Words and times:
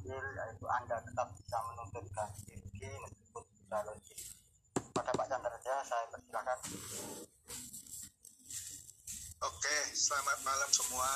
adil 0.00 0.24
yaitu 0.32 0.64
anda 0.64 0.96
tetap 1.04 1.28
bisa 1.36 1.60
menuntut 1.68 2.04
ganti 2.16 2.56
rugi 2.56 2.88
meskipun 3.04 3.44
sudah 3.44 3.80
logis 3.84 4.20
pada 4.96 5.12
Pak 5.12 5.26
Chandra 5.28 5.58
saya 5.60 6.04
persilakan 6.08 6.58
Oke, 9.40 9.76
selamat 9.96 10.38
malam 10.44 10.68
semua. 10.68 11.08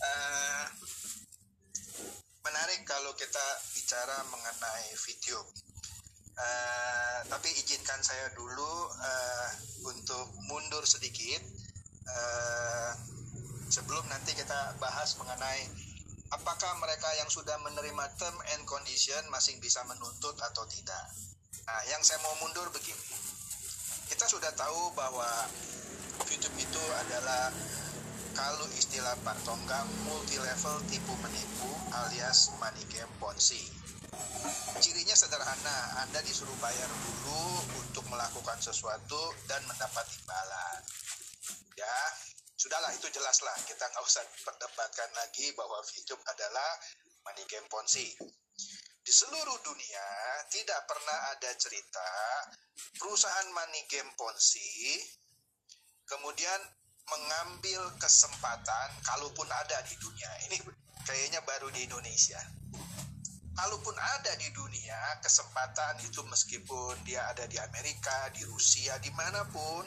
Uh, 0.00 0.64
menarik 2.48 2.80
kalau 2.88 3.12
kita 3.12 3.46
bicara 3.76 4.24
mengenai 4.32 4.88
video. 5.04 5.44
Uh, 6.36 7.20
tapi 7.28 7.52
izinkan 7.60 8.00
saya 8.00 8.32
dulu 8.32 8.88
uh, 8.88 9.50
untuk 9.84 10.32
mundur 10.48 10.80
sedikit 10.88 11.44
uh, 12.08 12.92
sebelum 13.68 14.04
nanti 14.08 14.32
kita 14.32 14.80
bahas 14.80 15.12
mengenai 15.20 15.85
apakah 16.30 16.72
mereka 16.82 17.06
yang 17.18 17.30
sudah 17.30 17.54
menerima 17.62 18.04
term 18.18 18.36
and 18.56 18.62
condition 18.66 19.22
masih 19.30 19.54
bisa 19.62 19.82
menuntut 19.86 20.34
atau 20.40 20.64
tidak. 20.66 21.06
Nah, 21.66 21.82
yang 21.90 22.02
saya 22.02 22.22
mau 22.22 22.34
mundur 22.42 22.66
begini. 22.70 23.06
Kita 24.06 24.26
sudah 24.30 24.54
tahu 24.54 24.94
bahwa 24.94 25.26
YouTube 26.30 26.56
itu 26.58 26.82
adalah 27.06 27.50
kalau 28.36 28.68
istilah 28.76 29.16
Pak 29.24 29.38
Tonggam 29.42 29.88
multi 30.06 30.38
level 30.38 30.76
tipu 30.92 31.14
menipu 31.24 31.72
alias 31.90 32.54
money 32.62 32.84
game 32.92 33.10
ponzi. 33.18 33.64
Cirinya 34.78 35.16
sederhana, 35.16 36.04
Anda 36.04 36.20
disuruh 36.22 36.54
bayar 36.60 36.86
dulu 36.86 37.42
untuk 37.80 38.04
melakukan 38.12 38.60
sesuatu 38.60 39.32
dan 39.48 39.64
mendapat 39.64 40.04
imbalan. 40.20 40.80
Ya, 41.74 41.98
sudahlah 42.66 42.90
itu 42.98 43.06
jelaslah. 43.14 43.54
Kita 43.62 43.86
nggak 43.86 44.02
usah 44.02 44.26
perdebatkan 44.42 45.06
lagi 45.14 45.54
bahwa 45.54 45.78
YouTube 45.94 46.18
adalah 46.26 46.70
money 47.22 47.46
game 47.46 47.62
ponzi. 47.70 48.10
Di 49.06 49.12
seluruh 49.14 49.62
dunia 49.62 50.06
tidak 50.50 50.82
pernah 50.90 51.30
ada 51.30 51.54
cerita 51.54 52.08
perusahaan 52.98 53.54
money 53.54 53.86
game 53.86 54.10
ponzi 54.18 54.98
kemudian 56.10 56.58
mengambil 57.06 57.86
kesempatan 58.02 58.98
kalaupun 59.06 59.46
ada 59.46 59.78
di 59.86 59.94
dunia. 60.02 60.30
Ini 60.50 60.58
kayaknya 61.06 61.46
baru 61.46 61.70
di 61.70 61.86
Indonesia. 61.86 62.42
Kalaupun 63.54 63.94
ada 63.94 64.34
di 64.42 64.50
dunia 64.50 65.22
kesempatan 65.22 66.02
itu 66.02 66.18
meskipun 66.26 66.98
dia 67.06 67.30
ada 67.30 67.46
di 67.46 67.62
Amerika 67.62 68.26
di 68.34 68.42
Rusia 68.42 68.98
di 68.98 69.14
mana 69.14 69.46
pun 69.54 69.86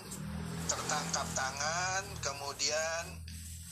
tertangkap 0.70 1.28
tangan 1.34 2.04
kemudian 2.22 3.04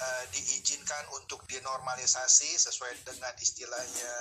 uh, 0.02 0.24
diizinkan 0.34 1.06
untuk 1.14 1.46
dinormalisasi 1.46 2.58
sesuai 2.58 3.06
dengan 3.06 3.34
istilahnya 3.38 4.16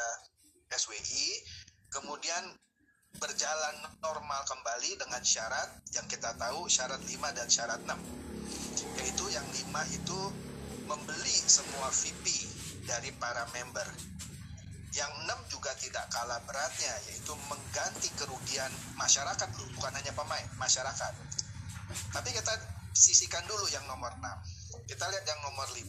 SWI 0.69 1.29
kemudian 1.89 2.53
berjalan 3.17 3.77
normal 4.05 4.45
kembali 4.45 5.01
dengan 5.01 5.25
syarat 5.25 5.73
yang 5.97 6.05
kita 6.05 6.37
tahu 6.37 6.69
syarat 6.69 7.01
5 7.01 7.17
dan 7.33 7.49
syarat 7.49 7.81
6 7.81 7.97
yaitu 9.01 9.25
yang 9.33 9.47
5 9.49 9.97
itu 9.97 10.21
membeli 10.85 11.37
semua 11.49 11.89
VP 11.91 12.25
dari 12.87 13.11
para 13.17 13.49
member. 13.57 13.89
Yang 14.95 15.13
6 15.29 15.53
juga 15.53 15.73
tidak 15.77 16.07
kalah 16.13 16.41
beratnya 16.45 16.95
yaitu 17.09 17.33
mengganti 17.49 18.09
kerugian 18.17 18.71
masyarakat 18.97 19.49
bukan 19.77 19.93
hanya 19.93 20.13
pemain 20.13 20.47
masyarakat 20.57 21.13
tapi 22.15 22.33
kita 22.33 22.53
sisihkan 22.97 23.45
dulu 23.45 23.69
yang 23.71 23.85
nomor 23.87 24.11
6 24.19 24.23
kita 24.87 25.05
lihat 25.11 25.25
yang 25.27 25.41
nomor 25.43 25.67
5 25.71 25.83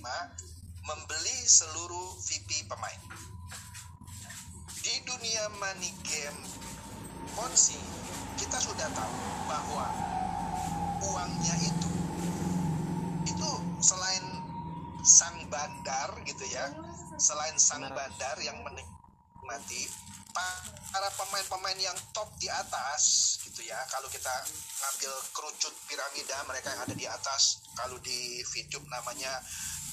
membeli 0.88 1.38
seluruh 1.44 2.16
VP 2.24 2.64
pemain. 2.72 3.02
Di 4.80 5.04
dunia 5.04 5.52
money 5.60 5.92
game 6.08 6.40
Ponzi 7.36 7.78
kita 8.40 8.58
sudah 8.58 8.88
tahu 8.96 9.18
bahwa 9.52 9.86
uangnya 11.04 11.56
itu 11.60 11.92
itu 13.28 13.52
selain 13.84 14.26
sang 15.04 15.38
bandar 15.52 16.16
gitu 16.24 16.42
ya 16.50 16.72
selain 17.20 17.54
sang 17.60 17.84
bandar 17.84 18.38
yang 18.42 18.58
menikmati 18.64 19.92
para 20.92 21.10
pemain-pemain 21.14 21.80
yang 21.80 21.98
top 22.16 22.32
di 22.42 22.50
atas 22.50 23.38
gitu 23.46 23.66
ya 23.66 23.78
kalau 23.92 24.10
kita 24.10 24.32
ngambil 24.82 25.14
kerucut 25.36 25.74
piramida 25.86 26.38
mereka 26.48 26.74
yang 26.74 26.82
ada 26.88 26.96
di 26.96 27.06
atas 27.06 27.62
kalau 27.78 27.98
di 28.02 28.42
video 28.56 28.82
namanya 28.90 29.42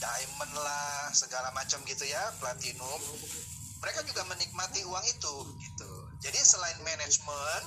diamond 0.01 0.53
lah 0.61 1.11
segala 1.13 1.53
macam 1.53 1.81
gitu 1.85 2.05
ya 2.09 2.33
platinum 2.41 3.01
mereka 3.85 4.01
juga 4.07 4.25
menikmati 4.29 4.81
uang 4.87 5.05
itu 5.09 5.35
gitu 5.61 5.93
jadi 6.25 6.41
selain 6.41 6.81
manajemen 6.81 7.63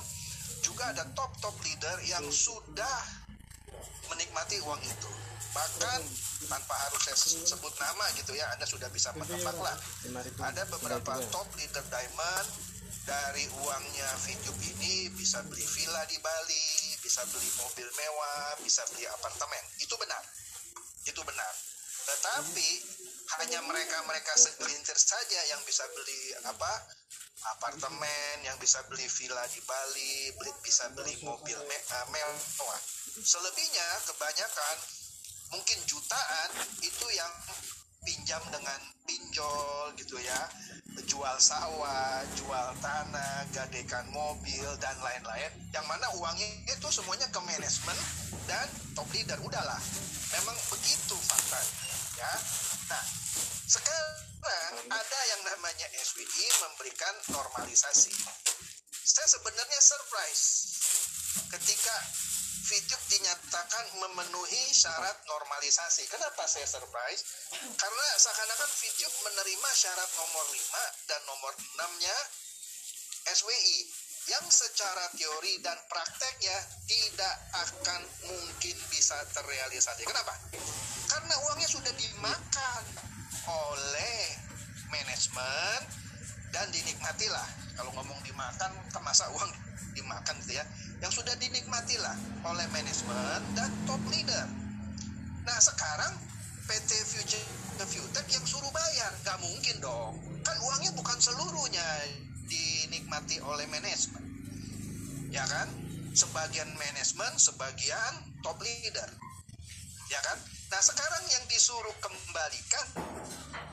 juga 0.62 0.90
ada 0.90 1.06
top-top 1.14 1.54
leader 1.62 1.96
yang 2.02 2.26
sudah 2.26 2.98
menikmati 4.10 4.58
uang 4.66 4.82
itu. 4.82 5.10
Bahkan 5.54 6.00
tanpa 6.50 6.74
harus 6.86 7.00
saya 7.06 7.16
sebut 7.18 7.72
nama 7.78 8.04
gitu 8.18 8.34
ya, 8.34 8.50
Anda 8.54 8.66
sudah 8.66 8.90
bisa 8.90 9.14
menebak 9.14 9.56
lah. 9.58 9.76
Ada 10.42 10.62
beberapa 10.70 11.12
top 11.30 11.48
leader 11.56 11.84
diamond 11.88 12.46
dari 13.08 13.48
uangnya 13.64 14.10
video 14.28 14.52
ini 14.60 15.08
bisa 15.16 15.40
beli 15.48 15.64
villa 15.64 16.04
di 16.04 16.20
Bali, 16.20 16.92
bisa 17.00 17.24
beli 17.32 17.48
mobil 17.56 17.88
mewah, 17.88 18.60
bisa 18.60 18.84
beli 18.92 19.08
apartemen. 19.08 19.64
Itu 19.80 19.96
benar. 19.96 20.20
Itu 21.08 21.24
benar. 21.24 21.52
Tetapi 22.04 22.68
hanya 23.40 23.64
mereka-mereka 23.64 24.36
segelintir 24.36 25.00
saja 25.00 25.40
yang 25.48 25.60
bisa 25.64 25.88
beli 25.96 26.36
apa 26.44 26.72
apartemen, 27.56 28.44
yang 28.44 28.60
bisa 28.60 28.84
beli 28.92 29.08
villa 29.08 29.44
di 29.56 29.60
Bali, 29.64 30.36
beli, 30.36 30.52
bisa 30.60 30.92
beli 30.92 31.16
mobil 31.24 31.56
me, 31.64 31.78
uh, 31.96 32.06
mewah. 32.12 32.80
Selebihnya 33.24 33.88
kebanyakan 34.04 34.76
mungkin 35.56 35.78
jutaan 35.88 36.50
itu 36.84 37.06
yang 37.16 37.32
pinjam 38.04 38.44
dengan 38.52 38.80
pinjol 39.08 39.96
gitu 39.96 40.20
ya, 40.20 40.40
jual 41.06 41.36
sawah, 41.38 42.24
jual 42.34 42.66
tanah, 42.82 43.46
gadekan 43.54 44.06
mobil 44.10 44.66
dan 44.82 44.96
lain-lain. 44.98 45.52
Yang 45.70 45.86
mana 45.86 46.06
uangnya 46.18 46.48
itu 46.66 46.88
semuanya 46.90 47.28
ke 47.30 47.40
manajemen 47.44 47.98
dan 48.50 48.66
top 48.96 49.06
leader. 49.14 49.38
Udahlah, 49.44 49.78
memang 50.34 50.56
begitu 50.72 51.16
faktanya 51.28 51.88
ya. 52.18 52.32
Nah, 52.90 53.04
sekarang 53.68 54.74
ada 54.90 55.20
yang 55.30 55.42
namanya 55.46 55.86
SWI 56.02 56.46
memberikan 56.66 57.14
normalisasi. 57.30 58.14
Saya 59.08 59.28
sebenarnya 59.28 59.80
surprise 59.80 60.44
ketika 61.48 61.96
VTube 62.68 63.04
dinyatakan 63.16 63.84
memenuhi 63.96 64.62
syarat 64.76 65.16
normalisasi. 65.24 66.04
Kenapa 66.12 66.44
saya 66.44 66.68
surprise? 66.68 67.24
Karena 67.80 68.06
seakan-akan 68.20 68.70
VTube 68.76 69.16
menerima 69.24 69.70
syarat 69.72 70.10
nomor 70.20 70.44
5 70.52 71.08
dan 71.08 71.20
nomor 71.24 71.52
6-nya 71.56 72.16
SWI 73.32 73.78
yang 74.28 74.44
secara 74.52 75.08
teori 75.16 75.64
dan 75.64 75.80
prakteknya 75.88 76.56
tidak 76.84 77.36
akan 77.56 78.04
mungkin 78.28 78.76
bisa 78.92 79.16
terrealisasi. 79.32 80.04
Kenapa? 80.04 80.36
Karena 81.08 81.34
uangnya 81.48 81.68
sudah 81.72 81.92
dimakan 81.96 82.82
oleh 83.48 84.20
manajemen 84.92 85.80
dan 86.52 86.68
dinikmatilah. 86.68 87.48
Kalau 87.80 87.96
ngomong 87.96 88.20
dimakan, 88.28 88.76
kemasa 88.92 89.32
uang 89.32 89.48
dimakan 89.96 90.36
gitu 90.44 90.60
ya. 90.60 90.64
Yang 90.98 91.22
sudah 91.22 91.34
dinikmatilah 91.38 92.16
oleh 92.42 92.66
manajemen 92.74 93.40
dan 93.54 93.70
top 93.86 94.02
leader. 94.10 94.46
Nah 95.46 95.58
sekarang 95.62 96.12
PT 96.68 96.90
Future 97.06 97.46
Futek 97.78 98.26
yang 98.34 98.42
suruh 98.42 98.68
bayar, 98.74 99.14
gak 99.22 99.38
mungkin 99.38 99.78
dong. 99.78 100.18
Kan 100.42 100.58
uangnya 100.60 100.90
bukan 100.98 101.14
seluruhnya 101.22 101.86
dinikmati 102.50 103.38
oleh 103.40 103.64
manajemen. 103.70 104.24
Ya 105.30 105.46
kan? 105.46 105.70
Sebagian 106.12 106.68
manajemen, 106.74 107.32
sebagian 107.38 108.12
top 108.42 108.58
leader. 108.58 109.08
Ya 110.10 110.20
kan? 110.26 110.38
Nah 110.68 110.80
sekarang 110.84 111.24
yang 111.32 111.44
disuruh 111.48 111.96
kembalikan 112.04 112.86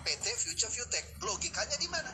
PT 0.07 0.25
Future 0.39 0.71
Futek, 0.71 1.19
logikanya 1.19 1.75
di 1.75 1.91
mana? 1.91 2.11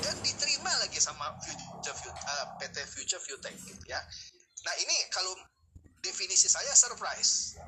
Dan 0.00 0.16
diterima 0.24 0.72
lagi 0.80 0.96
sama 0.96 1.36
Future 1.44 1.96
uh, 2.08 2.56
PT 2.56 2.76
Future 2.88 3.20
Futek 3.20 3.52
gitu 3.68 3.84
ya. 3.84 4.00
Nah 4.64 4.74
ini 4.80 4.96
kalau 5.12 5.36
definisi 6.00 6.48
saya 6.48 6.72
surprise, 6.72 7.60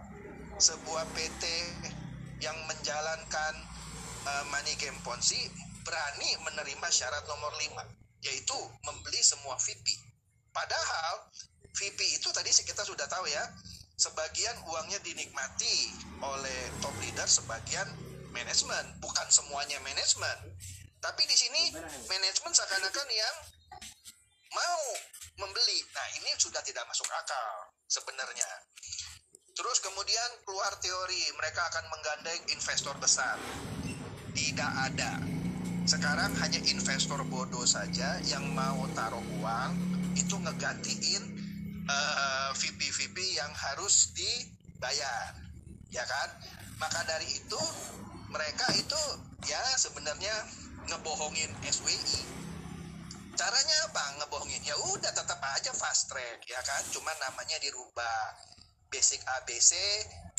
sebuah 0.56 1.04
PT 1.12 1.44
yang 2.40 2.56
menjalankan 2.64 3.54
uh, 4.25 4.44
money 4.48 4.72
game 4.81 4.96
ponzi 5.04 5.48
berani 5.84 6.37
menerima 6.44 6.88
syarat 6.88 7.25
nomor 7.28 7.52
5 7.56 8.25
yaitu 8.25 8.56
membeli 8.84 9.20
semua 9.25 9.56
VP. 9.56 9.96
Padahal 10.52 11.28
VP 11.72 11.98
itu 12.20 12.28
tadi 12.32 12.52
kita 12.52 12.84
sudah 12.84 13.08
tahu 13.08 13.25
ya, 13.28 13.44
sebagian 14.00 14.56
uangnya 14.64 14.97
dinikmati 15.05 15.93
oleh 16.25 16.61
top 16.81 16.97
leader, 17.05 17.29
sebagian 17.29 17.85
manajemen, 18.32 18.97
bukan 19.05 19.29
semuanya 19.29 19.76
manajemen. 19.85 20.56
Tapi 21.05 21.23
di 21.29 21.37
sini 21.37 21.76
manajemen 22.08 22.52
seakan-akan 22.56 23.08
yang 23.12 23.37
mau 24.56 24.85
membeli. 25.44 25.85
Nah, 25.93 26.08
ini 26.17 26.32
sudah 26.41 26.64
tidak 26.64 26.88
masuk 26.88 27.05
akal 27.12 27.76
sebenarnya. 27.93 28.49
Terus 29.52 29.85
kemudian 29.85 30.31
keluar 30.49 30.73
teori 30.81 31.20
mereka 31.37 31.69
akan 31.69 31.85
menggandeng 31.93 32.41
investor 32.56 32.97
besar. 32.97 33.37
Tidak 34.32 34.73
ada. 34.88 35.20
Sekarang 35.85 36.32
hanya 36.41 36.61
investor 36.64 37.20
bodoh 37.29 37.69
saja 37.69 38.17
yang 38.25 38.49
mau 38.56 38.88
taruh 38.97 39.25
uang 39.41 39.73
itu 40.17 40.37
ngegantiin 40.41 41.39
uh, 41.90 42.50
VP-VP 42.54 43.16
yang 43.34 43.50
harus 43.50 44.14
dibayar. 44.14 45.34
Ya 45.90 46.06
kan? 46.06 46.28
Maka 46.78 47.02
dari 47.04 47.26
itu 47.26 47.62
mereka 48.31 48.70
itu 48.78 49.02
ya 49.44 49.60
sebenarnya 49.75 50.32
ngebohongin 50.87 51.50
SWI 51.66 52.22
caranya 53.34 53.76
apa? 53.88 54.04
Ngebohongin? 54.20 54.62
Ya 54.62 54.76
udah 54.76 55.12
tetap 55.16 55.40
aja 55.40 55.72
fast 55.72 56.12
track 56.12 56.44
ya 56.46 56.60
kan? 56.62 56.82
Cuman 56.92 57.16
namanya 57.19 57.56
dirubah. 57.58 58.37
Basic 58.90 59.22
ABC 59.22 59.78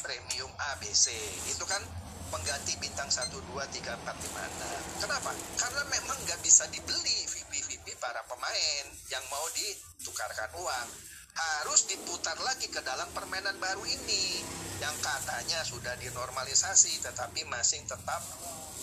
premium 0.04 0.52
ABC 0.76 1.08
itu 1.48 1.64
kan 1.64 1.80
pengganti 2.28 2.76
bintang 2.84 3.08
1, 3.08 3.32
2, 3.32 3.48
3, 3.48 3.56
4, 3.56 4.08
5, 4.08 5.04
kenapa? 5.04 5.32
karena 5.60 5.84
memang 5.88 6.18
nggak 6.24 6.40
bisa 6.44 6.64
dibeli 6.72 7.28
VP-VP 7.28 7.96
para 8.00 8.24
pemain 8.28 8.86
yang 9.12 9.24
mau 9.28 9.44
ditukarkan 9.52 10.52
uang 10.56 10.88
harus 11.32 11.88
diputar 11.88 12.36
lagi 12.44 12.68
ke 12.68 12.84
dalam 12.84 13.08
permainan 13.16 13.56
baru 13.58 13.84
ini 13.88 14.44
yang 14.84 14.94
katanya 15.00 15.62
sudah 15.64 15.96
dinormalisasi 16.02 17.06
tetapi 17.06 17.48
masih 17.48 17.86
tetap 17.86 18.22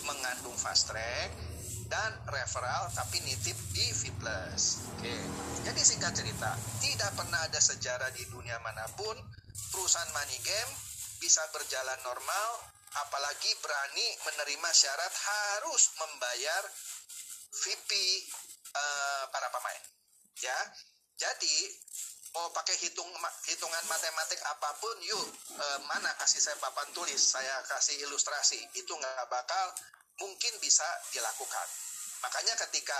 mengandung 0.06 0.56
fast 0.56 0.88
track 0.88 1.30
dan 1.88 2.12
referral 2.28 2.92
tapi 2.92 3.20
nitip 3.24 3.56
di 3.72 3.86
V+. 3.96 4.12
Oke. 4.20 5.14
Jadi 5.64 5.80
singkat 5.84 6.12
cerita, 6.16 6.52
tidak 6.84 7.10
pernah 7.16 7.40
ada 7.44 7.60
sejarah 7.60 8.12
di 8.12 8.24
dunia 8.28 8.60
mana 8.60 8.84
pun 8.96 9.16
perusahaan 9.72 10.08
money 10.12 10.38
game 10.44 10.72
bisa 11.18 11.42
berjalan 11.50 11.98
normal 12.04 12.48
apalagi 13.04 13.52
berani 13.60 14.06
menerima 14.24 14.70
syarat 14.72 15.12
harus 15.12 15.92
membayar 16.00 16.62
VP 17.52 17.90
uh, 17.90 18.78
eh, 18.78 19.24
para 19.32 19.48
pemain. 19.52 19.82
Ya. 20.44 20.58
Jadi 21.18 21.56
mau 22.36 22.48
pakai 22.52 22.76
hitung 22.76 23.08
hitungan 23.48 23.84
matematik 23.88 24.38
apa 24.44 24.70
pun 24.78 24.96
yuk 25.00 25.26
uh, 25.56 25.78
mana 25.88 26.12
kasih 26.20 26.38
saya 26.38 26.56
papan 26.60 26.86
tulis 26.92 27.18
saya 27.18 27.64
kasih 27.66 27.96
ilustrasi 28.04 28.60
itu 28.76 28.92
nggak 28.92 29.26
bakal 29.32 29.66
mungkin 30.18 30.52
bisa 30.58 30.84
dilakukan. 31.14 31.68
Makanya 32.26 32.54
ketika 32.66 32.98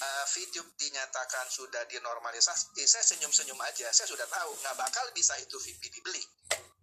uh, 0.00 0.24
video 0.32 0.64
dinyatakan 0.80 1.46
sudah 1.52 1.84
dinormalisasi, 1.84 2.80
saya 2.88 3.04
senyum-senyum 3.04 3.60
aja. 3.60 3.92
Saya 3.92 4.08
sudah 4.08 4.24
tahu 4.24 4.50
nggak 4.64 4.76
bakal 4.80 5.04
bisa 5.12 5.36
itu 5.36 5.56
VP 5.60 5.92
dibeli 5.92 6.24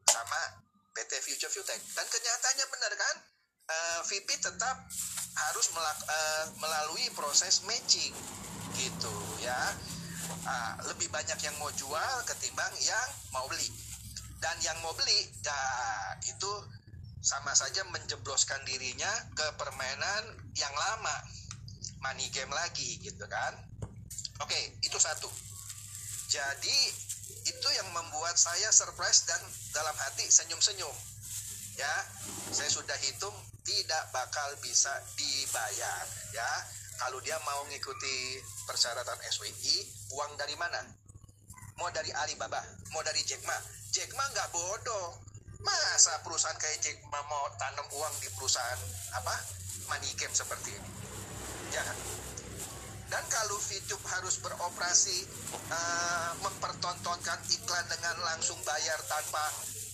sama 0.05 0.61
PT 0.93 1.11
Future 1.25 1.49
Futech. 1.49 1.81
Dan 1.97 2.05
kenyataannya 2.05 2.65
benar 2.69 2.93
kan? 2.93 3.15
Eh, 3.63 4.01
VP 4.11 4.27
tetap 4.43 4.75
harus 5.33 5.67
melak, 5.71 5.99
uh, 6.03 6.45
melalui 6.59 7.07
proses 7.15 7.63
matching 7.63 8.13
gitu 8.75 9.13
ya. 9.39 9.57
Uh, 10.43 10.75
lebih 10.91 11.07
banyak 11.07 11.39
yang 11.39 11.55
mau 11.59 11.71
jual 11.75 12.13
ketimbang 12.27 12.73
yang 12.83 13.09
mau 13.31 13.47
beli. 13.47 13.67
Dan 14.43 14.55
yang 14.59 14.75
mau 14.83 14.91
beli, 14.91 15.31
ya 15.39 15.59
itu 16.27 16.51
sama 17.23 17.55
saja 17.55 17.87
menjebloskan 17.87 18.59
dirinya 18.67 19.07
ke 19.31 19.47
permainan 19.55 20.23
yang 20.59 20.73
lama. 20.75 21.15
Money 22.03 22.27
game 22.35 22.51
lagi 22.51 22.99
gitu 22.99 23.23
kan? 23.31 23.55
Oke 24.43 24.75
itu 24.83 24.99
satu. 24.99 25.31
Jadi 26.27 26.77
itu 27.47 27.67
yang 27.79 27.87
membuat 27.95 28.35
saya 28.35 28.67
surprise 28.75 29.23
dan 29.23 29.39
dalam 29.71 29.95
hati 29.95 30.27
senyum-senyum. 30.27 30.91
Ya 31.79 31.93
saya 32.51 32.67
sudah 32.67 32.99
hitung 32.99 33.33
tidak 33.63 34.03
bakal 34.11 34.51
bisa 34.59 34.91
dibayar 35.15 36.03
ya 36.35 36.51
kalau 36.99 37.19
dia 37.21 37.37
mau 37.47 37.61
ngikuti 37.69 38.41
persyaratan 38.65 39.19
SWI 39.29 39.75
uang 40.17 40.31
dari 40.37 40.55
mana 40.59 40.81
mau 41.81 41.89
dari 41.89 42.13
Alibaba 42.13 42.61
mau 42.93 43.01
dari 43.01 43.21
Jack 43.25 43.41
Ma 43.45 43.57
Jack 43.93 44.13
Ma 44.13 44.25
nggak 44.29 44.49
bodoh 44.53 45.23
Masa 45.63 46.19
perusahaan 46.27 46.59
kayak 46.59 46.83
Jack 46.83 46.99
Ma 47.07 47.23
mau 47.31 47.47
tanam 47.55 47.87
uang 47.95 48.13
di 48.19 48.27
perusahaan 48.35 48.79
apa 49.15 49.35
money 49.87 50.11
game 50.19 50.35
seperti 50.35 50.75
ini? 50.75 50.89
Ya 51.71 51.81
kan? 51.87 51.97
Dan 53.07 53.23
kalau 53.31 53.55
VTube 53.61 54.03
harus 54.11 54.41
beroperasi 54.43 55.23
uh, 55.71 56.31
mempertontonkan 56.43 57.39
iklan 57.47 57.85
dengan 57.87 58.15
langsung 58.27 58.59
bayar 58.67 58.99
tanpa 59.07 59.43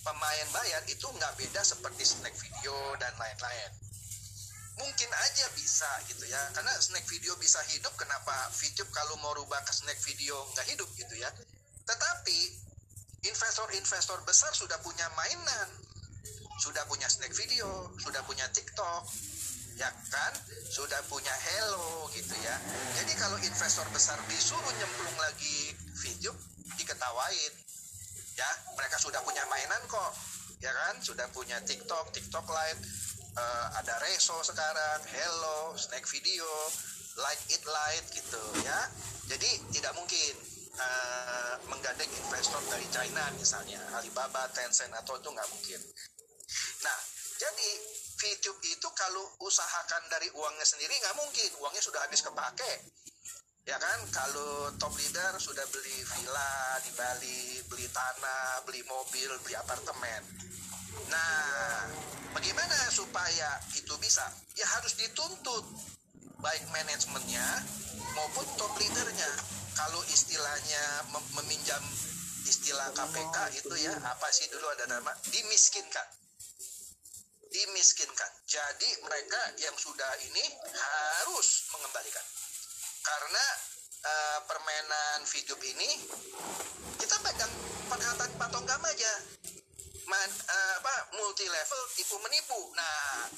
pemain 0.02 0.48
bayar 0.50 0.82
itu 0.90 1.06
nggak 1.06 1.38
beda 1.38 1.62
seperti 1.62 2.02
snack 2.02 2.34
video 2.34 2.74
dan 2.98 3.14
lain-lain. 3.14 3.70
Mungkin 4.80 5.10
aja 5.12 5.46
bisa 5.54 5.90
gitu 6.08 6.24
ya, 6.24 6.40
karena 6.56 6.72
snack 6.80 7.04
video 7.04 7.36
bisa 7.36 7.60
hidup. 7.68 7.92
Kenapa 8.00 8.48
VTube 8.56 8.88
kalau 8.90 9.14
mau 9.20 9.36
rubah 9.36 9.60
ke 9.64 9.72
snack 9.76 10.00
video 10.02 10.40
nggak 10.56 10.66
hidup 10.72 10.88
gitu 10.96 11.14
ya? 11.20 11.28
Tetapi 11.84 12.38
investor-investor 13.28 14.24
besar 14.24 14.48
sudah 14.56 14.80
punya 14.80 15.04
mainan, 15.12 15.68
sudah 16.64 16.84
punya 16.88 17.08
snack 17.12 17.32
video, 17.36 17.92
sudah 18.00 18.24
punya 18.24 18.48
TikTok, 18.52 19.04
ya 19.76 19.88
kan? 20.12 20.32
Sudah 20.68 21.00
punya 21.08 21.32
Hello 21.32 22.08
gitu 22.12 22.36
ya. 22.40 22.56
Jadi 23.00 23.12
kalau 23.16 23.36
investor 23.40 23.84
besar 23.92 24.16
disuruh 24.28 24.72
nyemplung 24.76 25.16
lagi 25.20 25.76
video, 26.04 26.32
diketawain. 26.76 27.52
Ya, 28.36 28.48
mereka 28.76 28.96
sudah 28.96 29.20
punya 29.20 29.44
mainan 29.48 29.80
kok. 29.88 30.12
Ya 30.60 30.72
kan? 30.72 31.00
Sudah 31.00 31.28
punya 31.32 31.60
TikTok, 31.64 32.12
TikTok 32.12 32.44
Lite, 32.44 32.80
uh, 33.40 33.66
ada 33.80 33.94
Reso 34.04 34.36
sekarang, 34.44 35.00
Hello, 35.08 35.72
snack 35.76 36.04
video, 36.12 36.46
like 37.20 37.42
it 37.48 37.62
light 37.64 38.06
gitu 38.12 38.42
ya. 38.64 38.80
Jadi 39.32 39.50
tidak 39.72 39.96
mungkin 39.96 40.34
uh, 40.76 41.54
menggandeng 41.72 42.10
investor 42.26 42.60
dari 42.68 42.86
China 42.92 43.24
misalnya 43.36 43.80
Alibaba, 43.96 44.48
Tencent 44.52 44.92
atau 44.92 45.16
itu 45.16 45.28
nggak 45.32 45.48
mungkin. 45.50 45.80
Nah, 46.84 46.98
jadi 47.40 47.70
VTube 48.20 48.60
itu 48.68 48.88
kalau 48.92 49.24
usahakan 49.40 50.02
dari 50.12 50.28
uangnya 50.36 50.66
sendiri 50.66 50.92
nggak 51.00 51.16
mungkin, 51.16 51.50
uangnya 51.64 51.82
sudah 51.82 52.00
habis 52.04 52.20
kepake. 52.20 52.72
Ya 53.68 53.76
kan, 53.76 54.00
kalau 54.10 54.72
top 54.80 54.96
leader 54.96 55.36
sudah 55.36 55.62
beli 55.68 56.02
villa 56.02 56.80
di 56.82 56.90
Bali, 56.96 57.60
beli 57.68 57.86
tanah, 57.92 58.64
beli 58.66 58.82
mobil, 58.88 59.30
beli 59.44 59.54
apartemen. 59.54 60.24
Nah, 61.10 61.90
bagaimana 62.30 62.76
supaya 62.94 63.58
itu 63.74 63.94
bisa? 63.98 64.22
Ya 64.54 64.66
harus 64.78 64.94
dituntut 64.94 65.66
baik 66.38 66.64
manajemennya 66.70 67.46
maupun 68.14 68.46
top 68.54 68.72
leadernya. 68.78 69.30
Kalau 69.74 70.02
istilahnya 70.06 71.10
meminjam 71.34 71.82
istilah 72.46 72.90
KPK 72.94 73.36
itu 73.62 73.74
ya 73.80 73.94
apa 74.06 74.28
sih 74.30 74.46
dulu 74.50 74.66
ada 74.70 74.86
nama? 74.86 75.10
Dimiskinkan. 75.30 76.08
Dimiskinkan. 77.50 78.30
Jadi 78.46 78.88
mereka 79.02 79.40
yang 79.58 79.74
sudah 79.74 80.10
ini 80.30 80.44
harus 80.70 81.70
mengembalikan. 81.74 82.26
Karena 83.00 83.44
uh, 84.04 84.38
permainan 84.46 85.18
video 85.26 85.56
ini 85.64 85.90
kita 87.00 87.16
pegang 87.24 87.52
perkataan 87.88 88.30
patonggam 88.38 88.82
aja 88.84 89.12
Man, 90.10 90.30
uh, 90.42 90.74
apa 90.82 90.94
multi 91.22 91.46
level 91.46 91.82
tipu 91.94 92.18
menipu. 92.18 92.58
Nah 92.74 93.30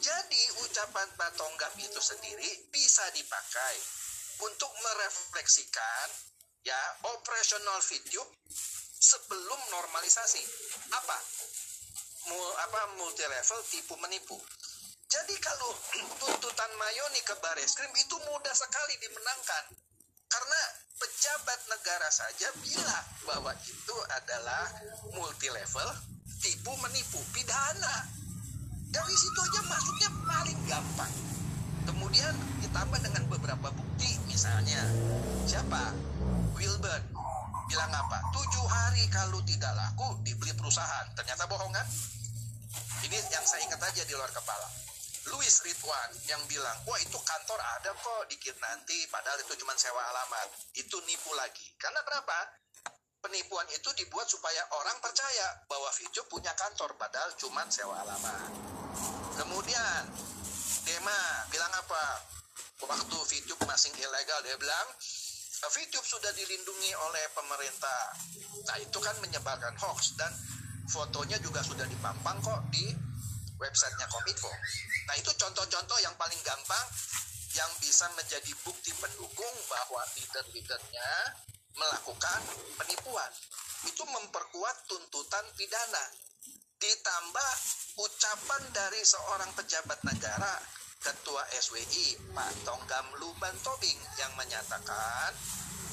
jadi 0.00 0.42
ucapan 0.64 1.04
patonggam 1.20 1.74
itu 1.76 2.00
sendiri 2.00 2.48
bisa 2.72 3.04
dipakai 3.12 3.76
untuk 4.40 4.72
merefleksikan 4.72 6.06
ya 6.64 6.80
operasional 7.12 7.76
video 7.84 8.24
sebelum 8.96 9.60
normalisasi. 9.68 10.40
Apa? 10.96 11.18
Mul, 12.32 12.50
apa 12.56 12.80
multi 12.96 13.28
level 13.28 13.60
tipu 13.68 13.92
menipu. 14.00 14.40
Jadi 15.12 15.36
kalau 15.44 15.76
tuntutan 16.24 16.72
Mayoni 16.80 17.20
ke 17.20 17.36
Bareskrim 17.36 17.92
itu 18.00 18.16
mudah 18.32 18.56
sekali 18.56 18.96
dimenangkan 18.96 19.87
karena 20.38 20.62
pejabat 21.02 21.60
negara 21.66 22.08
saja 22.14 22.46
bilang 22.62 23.06
bahwa 23.26 23.50
itu 23.66 23.96
adalah 24.22 24.70
multi 25.18 25.50
level 25.50 25.90
tipu 26.38 26.70
menipu 26.78 27.18
pidana. 27.34 28.06
Dari 28.94 29.14
situ 29.18 29.38
aja 29.42 29.60
masuknya 29.66 30.10
paling 30.22 30.58
gampang. 30.70 31.12
Kemudian 31.90 32.30
ditambah 32.62 33.02
dengan 33.02 33.26
beberapa 33.26 33.68
bukti 33.74 34.14
misalnya 34.30 34.78
siapa? 35.42 35.90
Wilbert 36.54 37.02
bilang 37.66 37.90
apa? 37.90 38.22
Tujuh 38.30 38.66
hari 38.70 39.10
kalau 39.10 39.42
tidak 39.42 39.74
laku 39.74 40.22
dibeli 40.22 40.54
perusahaan. 40.54 41.06
Ternyata 41.18 41.50
bohong 41.50 41.74
kan? 41.74 41.86
Ini 43.02 43.18
yang 43.34 43.42
saya 43.42 43.66
ingat 43.66 43.82
aja 43.82 44.02
di 44.06 44.14
luar 44.14 44.30
kepala 44.30 44.70
Louis 45.26 45.54
Ridwan 45.66 46.10
yang 46.30 46.42
bilang, 46.46 46.78
wah 46.86 46.98
itu 47.02 47.18
kantor 47.18 47.58
ada 47.58 47.90
kok 47.90 48.22
di 48.30 48.38
nanti, 48.62 49.10
padahal 49.10 49.38
itu 49.42 49.58
cuma 49.58 49.74
sewa 49.74 49.98
alamat. 49.98 50.48
Itu 50.78 51.02
nipu 51.02 51.34
lagi. 51.34 51.66
Karena 51.74 51.98
kenapa? 52.06 52.54
Penipuan 53.18 53.66
itu 53.74 53.90
dibuat 53.98 54.30
supaya 54.30 54.62
orang 54.78 54.94
percaya 55.02 55.58
bahwa 55.66 55.90
Video 55.98 56.22
punya 56.30 56.54
kantor, 56.54 56.94
padahal 56.94 57.34
cuma 57.34 57.66
sewa 57.66 57.98
alamat. 58.06 58.46
Kemudian, 59.42 60.02
Dema 60.86 61.18
bilang 61.50 61.72
apa? 61.74 62.22
Waktu 62.78 63.18
Video 63.26 63.58
masih 63.66 63.90
ilegal, 63.98 64.38
dia 64.46 64.54
bilang, 64.54 64.86
VTube 65.66 66.06
sudah 66.06 66.30
dilindungi 66.30 66.94
oleh 66.94 67.24
pemerintah. 67.34 68.14
Nah 68.70 68.78
itu 68.78 68.98
kan 69.02 69.18
menyebarkan 69.18 69.74
hoax 69.74 70.14
dan 70.14 70.30
fotonya 70.86 71.42
juga 71.42 71.58
sudah 71.66 71.82
dipampang 71.90 72.38
kok 72.38 72.62
di 72.70 72.94
websitenya 73.58 74.06
Kominfo. 74.08 74.50
Nah 75.10 75.14
itu 75.18 75.30
contoh-contoh 75.34 75.98
yang 76.00 76.14
paling 76.14 76.38
gampang 76.46 76.86
yang 77.58 77.70
bisa 77.82 78.06
menjadi 78.14 78.52
bukti 78.62 78.94
pendukung 79.02 79.56
bahwa 79.66 80.02
leader-leadernya 80.14 81.10
melakukan 81.74 82.40
penipuan. 82.78 83.30
Itu 83.86 84.02
memperkuat 84.06 84.76
tuntutan 84.86 85.46
pidana. 85.54 86.04
Ditambah 86.78 87.52
ucapan 87.98 88.62
dari 88.70 89.02
seorang 89.02 89.50
pejabat 89.58 89.98
negara 90.06 90.54
Ketua 90.98 91.46
SWI 91.54 92.34
Pak 92.34 92.66
Tonggam 92.66 93.06
Luban 93.22 93.54
Tobing 93.62 93.98
yang 94.18 94.34
menyatakan 94.34 95.30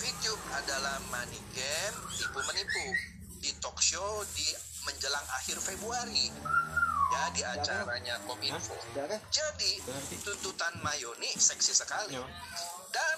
video 0.01 0.33
adalah 0.57 0.97
money 1.13 1.37
game 1.53 1.97
tipu 2.17 2.41
menipu 2.49 2.85
di 3.37 3.53
talk 3.61 3.77
show 3.77 4.25
di 4.33 4.49
menjelang 4.89 5.25
akhir 5.37 5.61
Februari 5.61 6.33
ya 7.11 7.23
di 7.33 7.41
acaranya 7.45 8.15
Kominfo. 8.25 8.75
Jadi 9.29 9.71
tuntutan 10.23 10.73
Mayoni 10.81 11.29
seksi 11.35 11.73
sekali 11.75 12.17
dan 12.95 13.15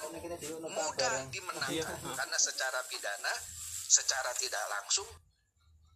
mudah 0.65 1.13
dimenangkan 1.29 1.98
karena 2.17 2.38
secara 2.41 2.82
pidana 2.89 3.34
secara 3.88 4.34
tidak 4.36 4.65
langsung 4.74 5.06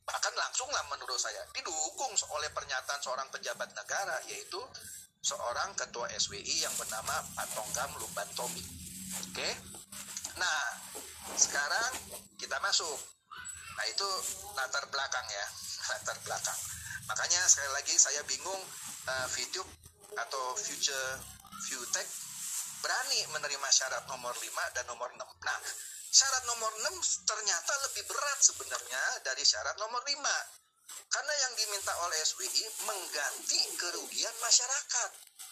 bahkan 0.06 0.34
langsung 0.38 0.70
lah 0.70 0.86
menurut 0.90 1.18
saya 1.18 1.42
didukung 1.54 2.14
oleh 2.34 2.50
pernyataan 2.54 3.02
seorang 3.02 3.30
pejabat 3.30 3.70
negara 3.74 4.18
yaitu 4.30 4.60
seorang 5.22 5.78
ketua 5.78 6.10
SWI 6.18 6.66
yang 6.66 6.74
bernama 6.78 7.22
Patonggam 7.38 7.94
Lumban 8.02 8.26
Tommy. 8.34 8.66
Oke. 9.30 9.50
Nah, 10.42 10.62
sekarang 11.38 11.94
kita 12.42 12.58
masuk. 12.58 12.98
Nah, 13.78 13.86
itu 13.86 14.10
latar 14.58 14.82
belakang 14.90 15.26
ya, 15.30 15.46
latar 15.94 16.18
belakang. 16.26 16.60
Makanya 17.12 17.44
sekali 17.44 17.72
lagi 17.76 17.92
saya 18.00 18.24
bingung 18.24 18.62
uh, 19.12 19.28
atau 20.16 20.44
Future 20.56 21.20
Viewtech 21.68 22.08
berani 22.80 23.20
menerima 23.36 23.68
syarat 23.68 24.08
nomor 24.08 24.32
5 24.32 24.48
dan 24.72 24.88
nomor 24.88 25.12
6. 25.12 25.20
Nah, 25.20 25.60
syarat 26.08 26.44
nomor 26.48 26.72
6 26.88 27.28
ternyata 27.28 27.74
lebih 27.92 28.08
berat 28.08 28.40
sebenarnya 28.40 29.04
dari 29.28 29.44
syarat 29.44 29.76
nomor 29.84 30.00
5 30.08 30.16
karena 31.12 31.34
yang 31.44 31.54
diminta 31.60 31.92
oleh 32.08 32.16
SWI 32.24 32.64
mengganti 32.88 33.60
kerugian 33.76 34.36
masyarakat. 34.40 35.10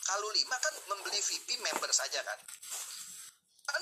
Kalau 0.07 0.31
lima 0.31 0.55
kan 0.63 0.75
membeli 0.87 1.19
VIP 1.19 1.59
member 1.59 1.91
saja 1.91 2.23
kan. 2.23 2.39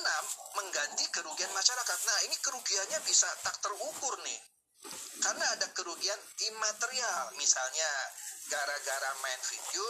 Enam, 0.01 0.24
mengganti 0.57 1.05
kerugian 1.13 1.53
masyarakat. 1.53 1.98
Nah, 2.10 2.17
ini 2.25 2.36
kerugiannya 2.41 3.00
bisa 3.05 3.29
tak 3.46 3.62
terukur 3.62 4.17
nih. 4.25 4.39
Karena 5.22 5.46
ada 5.58 5.67
kerugian 5.74 6.20
imaterial. 6.51 7.34
Misalnya, 7.36 7.91
gara-gara 8.48 9.12
main 9.24 9.41
video, 9.48 9.86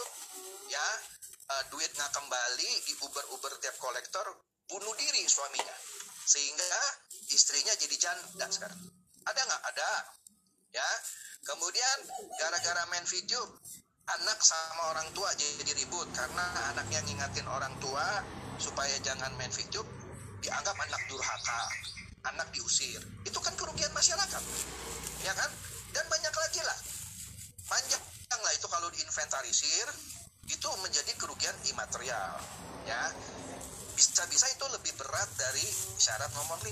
ya, 0.72 0.88
uh, 1.52 1.64
duit 1.70 1.90
nggak 1.94 2.12
kembali 2.12 2.70
di 2.86 2.92
Uber-Uber 3.02 3.52
tiap 3.62 3.76
kolektor, 3.78 4.26
bunuh 4.66 4.94
diri 4.96 5.22
suaminya. 5.28 5.76
Sehingga 6.28 6.80
istrinya 7.32 7.72
jadi 7.76 7.96
janda 7.96 8.46
sekarang. 8.50 8.80
Ada 9.24 9.40
nggak? 9.44 9.62
Ada. 9.72 9.90
Ya, 10.68 10.88
Kemudian 11.48 11.98
gara-gara 12.36 12.82
main 12.92 13.06
video 13.08 13.40
anak 14.08 14.36
sama 14.40 14.92
orang 14.92 15.08
tua 15.16 15.32
jadi 15.32 15.72
ribut 15.80 16.08
karena 16.12 16.44
anaknya 16.72 17.00
ngingatin 17.08 17.48
orang 17.48 17.72
tua 17.80 18.24
supaya 18.60 18.92
jangan 19.00 19.32
main 19.40 19.52
video 19.52 19.80
dianggap 20.44 20.76
anak 20.76 21.02
durhaka, 21.08 21.60
anak 22.28 22.48
diusir. 22.52 23.00
Itu 23.24 23.40
kan 23.40 23.56
kerugian 23.56 23.88
masyarakat. 23.96 24.42
Ya 25.24 25.32
kan? 25.34 25.50
Dan 25.94 26.04
banyak 26.06 26.34
lagi 26.34 26.60
lah. 26.62 26.78
Banyak 27.68 28.02
lah 28.38 28.52
itu 28.54 28.66
kalau 28.70 28.88
diinventarisir 28.92 29.88
itu 30.48 30.68
menjadi 30.84 31.12
kerugian 31.18 31.56
imaterial. 31.70 32.38
Ya. 32.84 33.12
Bisa-bisa 33.98 34.46
itu 34.52 34.64
lebih 34.70 34.94
berat 34.94 35.26
dari 35.34 35.66
syarat 35.98 36.30
nomor 36.38 36.58
5. 36.62 36.70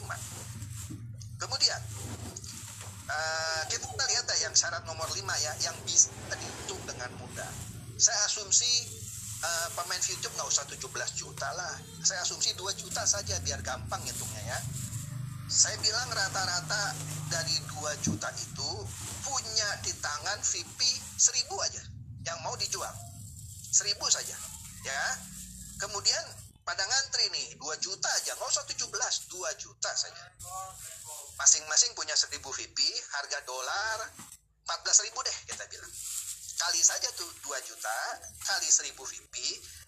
Kemudian 1.42 1.80
uh, 3.10 3.62
kita 3.70 4.04
lihat 4.12 4.26
yang 4.42 4.54
syarat 4.54 4.82
nomor 4.86 5.06
5 5.10 5.22
ya 5.42 5.52
yang 5.62 5.76
bisa 5.86 6.10
dihitung 6.34 6.80
dengan 6.86 7.10
mudah 7.18 7.50
saya 7.96 8.18
asumsi 8.28 8.68
uh, 9.40 9.68
pemain 9.72 10.02
YouTube 10.02 10.34
nggak 10.36 10.48
usah 10.48 10.64
17 10.68 10.84
juta 11.16 11.48
lah 11.56 11.74
saya 12.04 12.20
asumsi 12.22 12.52
2 12.58 12.66
juta 12.76 13.02
saja 13.08 13.38
biar 13.40 13.62
gampang 13.64 14.02
hitungnya 14.04 14.42
ya 14.44 14.58
saya 15.46 15.78
bilang 15.78 16.10
rata-rata 16.10 16.90
dari 17.30 17.54
2 17.70 18.02
juta 18.02 18.26
itu 18.34 18.70
punya 19.22 19.68
di 19.86 19.94
tangan 20.02 20.42
VP 20.42 20.78
1000 21.14 21.46
aja 21.70 21.82
yang 22.26 22.38
mau 22.42 22.58
dijual. 22.58 22.90
1000 23.70 23.94
saja 24.10 24.34
ya. 24.82 25.02
Kemudian 25.78 26.24
pada 26.66 26.82
ngantri 26.82 27.30
nih 27.30 27.54
2 27.62 27.78
juta 27.78 28.10
aja 28.18 28.34
nggak 28.34 28.50
usah 28.50 28.66
17 28.66 28.90
2 28.90 29.62
juta 29.62 29.90
saja. 29.94 30.24
Masing-masing 31.38 31.94
punya 31.94 32.18
1000 32.18 32.42
VP 32.42 32.78
harga 33.14 33.38
dolar 33.46 33.98
14 34.66 35.06
ribu 35.06 35.22
deh 35.22 35.36
kita 35.46 35.62
bilang. 35.70 35.94
Kali 36.58 36.80
saja 36.82 37.06
tuh 37.14 37.30
2 37.46 37.54
juta 37.70 37.96
kali 38.50 38.66
1000 38.66 38.98
VP 38.98 39.34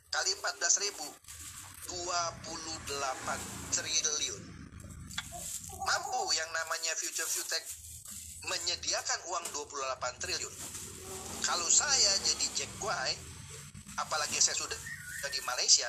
kali 0.07 0.31
14 0.39 0.87
ribu 0.87 1.07
28 1.91 3.75
triliun 3.75 4.48
mampu 5.89 6.21
yang 6.37 6.51
namanya 6.53 6.93
future 7.01 7.25
future 7.25 7.65
menyediakan 8.45 9.19
uang 9.33 9.45
28 9.57 10.21
triliun 10.21 10.55
kalau 11.41 11.69
saya 11.73 12.13
jadi 12.29 12.47
Jack 12.53 12.73
White 12.85 13.23
apalagi 13.97 14.37
saya 14.37 14.55
sudah 14.61 14.77
di 15.33 15.41
Malaysia 15.49 15.89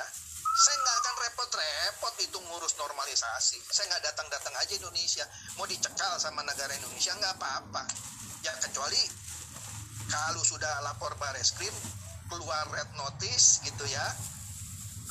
saya 0.60 0.76
nggak 0.76 0.98
akan 1.00 1.16
repot-repot 1.24 2.16
itu 2.20 2.36
ngurus 2.36 2.76
normalisasi. 2.76 3.64
Saya 3.64 3.96
nggak 3.96 4.12
datang-datang 4.12 4.52
aja 4.60 4.76
Indonesia. 4.76 5.24
Mau 5.56 5.64
dicekal 5.64 6.20
sama 6.20 6.44
negara 6.44 6.76
Indonesia 6.76 7.16
nggak 7.16 7.40
apa-apa. 7.40 7.88
Ya 8.44 8.52
kecuali 8.60 9.00
kalau 10.10 10.42
sudah 10.42 10.84
lapor 10.84 11.14
baris 11.22 11.54
krim 11.56 11.72
keluar 12.30 12.66
red 12.74 12.90
notice 12.98 13.62
gitu 13.62 13.86
ya 13.90 14.06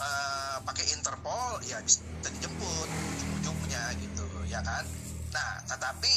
uh, 0.03 0.59
pakai 0.67 0.91
Interpol 0.95 1.63
ya 1.67 1.79
bisa 1.83 2.03
dijemput 2.23 2.89
gitu 3.39 3.51
ya 4.59 4.61
kan? 4.67 4.85
Nah 5.31 5.51
tetapi 5.71 6.15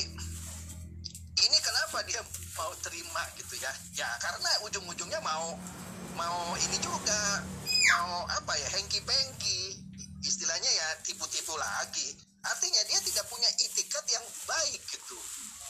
ini 1.45 1.57
kenapa 1.61 2.01
dia 2.09 2.21
mau 2.57 2.73
terima 2.81 3.21
gitu 3.37 3.53
ya? 3.61 3.69
Ya 3.93 4.09
karena 4.17 4.49
ujung-ujungnya 4.65 5.21
mau 5.21 5.53
mau 6.17 6.57
ini 6.57 6.77
juga 6.81 7.45
mau 7.93 8.25
apa 8.25 8.53
ya 8.57 8.67
hengki 8.81 8.97
pengki 9.05 9.77
istilahnya 10.25 10.69
ya 10.73 10.87
tipu-tipu 11.05 11.53
lagi. 11.53 12.17
Artinya 12.41 12.81
dia 12.89 12.97
tidak 13.05 13.29
punya 13.29 13.45
itikat 13.61 14.05
yang 14.09 14.25
baik 14.49 14.81
gitu 14.89 15.17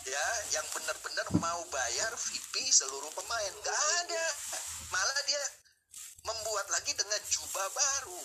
ya 0.07 0.27
yang 0.55 0.65
benar-benar 0.71 1.27
mau 1.43 1.61
bayar 1.67 2.11
VP 2.15 2.71
seluruh 2.71 3.11
pemain. 3.11 3.53
Gak 3.67 3.79
ada. 4.07 4.25
Malah 4.95 5.23
dia 5.27 5.43
membuat 6.23 6.71
lagi 6.71 6.95
dengan 6.95 7.19
jubah 7.27 7.67
baru. 7.75 8.21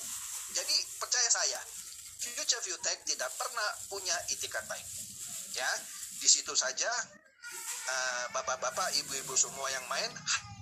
Jadi 0.55 0.77
percaya 1.03 1.31
saya 1.35 1.61
Future 2.35 2.63
View 2.67 2.79
Tech 2.83 2.99
tidak 3.07 3.31
pernah 3.39 3.69
punya 3.87 4.17
itikat 4.35 4.65
baik 4.67 4.87
ya 5.55 5.71
di 6.19 6.29
situ 6.29 6.53
saja 6.53 6.91
uh, 7.87 8.25
bapak-bapak 8.35 8.93
ibu-ibu 9.05 9.35
semua 9.39 9.71
yang 9.71 9.85
main 9.87 10.11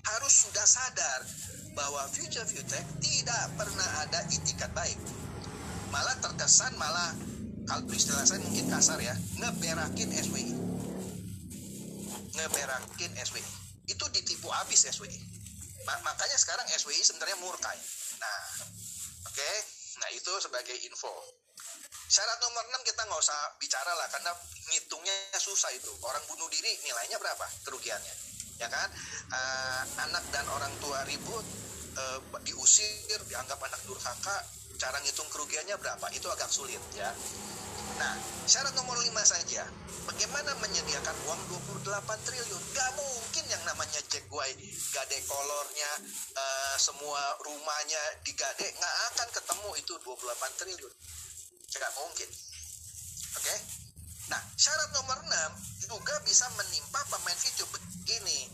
harus 0.04 0.44
sudah 0.44 0.66
sadar 0.68 1.24
bahwa 1.72 2.06
Future 2.12 2.46
Tech 2.46 2.86
tidak 3.02 3.42
pernah 3.58 3.88
ada 4.06 4.22
itikat 4.30 4.70
baik. 4.76 5.00
Malah 5.90 6.14
terkesan 6.22 6.76
malah 6.78 7.10
kalau 7.64 7.88
istilah 7.96 8.28
saya 8.28 8.44
mungkin 8.44 8.68
kasar 8.68 9.00
ya, 9.00 9.16
ngeberakin 9.40 10.12
SWI. 10.12 10.52
Ngeberakin 12.36 13.12
SWI. 13.16 13.44
Itu 13.88 14.04
ditipu 14.12 14.52
habis 14.52 14.84
SWI. 14.84 15.16
makanya 15.84 16.36
sekarang 16.40 16.64
SWI 16.76 17.00
sebenarnya 17.04 17.36
murka. 17.40 17.72
Nah, 18.20 18.40
oke. 19.28 19.36
Okay? 19.36 19.54
Nah, 20.00 20.08
itu 20.12 20.32
sebagai 20.40 20.76
info. 20.84 21.12
Syarat 22.14 22.38
nomor 22.46 22.62
6 22.70 22.86
kita 22.86 23.02
nggak 23.10 23.20
usah 23.26 23.58
bicara 23.58 23.90
lah 23.90 24.06
karena 24.06 24.30
ngitungnya 24.70 25.34
susah 25.34 25.66
itu. 25.74 25.90
Orang 26.06 26.22
bunuh 26.30 26.46
diri 26.46 26.70
nilainya 26.86 27.18
berapa? 27.18 27.42
Kerugiannya? 27.66 28.14
Ya 28.62 28.70
kan? 28.70 28.86
Uh, 29.34 29.82
anak 30.06 30.22
dan 30.30 30.46
orang 30.46 30.70
tua 30.78 31.02
ribut 31.10 31.42
uh, 31.98 32.22
diusir 32.46 33.18
dianggap 33.26 33.58
anak 33.58 33.82
durhaka 33.82 34.46
cara 34.78 35.02
ngitung 35.02 35.26
kerugiannya 35.26 35.74
berapa? 35.74 36.06
Itu 36.14 36.30
agak 36.30 36.54
sulit 36.54 36.78
ya. 36.94 37.10
Nah 37.98 38.14
syarat 38.46 38.78
nomor 38.78 38.94
5 38.94 39.10
saja. 39.26 39.66
Bagaimana 40.06 40.54
menyediakan 40.62 41.18
uang 41.26 41.40
28 41.82 41.98
triliun? 42.30 42.62
Gak 42.78 42.90
mungkin 42.94 43.44
yang 43.50 43.62
namanya 43.66 43.98
Jack 44.06 44.30
Guai 44.30 44.54
gade 44.94 45.18
kolornya 45.26 45.90
uh, 46.38 46.78
semua 46.78 47.42
rumahnya 47.42 48.02
digade 48.22 48.70
nggak 48.70 48.94
akan 49.10 49.28
ketemu 49.34 49.70
itu 49.82 49.94
28 49.98 50.62
triliun 50.62 50.94
gak 51.78 51.94
mungkin. 51.98 52.28
Oke? 53.38 53.46
Okay? 53.46 53.58
nah 54.24 54.40
syarat 54.56 54.88
nomor 54.96 55.20
6 55.20 55.84
juga 55.84 56.16
bisa 56.24 56.48
menimpa 56.56 57.00
pemain 57.12 57.36
video. 57.36 57.66
Begini 57.68 58.48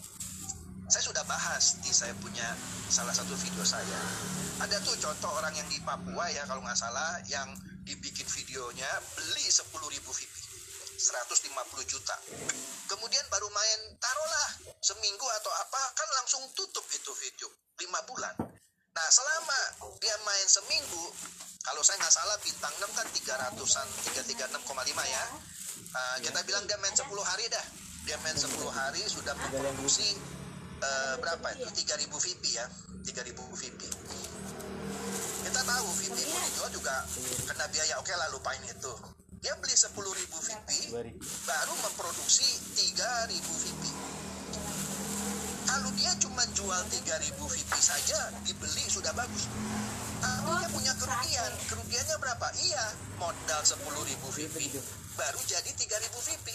saya 0.90 1.06
sudah 1.06 1.22
bahas 1.22 1.78
di 1.86 1.94
saya 1.94 2.10
punya 2.18 2.44
salah 2.90 3.14
satu 3.14 3.30
video 3.38 3.62
saya. 3.62 4.00
Ada 4.58 4.82
tuh 4.82 4.98
contoh 4.98 5.30
orang 5.38 5.54
yang 5.54 5.68
di 5.70 5.78
Papua 5.86 6.26
ya 6.34 6.42
kalau 6.50 6.58
nggak 6.66 6.74
salah 6.74 7.22
yang 7.30 7.46
dibikin 7.86 8.26
videonya 8.26 8.90
beli 9.14 9.46
10 9.46 9.70
ribu 9.70 10.10
VIP 10.10 10.34
150 10.98 11.46
juta. 11.86 12.16
Kemudian 12.90 13.24
baru 13.30 13.48
main 13.48 13.80
taruhlah 14.02 14.50
seminggu 14.82 15.26
atau 15.40 15.52
apa 15.54 15.82
kan 15.94 16.08
langsung 16.20 16.42
tutup 16.58 16.84
itu 16.90 17.14
video 17.22 17.48
5 17.78 18.10
bulan. 18.10 18.34
Nah 18.90 19.06
selama 19.14 19.60
dia 20.02 20.18
main 20.26 20.46
seminggu 20.50 21.04
kalau 21.60 21.80
saya 21.84 22.00
nggak 22.00 22.14
salah 22.14 22.36
bintang 22.40 22.74
6 22.76 22.96
kan 22.96 23.06
300an 23.08 23.86
336,5 24.16 24.64
ya. 25.08 25.24
Uh, 25.90 26.16
kita 26.22 26.40
bilang 26.46 26.64
dia 26.64 26.78
main 26.80 26.94
10 26.94 27.04
hari 27.24 27.44
dah. 27.52 27.66
Dia 28.08 28.16
main 28.24 28.36
10 28.36 28.48
hari 28.72 29.02
sudah 29.04 29.34
memproduksi 29.36 30.16
uh, 30.80 31.14
berapa 31.20 31.46
itu? 31.56 31.68
3000 31.84 32.08
VP 32.08 32.42
ya. 32.56 32.66
3000 33.04 33.32
VP 33.36 33.80
kita 35.40 35.60
tahu 35.66 35.88
VP 36.04 36.16
pun 36.30 36.42
itu 36.46 36.60
juga 36.80 36.94
kena 37.48 37.66
biaya. 37.72 37.94
Oke 38.00 38.12
lah 38.12 38.28
lupain 38.32 38.60
itu. 38.64 38.92
Dia 39.40 39.56
beli 39.56 39.72
10.000 39.72 39.96
VP 40.28 40.68
baru 41.48 41.74
memproduksi 41.80 42.44
3.000 42.76 43.40
VP 43.40 43.82
kalau 45.64 45.90
dia 45.96 46.12
cuma 46.20 46.44
jual 46.52 46.82
3.000 46.92 47.40
VP 47.40 47.72
saja 47.80 48.28
dibeli 48.44 48.84
sudah 48.90 49.16
bagus 49.16 49.48
tapi 50.20 50.52
dia 50.60 50.68
punya 50.70 50.92
kerugian. 51.00 51.52
kerugiannya 51.66 52.16
berapa? 52.20 52.46
Iya 52.60 52.84
modal 53.20 53.60
10.000 53.60 53.84
VP 54.16 54.56
baru 55.20 55.40
jadi 55.44 55.70
3.000 55.76 56.08
VP 56.08 56.46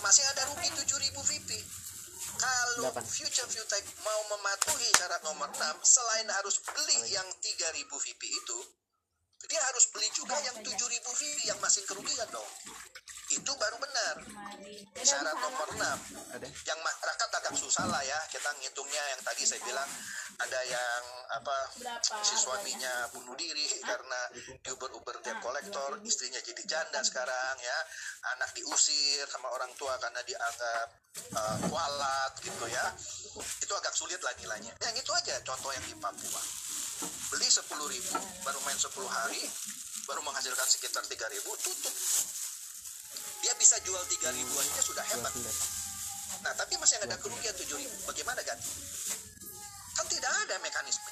masih 0.00 0.24
ada 0.32 0.48
rugi 0.48 0.68
7.000 0.72 1.12
VP 1.12 1.50
kalau 2.38 2.88
Future 3.04 3.48
View 3.50 3.66
Tech 3.68 3.84
mau 4.00 4.20
mematuhi 4.32 4.88
syarat 4.96 5.20
nomor 5.26 5.50
6 5.52 5.60
selain 5.84 6.28
harus 6.32 6.62
beli 6.64 7.12
yang 7.12 7.26
3000 7.44 7.84
VP 7.84 8.22
itu 8.24 8.58
dia 9.44 9.60
harus 9.68 9.84
beli 9.92 10.08
juga 10.16 10.40
yang 10.40 10.56
7000 10.64 10.72
VP 11.04 11.38
yang 11.52 11.58
masih 11.60 11.84
kerugian 11.84 12.28
dong 12.32 12.48
itu 13.28 13.52
baru 13.60 13.76
benar. 13.76 14.14
Syarat 14.98 15.36
nomor 15.40 15.68
6 15.72 15.80
yang 16.64 16.80
masyarakat 16.80 17.28
agak 17.28 17.54
susah 17.56 17.86
lah 17.88 18.02
ya 18.04 18.18
kita 18.32 18.50
ngitungnya 18.60 19.02
yang 19.16 19.20
tadi 19.20 19.44
saya 19.44 19.60
bilang. 19.64 19.88
Ada 20.38 20.60
yang 20.70 21.02
apa 21.34 21.56
si 22.22 22.38
suaminya 22.38 23.10
bunuh 23.10 23.34
diri 23.34 23.66
karena 23.82 24.20
di 24.62 24.70
uber 24.70 24.94
uber 24.94 25.18
debt 25.18 25.42
collector 25.42 25.98
istrinya 26.06 26.38
jadi 26.38 26.62
janda 26.62 27.02
sekarang 27.02 27.56
ya. 27.58 27.78
Anak 28.38 28.54
diusir 28.54 29.26
sama 29.26 29.50
orang 29.50 29.74
tua 29.74 29.98
karena 29.98 30.22
dianggap 30.22 30.88
uh, 31.34 31.56
kualat 31.68 32.32
gitu 32.40 32.64
ya. 32.70 32.86
Itu 33.60 33.72
agak 33.74 33.92
sulit 33.98 34.22
lah 34.22 34.32
nilainya. 34.38 34.72
Yang 34.78 35.02
itu 35.02 35.10
aja 35.10 35.34
contoh 35.42 35.74
yang 35.74 35.84
di 35.84 35.94
Papua. 35.98 36.42
Beli 37.34 37.46
10 37.46 37.66
ribu 37.66 38.14
baru 38.42 38.58
main 38.66 38.78
10 38.78 38.90
hari 39.06 39.42
baru 40.08 40.24
menghasilkan 40.24 40.66
sekitar 40.66 41.04
3 41.04 41.34
ribu 41.36 41.52
tutup 41.60 41.94
dia 43.42 43.52
bisa 43.56 43.76
jual 43.86 44.02
3 44.02 44.34
ribu 44.34 44.54
aja 44.58 44.80
sudah 44.82 45.04
hebat. 45.14 45.34
nah 46.44 46.52
tapi 46.54 46.78
masih 46.78 47.00
ada 47.02 47.16
kerugian 47.18 47.54
7 47.54 47.66
ribu. 47.78 47.96
Bagaimana 48.06 48.40
kan 48.42 48.58
kan 49.98 50.06
tidak 50.06 50.32
ada 50.46 50.56
mekanisme. 50.62 51.10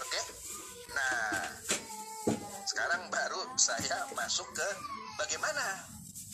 Oke? 0.00 0.08
Okay? 0.08 0.24
nah 0.92 1.18
sekarang 2.68 3.08
baru 3.08 3.42
saya 3.56 4.06
masuk 4.16 4.48
ke 4.52 4.68
bagaimana 5.20 5.84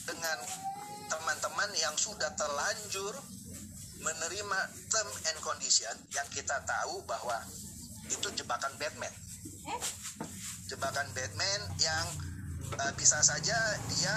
dengan 0.05 0.39
teman-teman 1.09 1.71
yang 1.79 1.95
sudah 1.97 2.29
terlanjur 2.37 3.15
menerima 4.05 4.59
term 4.93 5.09
and 5.33 5.39
condition 5.41 5.95
yang 6.13 6.29
kita 6.29 6.61
tahu 6.69 7.01
bahwa 7.09 7.41
itu 8.13 8.29
jebakan 8.37 8.73
Batman. 8.77 9.13
Jebakan 10.69 11.09
Batman 11.17 11.61
yang 11.81 12.07
uh, 12.77 12.93
bisa 13.01 13.21
saja 13.25 13.57
dia 13.97 14.17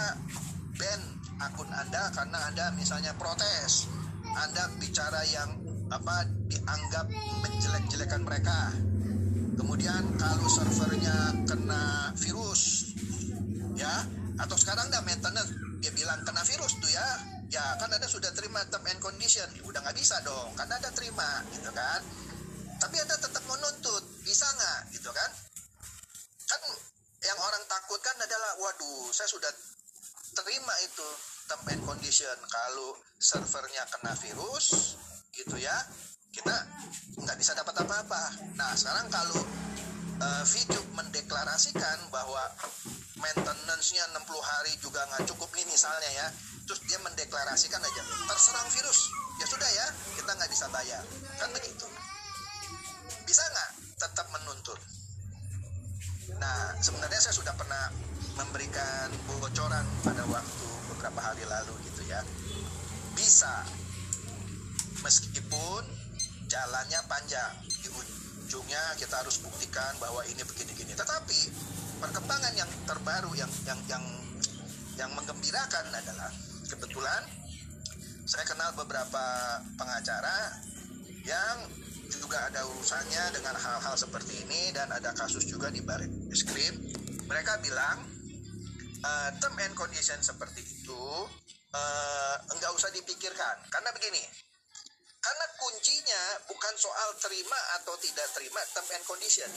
ban 0.78 1.02
akun 1.42 1.70
Anda 1.74 2.14
karena 2.14 2.40
Anda 2.54 2.66
misalnya 2.78 3.14
protes. 3.18 3.90
Anda 4.38 4.70
bicara 4.78 5.26
yang 5.34 5.50
apa 5.90 6.30
dianggap 6.48 7.10
menjelek-jelekan 7.42 8.22
mereka. 8.22 8.72
Kemudian 9.58 10.16
kalau 10.22 10.46
servernya 10.46 11.46
kena 11.50 12.14
virus 12.22 12.94
ya 13.78 14.06
atau 14.38 14.58
sekarang 14.58 14.90
dah 14.94 15.02
maintenance 15.02 15.54
dia 15.82 15.94
bilang 15.94 16.22
kena 16.26 16.42
virus 16.46 16.78
tuh 16.78 16.90
ya 16.90 17.06
ya 17.48 17.64
kan 17.80 17.90
anda 17.94 18.10
sudah 18.10 18.34
terima 18.34 18.60
term 18.68 18.84
and 18.90 19.00
condition 19.00 19.48
udah 19.64 19.80
nggak 19.80 19.98
bisa 19.98 20.20
dong 20.26 20.52
karena 20.58 20.78
ada 20.82 20.90
terima 20.92 21.46
gitu 21.54 21.70
kan 21.72 22.02
tapi 22.78 22.96
anda 23.02 23.16
tetap 23.18 23.44
menuntut 23.46 24.04
bisa 24.26 24.46
nggak 24.46 24.80
gitu 24.98 25.10
kan 25.14 25.30
kan 26.50 26.62
yang 27.24 27.40
orang 27.40 27.64
takutkan 27.70 28.18
adalah 28.20 28.52
waduh 28.62 29.10
saya 29.14 29.30
sudah 29.30 29.50
terima 30.38 30.74
itu 30.86 31.08
term 31.50 31.62
and 31.74 31.84
condition. 31.88 32.38
Kalau 32.46 32.94
servernya 33.18 33.84
kena 33.90 34.14
virus 34.22 34.98
gitu 35.34 35.58
ya 35.58 35.74
kita 36.34 36.54
nggak 37.18 37.38
bisa 37.42 37.58
dapat 37.58 37.74
apa-apa. 37.82 38.24
Nah 38.54 38.78
sekarang 38.78 39.10
kalau 39.10 39.42
uh, 40.22 40.46
video 40.46 40.82
mendeklarasikan 40.94 41.98
bahwa 42.14 42.42
maintenance-nya 43.18 44.06
60 44.14 44.22
hari 44.38 44.74
juga 44.78 45.02
nggak 45.10 45.26
cukup 45.34 45.50
nih 45.58 45.66
misalnya 45.66 46.10
ya 46.14 46.28
terus 46.70 46.86
dia 46.86 47.02
mendeklarasikan 47.02 47.82
aja 47.82 48.02
terserang 48.30 48.70
virus. 48.70 49.10
Ya 49.42 49.46
sudah 49.50 49.70
ya 49.70 49.88
kita 50.22 50.32
nggak 50.38 50.52
bisa 50.54 50.66
bayar. 50.70 51.02
Kan 51.42 51.50
begitu. 51.54 51.86
Bisa 53.26 53.42
nggak 53.42 53.70
tetap 53.98 54.28
menuntut? 54.30 54.78
Nah 56.38 56.78
sebenarnya 56.78 57.18
saya 57.18 57.34
sudah 57.34 57.54
pernah 57.58 57.90
memberikan 58.38 59.10
bocoran 59.26 59.86
pada 60.06 60.24
waktu 60.30 60.68
beberapa 60.94 61.20
hari 61.20 61.44
lalu 61.50 61.74
gitu 61.90 62.06
ya. 62.06 62.22
Bisa. 63.18 63.66
Meskipun 65.02 65.82
jalannya 66.48 67.02
panjang 67.10 67.54
di 67.66 67.90
ujungnya 67.90 68.96
kita 68.98 69.20
harus 69.20 69.42
buktikan 69.42 69.98
bahwa 69.98 70.22
ini 70.30 70.42
begini-gini. 70.46 70.94
Tetapi 70.94 71.40
perkembangan 72.00 72.54
yang 72.54 72.70
terbaru 72.86 73.34
yang 73.34 73.50
yang 73.66 73.80
yang 73.90 74.04
yang 74.98 75.10
menggembirakan 75.14 75.94
adalah 75.94 76.30
kebetulan 76.70 77.22
saya 78.28 78.44
kenal 78.44 78.76
beberapa 78.76 79.24
pengacara 79.80 80.60
yang 81.24 81.64
juga 82.08 82.50
ada 82.50 82.64
urusannya 82.66 83.36
dengan 83.36 83.56
hal-hal 83.56 83.96
seperti 83.96 84.48
ini 84.48 84.72
dan 84.74 84.92
ada 84.92 85.12
kasus 85.16 85.48
juga 85.48 85.72
di 85.72 85.80
baris 85.84 86.44
krim 86.44 86.76
mereka 87.28 87.60
bilang 87.60 88.17
uh, 89.08 89.30
term 89.40 89.56
and 89.64 89.72
condition 89.80 90.20
seperti 90.20 90.68
itu 90.68 91.04
uh, 91.72 92.36
enggak 92.52 92.72
usah 92.76 92.92
dipikirkan. 92.92 93.56
Karena 93.72 93.96
begini 93.96 94.20
karena 95.18 95.46
kuncinya 95.60 96.24
bukan 96.48 96.74
soal 96.80 97.10
terima 97.20 97.60
atau 97.82 98.00
tidak 98.00 98.28
terima 98.32 98.62
term 98.72 98.88
and 98.96 99.04
condition 99.04 99.52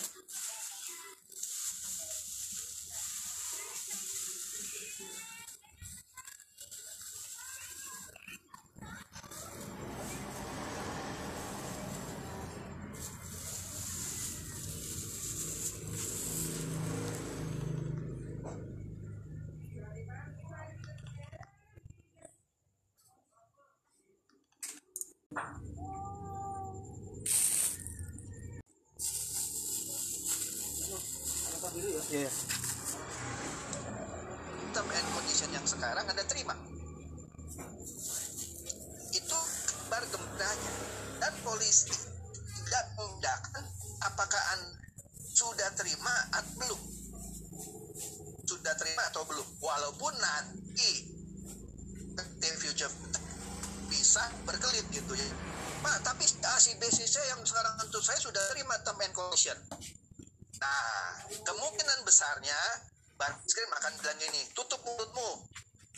baris 63.21 63.53
krim 63.53 63.69
akan 63.69 63.93
bilang 64.01 64.17
gini 64.17 64.41
tutup 64.57 64.81
mulutmu. 64.81 65.45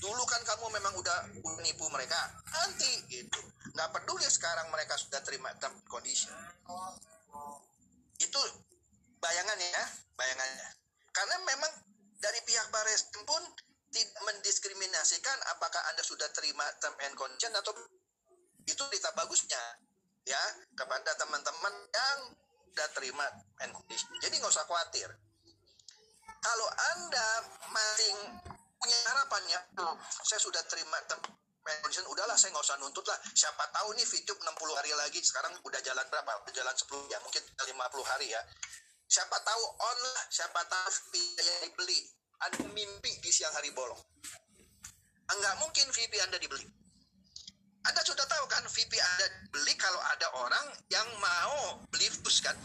Dulu 0.03 0.23
kan 0.27 0.43
kamu 0.43 0.67
memang 0.75 0.99
udah 0.99 1.31
nipu 1.63 1.87
mereka. 1.95 2.19
Nanti 2.51 3.07
gitu. 3.07 3.39
Nggak 3.71 3.95
peduli 3.95 4.27
sekarang 4.27 4.67
mereka 4.75 4.99
sudah 4.99 5.23
terima 5.23 5.55
term 5.63 5.71
condition. 5.87 6.35
Itu 8.19 8.41
bayangannya 9.23 9.69
ya 9.71 9.85
bayangannya. 10.19 10.69
Karena 11.15 11.37
memang 11.47 11.73
dari 12.19 12.43
pihak 12.43 12.67
Baris 12.75 13.15
pun 13.23 13.43
tidak 13.93 14.19
mendiskriminasikan 14.27 15.39
apakah 15.55 15.79
Anda 15.95 16.03
sudah 16.03 16.27
terima 16.35 16.67
term 16.83 16.97
and 17.07 17.15
condition 17.15 17.53
atau 17.55 17.71
itu 18.67 18.83
berita 18.91 19.15
bagusnya 19.15 19.63
ya 20.27 20.43
kepada 20.75 21.15
teman-teman 21.19 21.75
yang 21.93 22.19
sudah 22.73 22.89
terima 22.97 23.27
and 23.63 23.71
condition. 23.71 24.09
Jadi 24.19 24.35
nggak 24.41 24.51
usah 24.51 24.67
khawatir. 24.67 25.13
Kalau 26.43 26.69
Anda 26.95 27.29
masing 27.71 28.19
punya 28.75 28.99
harapannya, 29.15 29.59
oh, 29.79 29.95
saya 30.27 30.43
sudah 30.43 30.59
terima 30.67 30.99
condition, 31.63 32.03
udahlah 32.11 32.35
saya 32.35 32.51
nggak 32.51 32.67
usah 32.67 32.79
nuntut 32.83 33.07
lah. 33.07 33.15
Siapa 33.31 33.63
tahu 33.71 33.95
nih 33.95 34.03
video 34.03 34.35
60 34.35 34.51
hari 34.75 34.91
lagi, 34.99 35.23
sekarang 35.23 35.55
udah 35.63 35.79
jalan 35.87 36.03
berapa? 36.11 36.33
Udah 36.43 36.53
jalan 36.53 36.75
10 36.75 37.15
ya, 37.15 37.19
mungkin 37.23 37.43
50 37.47 38.11
hari 38.11 38.27
ya. 38.35 38.43
Siapa 39.07 39.37
tahu 39.45 39.63
on 39.77 39.99
lah 40.03 40.25
siapa 40.33 40.61
tahu 40.67 40.89
VIP 41.13 41.39
yang 41.45 41.59
dibeli. 41.69 42.01
Ada 42.43 42.59
mimpi 42.75 43.13
di 43.23 43.31
siang 43.31 43.55
hari 43.55 43.71
bolong. 43.71 44.01
Enggak 45.31 45.55
mungkin 45.63 45.87
VIP 45.95 46.19
anda 46.27 46.43
dibeli. 46.43 46.67
Anda 47.87 48.03
sudah 48.03 48.27
tahu 48.27 48.45
kan 48.51 48.67
VIP 48.67 48.99
anda 48.99 49.27
beli 49.53 49.75
kalau 49.79 50.01
ada 50.11 50.27
orang 50.43 50.67
yang 50.91 51.07
mau 51.23 51.79
beli 51.93 52.09
views 52.09 52.43
kan? 52.43 52.57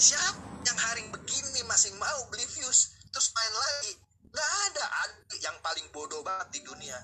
Siapa 0.00 0.57
yang 0.66 0.78
hari 0.78 1.04
begini 1.12 1.60
masih 1.66 1.92
mau 1.98 2.20
beli 2.32 2.46
views 2.54 2.96
terus 3.12 3.30
main 3.34 3.54
lagi. 3.54 3.92
Nggak 4.28 4.50
ada 4.70 4.84
yang 5.42 5.56
paling 5.62 5.86
bodoh 5.94 6.22
banget 6.24 6.48
di 6.56 6.60
dunia. 6.66 6.98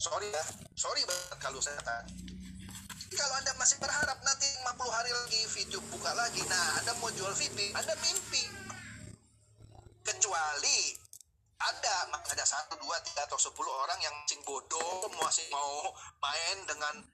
Sorry 0.00 0.32
ya 0.32 0.44
sorry 0.76 1.04
banget 1.04 1.38
kalau 1.40 1.60
saya 1.60 1.76
kata 1.80 2.08
kalau 3.10 3.34
Anda 3.42 3.52
masih 3.58 3.76
berharap 3.82 4.18
nanti 4.22 4.46
50 4.62 4.70
hari 4.86 5.10
lagi 5.10 5.40
video 5.58 5.82
buka 5.90 6.14
lagi, 6.14 6.46
nah 6.46 6.78
Anda 6.78 6.94
mau 7.02 7.10
jual 7.10 7.34
VIP, 7.34 7.74
Anda 7.74 7.94
mimpi. 7.98 8.44
Kecuali 10.06 10.94
ada 11.60 11.94
ada 12.14 12.44
satu 12.46 12.78
dua 12.80 12.96
tiga 13.04 13.26
atau 13.28 13.36
sepuluh 13.36 13.68
orang 13.84 14.00
yang 14.00 14.14
cing 14.24 14.40
bodoh 14.46 15.10
masih 15.20 15.44
mau 15.52 15.92
main 16.22 16.56
dengan 16.64 17.04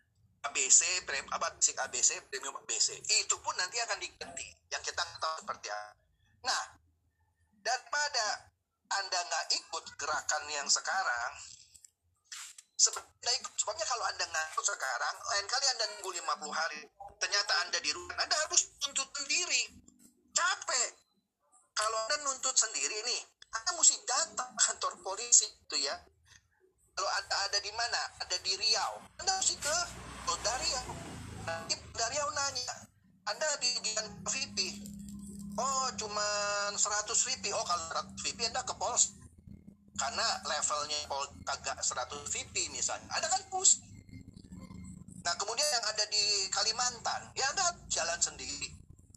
ABC 0.51 1.07
prem 1.07 1.27
apa 1.33 1.55
sih 1.59 1.75
ABC 1.75 2.23
premium 2.31 2.57
ABC 2.63 3.01
itu 3.03 3.37
pun 3.43 3.55
nanti 3.59 3.81
akan 3.83 3.99
diganti 3.99 4.47
yang 4.71 4.83
kita 4.83 5.03
tahu 5.03 5.35
seperti 5.43 5.69
apa 5.71 5.93
nah 6.47 6.65
daripada 7.63 8.27
anda 8.87 9.19
nggak 9.19 9.47
ikut 9.59 9.85
gerakan 9.99 10.43
yang 10.51 10.69
sekarang 10.71 11.33
Sebenarnya 12.77 13.41
sebabnya 13.57 13.89
kalau 13.89 14.05
Anda 14.05 14.29
ngaku 14.29 14.61
sekarang, 14.61 15.17
lain 15.17 15.47
kali 15.49 15.65
Anda 15.65 15.85
nunggu 15.97 16.13
50 16.13 16.53
hari. 16.53 16.85
Ternyata 17.17 17.53
Anda 17.65 17.81
di 17.81 17.89
rumah, 17.89 18.21
Anda 18.21 18.37
harus 18.37 18.69
tuntut 18.77 19.09
sendiri. 19.17 19.81
Capek. 20.37 20.93
Kalau 21.73 21.97
Anda 22.05 22.17
nuntut 22.29 22.53
sendiri 22.53 23.01
nih, 23.01 23.23
Anda 23.57 23.81
mesti 23.81 23.97
datang 24.05 24.53
kantor 24.61 24.93
polisi 25.01 25.49
itu 25.49 25.89
ya. 25.89 25.97
Kalau 26.93 27.11
Anda 27.17 27.37
ada 27.49 27.59
di 27.65 27.73
mana? 27.73 28.01
Ada 28.21 28.37
di 28.45 28.53
Riau. 28.61 29.01
Anda 29.25 29.33
mesti 29.41 29.57
ke 29.57 29.77
Polda 30.27 30.55
Riau. 30.59 30.91
Nanti 31.47 31.75
Polda 31.79 32.07
Riau 32.11 32.29
nanya, 32.35 32.77
Anda 33.31 33.49
di 33.63 33.71
bagian 33.79 34.07
VP. 34.27 34.59
Oh, 35.57 35.89
cuma 35.97 36.27
100 36.75 36.83
VP. 37.07 37.55
Oh, 37.55 37.65
kalau 37.65 38.11
100 38.13 38.27
VP 38.27 38.51
Anda 38.51 38.67
ke 38.67 38.75
Polres 38.75 39.17
karena 39.97 40.27
levelnya 40.45 40.99
Pol 41.09 41.25
agak 41.49 41.81
100 41.81 42.29
VP 42.29 42.69
misalnya 42.71 43.09
ada 43.17 43.27
kan 43.33 43.41
pus 43.49 43.81
nah 45.25 45.35
kemudian 45.41 45.67
yang 45.67 45.85
ada 45.89 46.05
di 46.07 46.47
Kalimantan 46.53 47.33
ya 47.35 47.49
anda 47.51 47.67
jalan 47.91 48.21
sendiri 48.21 48.71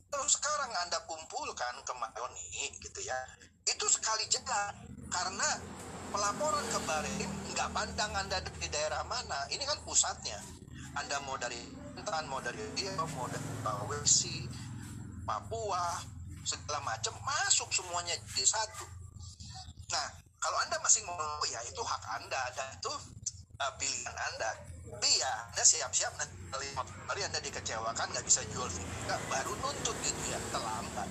terus 0.10 0.40
sekarang 0.40 0.72
anda 0.74 0.98
kumpulkan 1.06 1.76
ke 1.86 1.94
Mayoni 1.94 2.74
gitu 2.82 3.00
ya 3.06 3.20
itu 3.68 3.86
sekali 3.92 4.26
jalan 4.32 4.74
karena 5.12 5.50
pelaporan 6.10 6.66
ke 6.74 6.80
Barim 6.88 7.32
nggak 7.54 7.70
pandang 7.76 8.12
anda 8.18 8.42
di 8.42 8.68
daerah 8.74 9.06
mana 9.06 9.46
ini 9.54 9.62
kan 9.68 9.78
pusatnya 9.86 10.42
anda 10.98 11.18
mau 11.28 11.38
dari 11.38 11.80
Kalimantan 12.10 12.26
mau 12.26 12.42
dari 12.42 12.58
Riau 12.74 13.06
mau 13.14 13.30
dari 13.30 13.46
Sulawesi 13.62 14.50
Papua 15.30 16.02
segala 16.42 16.82
macam 16.82 17.14
masuk 17.22 17.70
semuanya 17.70 18.18
di 18.18 18.42
satu. 18.42 18.82
Nah 19.94 20.08
kalau 20.42 20.58
anda 20.66 20.82
masih 20.82 21.06
mau 21.06 21.38
ya 21.46 21.62
itu 21.70 21.78
hak 21.86 22.04
anda 22.18 22.42
dan 22.58 22.66
itu 22.74 22.90
uh, 23.62 23.74
pilihan 23.78 24.16
anda. 24.34 24.58
Tapi 24.90 25.10
ya 25.22 25.54
anda 25.54 25.62
siap-siap 25.62 26.18
nanti 26.18 26.34
kali 26.82 27.22
anda 27.22 27.38
dikecewakan 27.38 28.10
nggak 28.10 28.26
bisa 28.26 28.42
jual 28.50 28.66
nggak 29.06 29.22
baru 29.30 29.54
nuntut 29.62 29.94
gitu 30.02 30.22
ya 30.34 30.42
terlambat. 30.50 31.10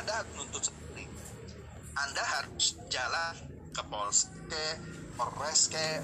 Anda 0.00 0.24
harus 0.24 0.32
nuntut 0.40 0.62
sendiri. 0.72 1.04
Anda 2.00 2.22
harus 2.24 2.80
jalan 2.88 3.34
ke 3.76 3.82
Polres 3.92 4.24
ke 4.48 4.64
Polres 5.20 5.68
ke 5.68 6.00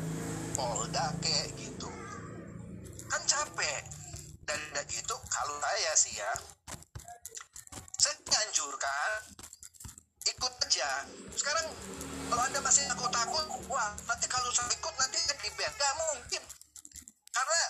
Polda 0.53 1.17
ke 1.25 1.57
gitu 1.57 1.89
kan 3.11 3.23
capek. 3.27 3.83
Dan, 4.47 4.61
itu 4.87 5.16
kalau 5.27 5.59
saya 5.59 5.92
sih 5.99 6.14
ya 6.14 6.31
saya 7.99 8.14
nganjurkan 8.31 9.11
ikut 10.23 10.53
aja. 10.62 10.90
Sekarang 11.35 11.66
kalau 12.31 12.42
anda 12.47 12.61
masih 12.62 12.87
takut 12.87 13.11
takut 13.11 13.42
wah 13.66 13.90
nanti 14.07 14.27
kalau 14.31 14.47
saya 14.55 14.71
ikut 14.71 14.95
nanti 14.95 15.19
di 15.19 15.51
band 15.59 15.75
nggak 15.75 15.95
mungkin. 15.99 16.42
Karena 17.35 17.62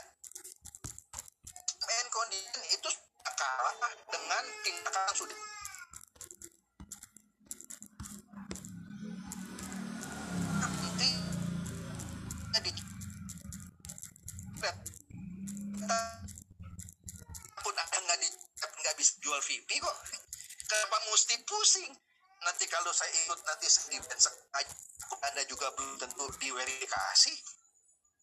main 1.89 2.07
condition 2.13 2.63
itu 2.77 2.89
kalah 3.25 3.77
dengan 4.13 4.45
tindakan 4.65 5.15
sudah 5.17 5.56
pun 17.63 17.75
anda 17.75 17.99
nggak 18.03 18.19
di 18.23 18.29
nggak 18.57 18.95
bisa 18.99 19.13
jual 19.23 19.41
VIP 19.43 19.79
kok. 19.79 19.97
Kenapa 20.67 20.97
mesti 21.11 21.37
pusing? 21.47 21.93
Nanti 22.43 22.65
kalau 22.69 22.93
saya 22.93 23.11
ikut 23.11 23.41
nanti 23.43 23.67
saya 23.71 23.89
di 23.95 23.99
band 24.03 24.23
anda 25.33 25.43
juga 25.47 25.71
belum 25.75 25.97
tentu 25.99 26.25
diverifikasi. 26.39 27.33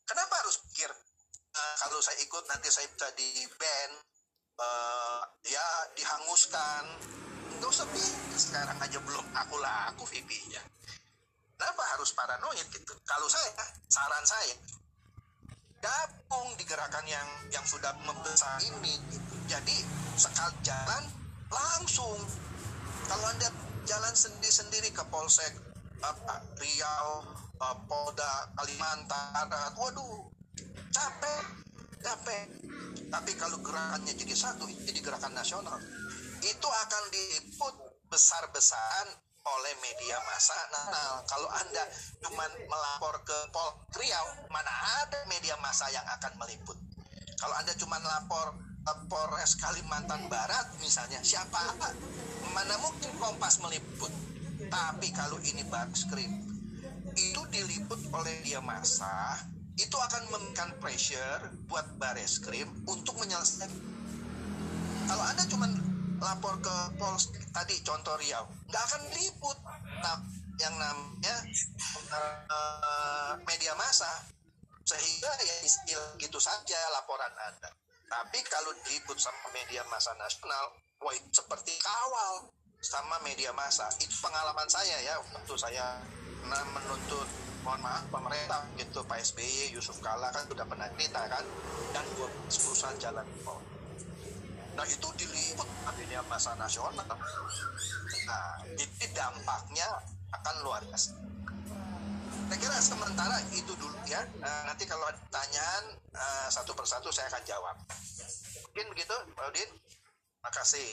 Kenapa 0.04 0.34
harus 0.44 0.60
pikir? 0.70 0.92
Uh, 1.54 1.76
kalau 1.80 2.00
saya 2.02 2.18
ikut 2.20 2.44
nanti 2.50 2.68
saya 2.68 2.88
bisa 2.90 3.08
di 3.16 3.46
band 3.56 3.94
uh, 4.60 5.22
ya 5.48 5.68
dihanguskan. 5.96 6.84
Nggak 7.60 7.70
usah 7.70 7.88
pikir 7.88 8.38
sekarang 8.40 8.78
aja 8.82 8.98
belum 9.00 9.26
aku 9.32 9.56
laku 9.62 10.04
VP-nya 10.10 10.64
kenapa 11.64 11.84
harus 11.96 12.12
paranoid 12.12 12.68
gitu? 12.76 12.92
Kalau 13.08 13.28
saya 13.32 13.48
saran 13.88 14.26
saya 14.28 14.52
gabung 15.84 16.56
di 16.56 16.64
gerakan 16.64 17.04
yang 17.04 17.28
yang 17.52 17.66
sudah 17.68 17.92
membesar 18.08 18.56
ini 18.64 18.96
gitu. 19.12 19.36
jadi 19.52 19.76
sekali 20.16 20.56
jalan 20.64 21.04
langsung 21.52 22.16
kalau 23.12 23.26
anda 23.28 23.52
jalan 23.84 24.16
sendiri-sendiri 24.16 24.96
ke 24.96 25.04
Polsek 25.12 25.52
apa, 26.04 26.44
Riau, 26.60 27.24
uh, 27.60 27.78
Polda 27.88 28.52
Kalimantan, 28.56 29.48
waduh 29.76 30.32
capek, 30.92 31.44
capek. 32.04 32.48
Tapi 33.08 33.32
kalau 33.38 33.62
gerakannya 33.62 34.14
jadi 34.16 34.36
satu, 34.36 34.66
jadi 34.68 35.00
gerakan 35.00 35.38
nasional. 35.38 35.78
Itu 36.44 36.68
akan 36.68 37.04
diliput 37.14 37.76
besar-besaran 38.12 39.23
oleh 39.44 39.74
media 39.84 40.18
massa 40.24 40.56
nasional. 40.72 41.12
Kalau 41.28 41.50
Anda 41.52 41.84
cuma 42.24 42.46
melapor 42.48 43.16
ke 43.28 43.38
Pol 43.52 43.70
Riau, 44.00 44.28
mana 44.48 44.72
ada 45.04 45.20
media 45.28 45.60
massa 45.60 45.92
yang 45.92 46.08
akan 46.08 46.34
meliput? 46.40 46.80
Kalau 47.36 47.56
Anda 47.60 47.76
cuma 47.76 48.00
lapor 48.00 48.56
Polres 49.08 49.56
Kalimantan 49.56 50.28
Barat 50.28 50.76
misalnya, 50.84 51.20
siapa 51.24 51.76
mana 52.52 52.76
mungkin 52.84 53.16
Kompas 53.16 53.64
meliput 53.64 54.12
tapi 54.70 55.10
kalau 55.14 55.38
ini 55.42 55.64
backstream 55.70 56.34
itu 57.14 57.42
diliput 57.54 58.00
oleh 58.10 58.42
dia 58.42 58.58
masa 58.62 59.38
itu 59.78 59.94
akan 59.98 60.30
memberikan 60.30 60.70
pressure 60.78 61.54
buat 61.70 61.86
baris 61.98 62.42
krim 62.42 62.70
untuk 62.86 63.18
menyelesaikan 63.22 63.70
kalau 65.10 65.24
anda 65.30 65.44
cuma 65.50 65.70
lapor 66.24 66.56
ke 66.64 66.76
Pols 66.96 67.30
tadi 67.52 67.76
contoh 67.84 68.16
Riau. 68.16 68.48
Nggak 68.72 68.84
akan 68.88 69.02
liput 69.12 69.58
nah, 70.00 70.18
yang 70.58 70.76
namanya 70.80 71.36
uh, 72.16 73.36
media 73.44 73.76
massa 73.76 74.24
sehingga 74.84 75.32
ya 75.44 75.56
istilah 75.64 76.16
gitu 76.18 76.40
saja 76.40 76.80
laporan 76.96 77.32
anda. 77.36 77.70
Tapi 78.08 78.40
kalau 78.48 78.72
diliput 78.88 79.20
sama 79.20 79.52
media 79.52 79.84
massa 79.92 80.16
nasional 80.16 80.72
wah 81.04 81.14
seperti 81.36 81.76
kawal 81.84 82.48
sama 82.80 83.20
media 83.28 83.52
massa. 83.52 83.92
Itu 84.00 84.16
pengalaman 84.24 84.68
saya 84.72 84.96
ya 85.04 85.20
waktu 85.20 85.56
saya 85.60 86.00
pernah 86.44 86.64
menuntut 86.76 87.28
mohon 87.64 87.80
maaf 87.80 88.04
pemerintah 88.12 88.68
gitu 88.76 89.00
Pak 89.08 89.24
SBY 89.24 89.72
Yusuf 89.72 89.96
Kala 90.04 90.28
kan 90.36 90.44
sudah 90.44 90.68
pernah 90.68 90.84
cerita 91.00 91.24
kan 91.32 91.44
dan 91.96 92.04
dua 92.20 92.28
perusahaan 92.52 92.98
jalan 93.00 93.24
tol 93.48 93.64
nah 94.74 94.86
itu 94.90 95.08
diliput 95.18 95.70
media 95.98 96.22
massa 96.26 96.58
nasional. 96.58 97.06
Nah 98.28 98.52
jadi 98.74 99.06
dampaknya 99.14 99.88
akan 100.34 100.56
luar 100.66 100.82
biasa. 100.90 101.14
Saya 102.50 102.58
kira 102.60 102.78
sementara 102.82 103.38
itu 103.54 103.74
dulu 103.78 103.98
ya. 104.06 104.22
Uh, 104.42 104.64
nanti 104.70 104.86
kalau 104.86 105.06
ada 105.10 105.18
pertanyaan 105.30 105.84
uh, 106.14 106.48
satu 106.50 106.74
persatu 106.78 107.10
saya 107.10 107.30
akan 107.30 107.44
jawab. 107.46 107.76
Mungkin 108.70 108.86
begitu 108.94 109.16
Pak 109.34 109.46
Udin? 109.54 109.70
Makasih 110.44 110.90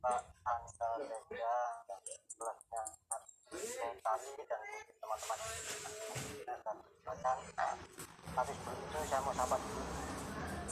Pak 0.00 0.22
Anta 0.46 0.88
Reja 1.04 1.52
tadi 3.58 4.30
dan 4.46 4.62
teman-teman 5.02 5.38
tapi 8.38 8.52
sebelum 8.54 8.78
itu 8.78 8.98
saya 9.10 9.20
mau 9.26 9.34
sahabat 9.34 9.60
dulu 9.66 9.82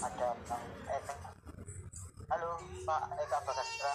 ada 0.06 0.28
Bang 0.46 0.64
Eka 0.86 1.14
halo 2.30 2.50
Pak 2.86 3.02
Eka 3.18 3.38
Bagastra 3.42 3.94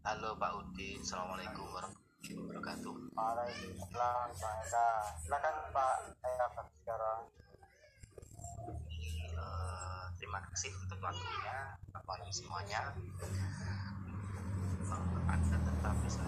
Halo 0.00 0.32
Pak 0.40 0.50
Udin, 0.56 0.96
Assalamualaikum 1.04 1.68
warahmatullahi 1.76 2.40
wabarakatuh. 2.40 2.94
Waalaikumsalam 3.12 4.28
Pak 4.32 4.54
Eka 4.64 4.86
silakan 5.20 5.56
Pak 5.76 5.96
Eka 6.24 6.46
Bagastra 6.56 7.14
terima 10.16 10.40
kasih 10.50 10.72
untuk 10.74 10.98
waktunya, 11.04 11.56
Bapak 11.92 12.24
semuanya. 12.32 12.96
Anda 15.30 15.56
tetap 15.62 15.94
bisa 16.02 16.24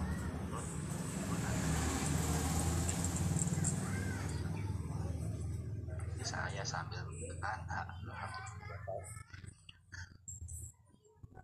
saya 6.23 6.63
sambil 6.63 7.03
menekan 7.11 7.59
hak 7.67 7.87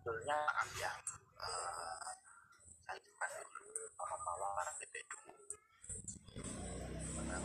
sebetulnya 0.00 0.38
ya? 0.80 0.92
Uh, 1.36 2.00
saya 2.88 2.98
juga 3.04 3.26
dulu 3.52 3.84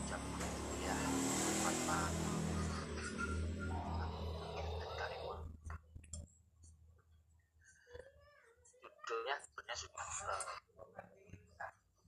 jam 0.07 0.21
ya 0.81 0.95
tanpa 1.61 2.24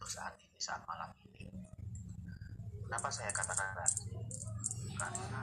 saat 0.07 0.33
ini 0.39 0.55
saat 0.55 0.79
malam 0.87 1.11
ini. 1.35 1.51
Kenapa 2.87 3.11
saya 3.11 3.31
katakan 3.35 3.67
karena 4.97 5.41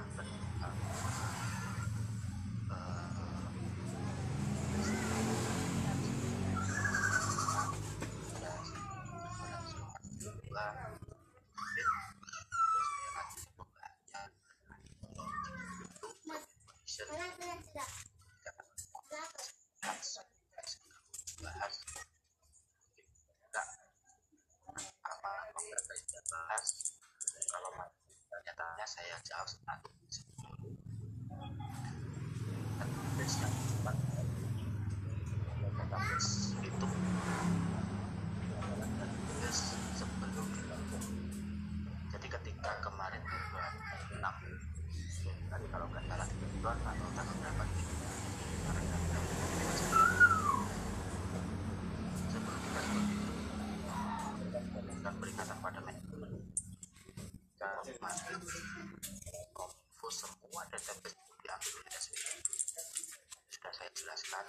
bahas 21.45 21.77
apa 25.05 25.31
bahas 26.35 26.91
kalau 27.47 27.71
pernyataannya 28.27 28.87
saya 28.91 29.15
jawab 29.23 29.47
satu 29.47 29.91
tes 33.15 33.33
yang 33.39 33.55
cepat. 33.55 33.97
Tes 35.95 36.27
itu 36.59 36.87
tes 39.39 39.59
sebelum 39.95 40.49
jadi 42.11 42.27
ketika 42.27 42.71
kemarin 42.83 43.23
bulan 43.23 43.75
enam 44.19 44.35
tadi 45.47 45.67
kalau 45.71 45.87
nggak 45.87 46.03
salah 46.11 46.27
di 46.27 46.47
bulan 46.59 46.79
atau 46.83 47.09
tanggal 47.15 47.37
berapa 47.39 47.63
gitu 47.71 47.95
sebelum 52.35 52.59
kita 52.59 52.81
dan 55.05 55.15
peringatan 55.21 55.59
pada 55.63 55.81
manajemen 55.85 56.31
kemarin 57.85 58.41
kominfo 59.57 60.09
semua 60.13 60.63
data 60.69 60.93
tersebut 61.01 61.37
diambil 61.41 61.73
oleh 61.81 61.93
SBY 61.97 62.37
sudah 63.53 63.73
saya 63.73 63.91
jelaskan 63.97 64.45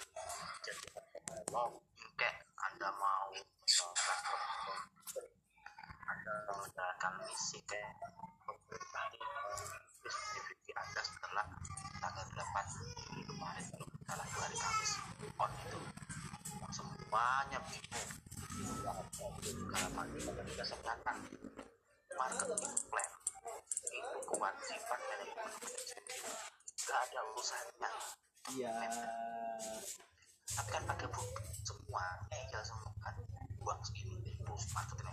ada 30.96 31.12
bukti 31.12 31.44
semua 31.60 32.04
ya 32.32 32.60
semua 32.64 32.88
kan 33.04 33.12
uang 33.60 33.80
segini 33.84 34.32
itu 34.32 34.54
marketing 34.72 35.12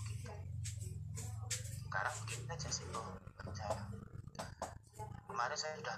begitu 0.00 0.32
sekarang 1.84 2.14
begini 2.24 2.48
aja 2.48 2.68
sih 2.72 2.88
saya 3.52 3.76
kemarin 5.28 5.56
saya 5.60 5.76
sudah 5.76 5.96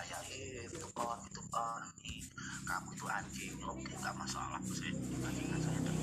saya 0.00 0.16
eh 0.32 0.64
itu 0.64 0.88
on 0.96 1.20
itu 1.28 1.42
on 1.52 1.84
ini 2.08 2.24
kamu 2.64 2.88
itu 2.96 3.04
anjing 3.04 3.52
oke 3.60 3.92
nggak 4.00 4.16
masalah 4.16 4.56
saya 4.72 4.96
bandingkan 4.96 5.60
saya 5.60 5.99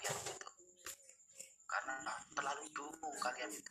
kalian 0.00 0.16
itu 0.32 0.48
karena 1.68 1.94
terlalu 2.32 2.64
dulu 2.72 3.08
kalian 3.20 3.52
itu. 3.52 3.69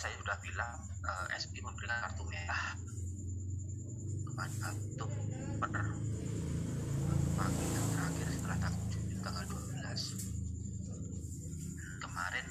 saya 0.00 0.16
sudah 0.16 0.32
bilang 0.40 0.80
eh, 1.04 1.12
uh, 1.12 1.28
SP 1.36 1.60
memberikan 1.60 2.00
kartu 2.00 2.24
merah 2.24 2.72
kepada 4.24 4.72
per 5.60 5.84
pagi 7.36 7.66
yang 7.68 7.86
terakhir 7.92 8.26
setelah 8.32 8.56
tanggal 9.20 9.44
12 9.44 12.00
kemarin 12.00 12.46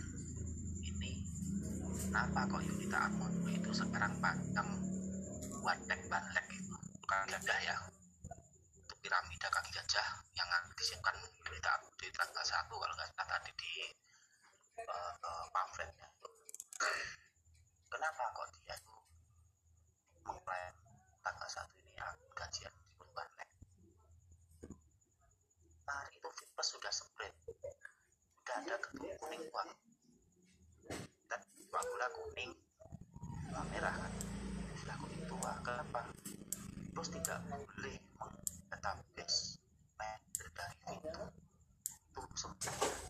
ini 0.85 1.25
kenapa 2.05 2.45
kok 2.45 2.61
Yunita 2.61 3.09
Armono 3.09 3.49
itu 3.49 3.73
sekarang 3.73 4.13
pandang 4.21 4.69
wadek 5.65 6.05
banlek 6.05 6.45
itu 6.53 6.77
bukan 7.01 7.33
gajah 7.33 7.59
ya. 7.65 7.73
Itu 8.77 8.93
piramida 9.01 9.49
kaki 9.49 9.73
gajah 9.73 10.21
yang 10.37 10.49
disiapkan 10.77 11.17
Yunita 11.17 11.81
Armono 11.81 11.97
di 11.97 12.13
tanggal 12.13 12.45
1 12.45 12.69
kalau 12.69 12.93
nggak 12.93 13.09
salah 13.09 13.25
tadi 13.25 13.49
di 13.57 13.89
uh, 14.85 15.17
uh, 15.17 15.45
pamfletnya. 15.49 16.08
bengkuang 29.39 29.71
dan 31.31 31.41
bawang 31.71 31.87
gula 31.95 32.07
kuning. 32.11 32.51
Merah 33.71 33.95
kan 33.95 34.11
kuning. 34.99 35.23
Tua 35.31 35.53
kenapa 35.63 36.11
terus 36.91 37.09
tidak 37.15 37.39
boleh 37.47 37.95
mengetabis 38.19 39.55
dari 39.95 40.99
itu 40.99 41.23
itu 41.87 42.21
sempurna 42.35 43.08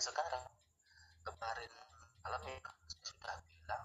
sampai 0.00 0.16
sekarang 0.16 0.44
kemarin 1.28 1.72
malam 2.24 2.40
ya 2.48 2.56
sudah 3.04 3.36
bilang 3.44 3.84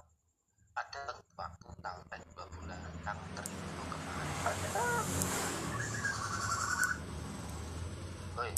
ada 0.72 1.12
waktu 1.36 1.68
sampai 1.84 2.24
dua 2.32 2.46
bulan 2.56 2.80
yang 3.04 3.20
terlalu 3.36 3.84
kemarin. 3.92 4.72
Woi 8.40 8.52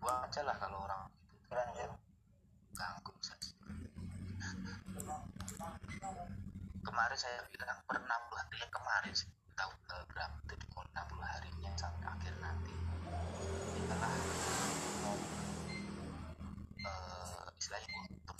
buang 0.00 0.18
aja 0.24 0.40
lah 0.40 0.56
kalau 0.56 0.88
orang 0.88 1.04
itu 1.36 1.52
ya 1.76 1.92
ganggu 2.72 3.12
saja. 3.20 3.52
Kemarin 6.88 7.18
saya 7.20 7.44
bilang 7.52 7.84
pernah 7.84 8.16
60 8.32 8.64
kemarin 8.72 9.12
sih. 9.12 9.35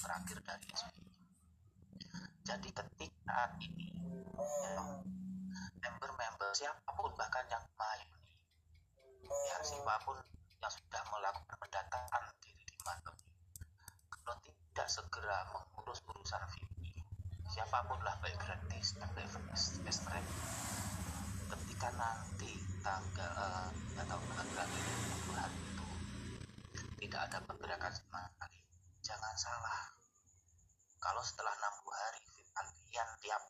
terakhir 0.07 0.39
dari 0.47 0.67
SBY. 0.71 1.11
Jadi 2.47 2.69
ketika 2.71 3.17
saat 3.27 3.59
ini 3.59 3.91
member-member 5.83 6.51
siapa 6.55 6.95
pun 6.95 7.11
bahkan 7.19 7.43
yang 7.51 7.65
melayani 7.75 8.39
ya 9.27 9.59
siapa 9.67 9.99
pun 10.07 10.15
yang 10.63 10.71
sudah 10.71 11.03
melakukan 11.11 11.57
pendataan 11.59 12.23
diri 12.39 12.63
di 12.63 12.77
Mantem 12.87 13.17
kalau 14.15 14.39
tidak 14.47 14.87
segera 14.87 15.43
mengurus 15.51 15.99
urusan 16.07 16.43
VP 16.55 17.03
siapa 17.51 17.83
pun 17.91 17.99
lah 18.07 18.15
baik 18.23 18.39
gratis 18.39 18.95
dan 18.95 19.11
ekstrem 19.83 20.25
ketika 21.51 21.89
nanti 21.99 22.63
tanggal 22.81 23.31
uh, 23.35 23.69
eh, 23.75 24.03
atau 24.07 24.19
tanggal 24.39 24.67
itu 24.71 25.87
tidak 27.03 27.21
ada 27.27 27.39
pergerakan 27.43 27.91
sama 27.91 28.23
sekali 28.31 28.61
jangan 29.03 29.35
salah 29.35 29.76
setelah 31.27 31.51
60 31.59 31.91
hari 31.91 32.23
antian 32.55 33.09
tiap 33.19 33.43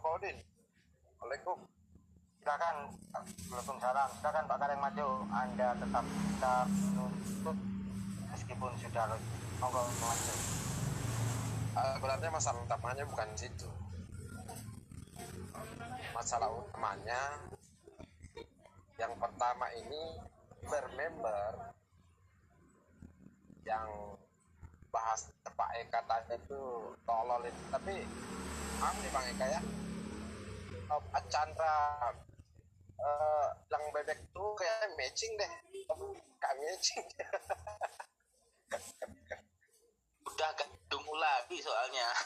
Paudin. 0.00 0.36
Waalaikum. 1.20 1.58
Silakan, 2.44 2.76
Waalaikumsalam. 3.48 4.08
Silakan 4.20 4.44
Pak 4.44 4.58
Kareng 4.60 4.80
maju. 4.80 5.08
Anda 5.32 5.68
tetap 5.76 6.04
kita 6.04 6.54
menuntut 6.68 7.58
meskipun 8.32 8.72
sudah. 8.80 9.16
Monggo 9.58 9.82
maju. 9.82 10.34
Eh, 11.78 11.92
sebenarnya 11.94 12.30
masalah 12.34 12.60
utamanya 12.66 13.04
bukan 13.06 13.30
situ 13.38 13.70
masalah 16.10 16.50
utamanya 16.50 17.38
yang 18.98 19.14
pertama 19.22 19.70
ini 19.78 20.18
bermember 20.66 21.70
yang 23.62 23.86
bahas 24.90 25.30
Pak 25.46 25.70
Eka 25.78 26.02
tadi 26.10 26.34
itu 26.34 26.90
tolol 27.06 27.46
itu 27.46 27.62
tapi 27.70 28.02
maaf 28.82 28.98
nih 28.98 29.10
Bang 29.14 29.26
Eka 29.30 29.46
ya 29.46 29.60
Pak 30.88 31.24
Chandra 31.28 31.76
eh 32.98 33.48
yang 33.70 33.84
bebek 33.94 34.18
tuh 34.34 34.56
kayak 34.58 34.90
matching 34.98 35.30
deh 35.38 35.52
kayak 36.40 36.56
matching 36.58 37.04
udah 40.28 40.50
gak 40.54 40.70
dungu 40.90 41.14
lagi 41.14 41.58
soalnya 41.62 42.08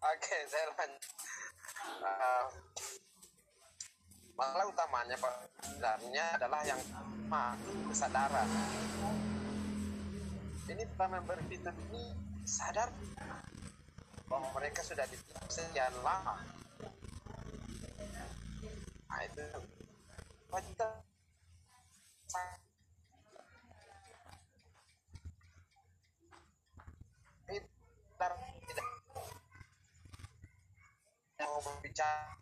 Oke, 0.00 0.36
saya 0.48 0.64
lanjut. 0.72 1.12
Uh, 2.00 2.44
masalah 4.32 4.64
utamanya 4.72 5.16
Pak 5.20 5.34
sebenarnya 5.60 6.24
adalah 6.40 6.60
yang 6.64 6.80
pertama 6.80 7.52
kesadaran. 7.92 8.48
Ini 10.72 10.84
para 10.96 11.20
member 11.20 11.36
fitur 11.52 11.76
ini 11.92 12.16
sadar 12.48 12.88
bahwa 14.30 14.46
mereka 14.54 14.78
sudah 14.86 15.02
ditetap 15.10 15.42
sekian 15.50 15.90
lama. 16.06 16.38
Nah 19.10 19.20
itu 19.26 19.42
kita 20.54 20.86
tidak 28.14 28.38
tidak 28.70 28.86
mau 31.42 31.58
berbicara 31.66 32.38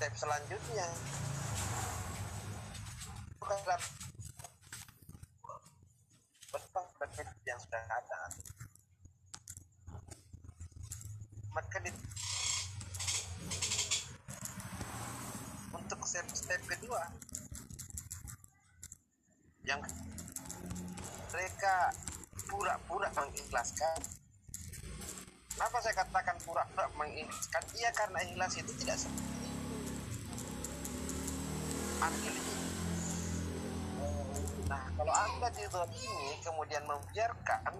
step 0.00 0.12
selanjutnya 0.16 0.88
bukan 3.36 3.58
dalam 3.68 3.82
yang 7.44 7.60
sudah 7.60 7.82
ada 7.84 8.19
maka 11.50 11.76
di, 11.82 11.90
untuk 15.74 16.00
step 16.06 16.26
step 16.32 16.60
kedua 16.66 17.02
yang 19.66 19.82
mereka 21.30 21.94
pura-pura 22.50 23.10
mengikhlaskan 23.14 23.98
Kenapa 25.60 25.76
saya 25.84 25.92
katakan 25.92 26.40
pura-pura 26.40 26.88
mengikhlaskan? 26.96 27.60
Iya 27.76 27.92
karena 27.92 28.24
ikhlas 28.24 28.56
itu 28.56 28.72
tidak 28.80 28.96
seperti. 28.96 29.44
Nah, 34.72 34.84
kalau 34.96 35.12
Anda 35.12 35.52
dizolimi 35.52 36.40
kemudian 36.40 36.80
membiarkan 36.88 37.76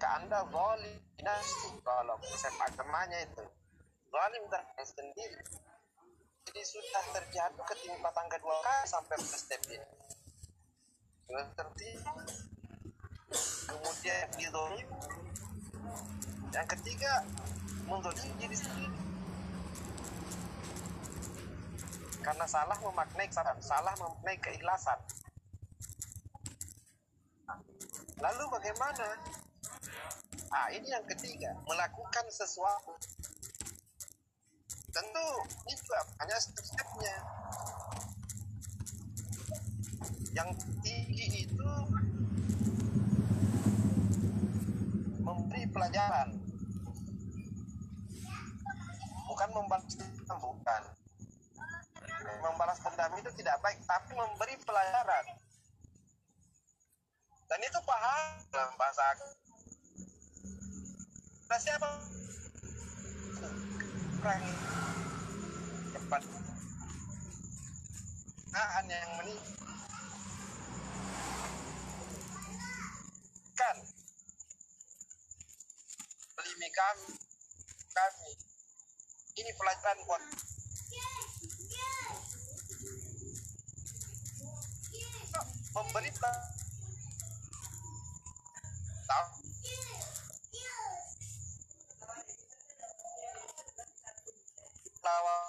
ke 0.00 0.06
Anda 0.16 0.48
zalim 0.48 1.03
dinasti 1.24 1.72
kalau 1.80 2.20
konsep 2.20 2.52
agamanya 2.60 3.16
itu 3.24 3.44
zalim 4.12 4.44
terhadap 4.52 4.84
sendiri. 4.84 5.40
Jadi 6.44 6.60
sudah 6.68 7.04
terjatuh 7.16 7.64
ketimpa 7.64 8.12
tangga 8.12 8.36
dua 8.44 8.60
kali 8.60 8.84
sampai 8.84 9.16
ke 9.16 9.24
step 9.32 9.62
ini. 9.72 9.88
Sudah 11.24 11.48
tertipu. 11.56 12.12
Kemudian 13.64 14.28
dizolimi 14.36 14.84
yang 16.52 16.68
ketiga 16.68 17.24
mendolimi 17.88 18.30
diri 18.36 18.54
sendiri 18.60 19.00
karena 22.20 22.46
salah 22.46 22.78
memaknai 22.78 23.26
kesalahan 23.26 23.58
salah 23.58 23.90
memaknai 23.98 24.38
keikhlasan 24.38 24.96
lalu 28.22 28.44
bagaimana 28.54 29.18
ah 30.54 30.70
ini 30.70 30.86
yang 30.86 31.02
ketiga. 31.10 31.50
Melakukan 31.66 32.24
sesuatu. 32.30 32.94
Tentu 34.94 35.26
ini 35.66 35.74
juga 35.82 35.98
hanya 36.22 36.38
step-stepnya. 36.38 37.16
Yang 40.30 40.48
tinggi 40.86 41.26
itu 41.50 41.70
memberi 45.26 45.66
pelajaran. 45.74 46.38
Bukan 49.26 49.48
membalas 49.50 49.90
dendam 49.98 50.38
bukan. 50.38 50.82
Membalas 52.46 52.78
dendam 52.78 53.10
itu 53.18 53.30
tidak 53.42 53.58
baik 53.58 53.82
tapi 53.82 54.14
memberi 54.14 54.54
pelajaran. 54.62 55.26
Dan 57.50 57.58
itu 57.58 57.78
paham 57.82 58.22
dalam 58.54 58.72
bahasa 58.78 59.02
nah 61.44 61.60
siapa 61.60 61.88
orang 64.24 64.64
penyalahgunaan 68.54 68.86
yang 68.88 69.12
meningkat 69.20 69.44
melimi 76.38 76.68
kami 76.72 77.12
kami. 77.94 78.32
Ini 79.34 79.50
pelajaran 79.58 79.98
buat 80.06 80.22
memberi 85.74 86.10
tahu 89.10 89.43
lawan 95.04 95.44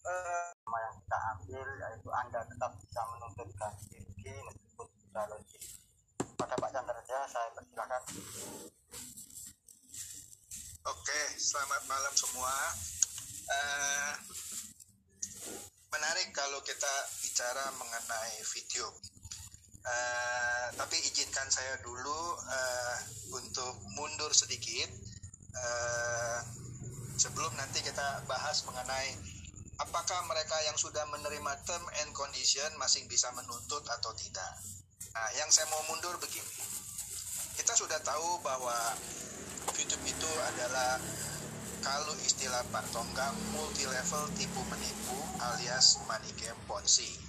Sama 0.00 0.78
yang 0.80 0.94
kita 1.02 1.18
ambil 1.34 1.66
yaitu 1.82 2.08
Anda 2.08 2.40
tetap 2.46 2.72
bisa 2.78 3.00
menuntut 3.10 3.48
ganti 3.58 3.98
rugi 4.00 4.32
meskipun 4.48 4.86
sudah 4.88 5.24
logis. 5.28 5.64
Pada 6.38 6.54
Pak 6.56 6.70
Chandra 6.72 7.02
saya 7.28 7.48
persilakan. 7.52 8.02
Oke, 10.88 11.20
selamat 11.36 11.82
malam 11.84 12.14
semua. 12.16 12.54
Eh, 13.44 14.12
menarik 15.92 16.32
kalau 16.32 16.64
kita 16.64 16.94
bicara 17.20 17.68
mengenai 17.76 18.40
video. 18.56 18.88
Eh, 19.84 20.66
tapi 20.80 20.96
izinkan 21.12 21.48
saya 21.52 21.76
dulu 21.84 22.40
eh, 22.40 22.96
untuk 23.36 23.74
mundur 24.00 24.32
sedikit 24.32 24.88
eh, 25.52 26.59
sebelum 27.20 27.52
nanti 27.60 27.84
kita 27.84 28.24
bahas 28.24 28.64
mengenai 28.64 29.12
apakah 29.76 30.24
mereka 30.24 30.56
yang 30.64 30.76
sudah 30.80 31.04
menerima 31.12 31.52
term 31.68 31.84
and 32.00 32.16
condition 32.16 32.72
masih 32.80 33.04
bisa 33.12 33.28
menuntut 33.36 33.84
atau 33.84 34.16
tidak. 34.16 34.56
Nah, 35.12 35.28
yang 35.36 35.52
saya 35.52 35.68
mau 35.68 35.84
mundur 35.92 36.16
begini. 36.16 36.48
Kita 37.60 37.76
sudah 37.76 38.00
tahu 38.00 38.40
bahwa 38.40 38.96
YouTube 39.76 40.00
itu 40.08 40.30
adalah 40.48 40.96
kalau 41.84 42.16
istilah 42.24 42.64
Pak 42.72 42.88
Tonggang 42.88 43.36
multi 43.52 43.84
level 43.84 44.24
tipu 44.40 44.64
menipu 44.72 45.20
alias 45.44 46.00
money 46.08 46.32
game 46.40 46.56
ponzi. 46.64 47.20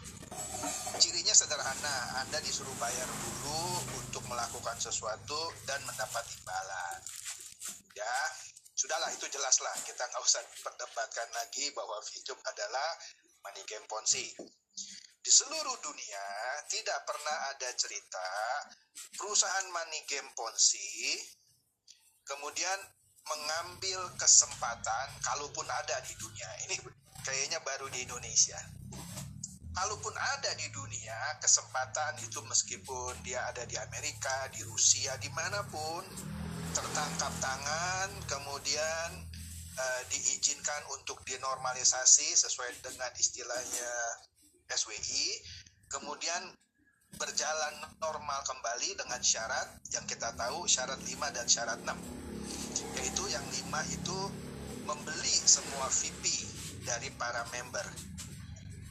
Cirinya 1.04 1.36
sederhana, 1.36 2.24
Anda 2.24 2.39
disuruh 2.39 2.76
bayar 2.80 3.08
dulu 3.12 3.64
untuk 4.00 4.24
melakukan 4.32 4.80
sesuatu 4.80 5.52
dan 5.68 5.84
mendapat 5.84 6.24
imbalan. 6.39 7.00
Ya, 7.92 8.16
sudahlah 8.82 9.14
itu 9.14 9.30
jelaslah. 9.30 9.78
Kita 9.86 10.10
nggak 10.10 10.24
usah 10.26 10.42
perdebatkan 10.66 11.30
lagi 11.38 11.70
bahwa 11.78 12.02
YouTube 12.10 12.42
adalah 12.50 12.90
money 13.46 13.62
game 13.70 13.86
ponzi. 13.86 14.26
Di 15.22 15.30
seluruh 15.30 15.78
dunia 15.86 16.26
tidak 16.66 17.06
pernah 17.06 17.54
ada 17.54 17.70
cerita 17.78 18.26
perusahaan 19.22 19.70
money 19.70 20.02
game 20.10 20.34
ponzi 20.34 21.22
kemudian 22.26 22.80
mengambil 23.22 24.02
kesempatan 24.18 25.08
kalaupun 25.22 25.68
ada 25.70 26.02
di 26.02 26.18
dunia 26.18 26.50
ini 26.66 26.76
kayaknya 27.22 27.62
baru 27.62 27.86
di 27.94 28.02
Indonesia 28.02 28.58
kalaupun 29.78 30.16
ada 30.18 30.52
di 30.58 30.68
dunia 30.74 31.38
kesempatan 31.38 32.18
itu 32.26 32.42
meskipun 32.44 33.14
dia 33.22 33.46
ada 33.46 33.62
di 33.70 33.78
Amerika 33.78 34.50
di 34.52 34.66
Rusia 34.66 35.16
di 35.22 35.30
mana 35.32 35.62
pun 35.70 36.02
tertangkap 36.72 37.34
tangan 37.44 38.10
kemudian 38.28 39.10
eh, 39.78 40.02
diizinkan 40.12 40.82
untuk 40.96 41.24
dinormalisasi 41.28 42.36
sesuai 42.36 42.82
dengan 42.84 43.12
istilahnya 43.16 43.94
SWI 44.72 45.28
kemudian 45.92 46.42
berjalan 47.20 47.76
normal 48.00 48.40
kembali 48.48 48.96
dengan 48.96 49.20
syarat 49.20 49.68
yang 49.92 50.08
kita 50.08 50.32
tahu 50.40 50.64
syarat 50.64 51.00
5 51.04 51.12
dan 51.36 51.46
syarat 51.48 51.80
6 51.84 51.92
yaitu 52.98 53.24
yang 53.28 53.44
5 53.44 53.96
itu 53.96 54.20
membeli 54.86 55.36
semua 55.46 55.88
VP 55.88 56.24
dari 56.84 57.10
para 57.16 57.46
member. 57.54 57.86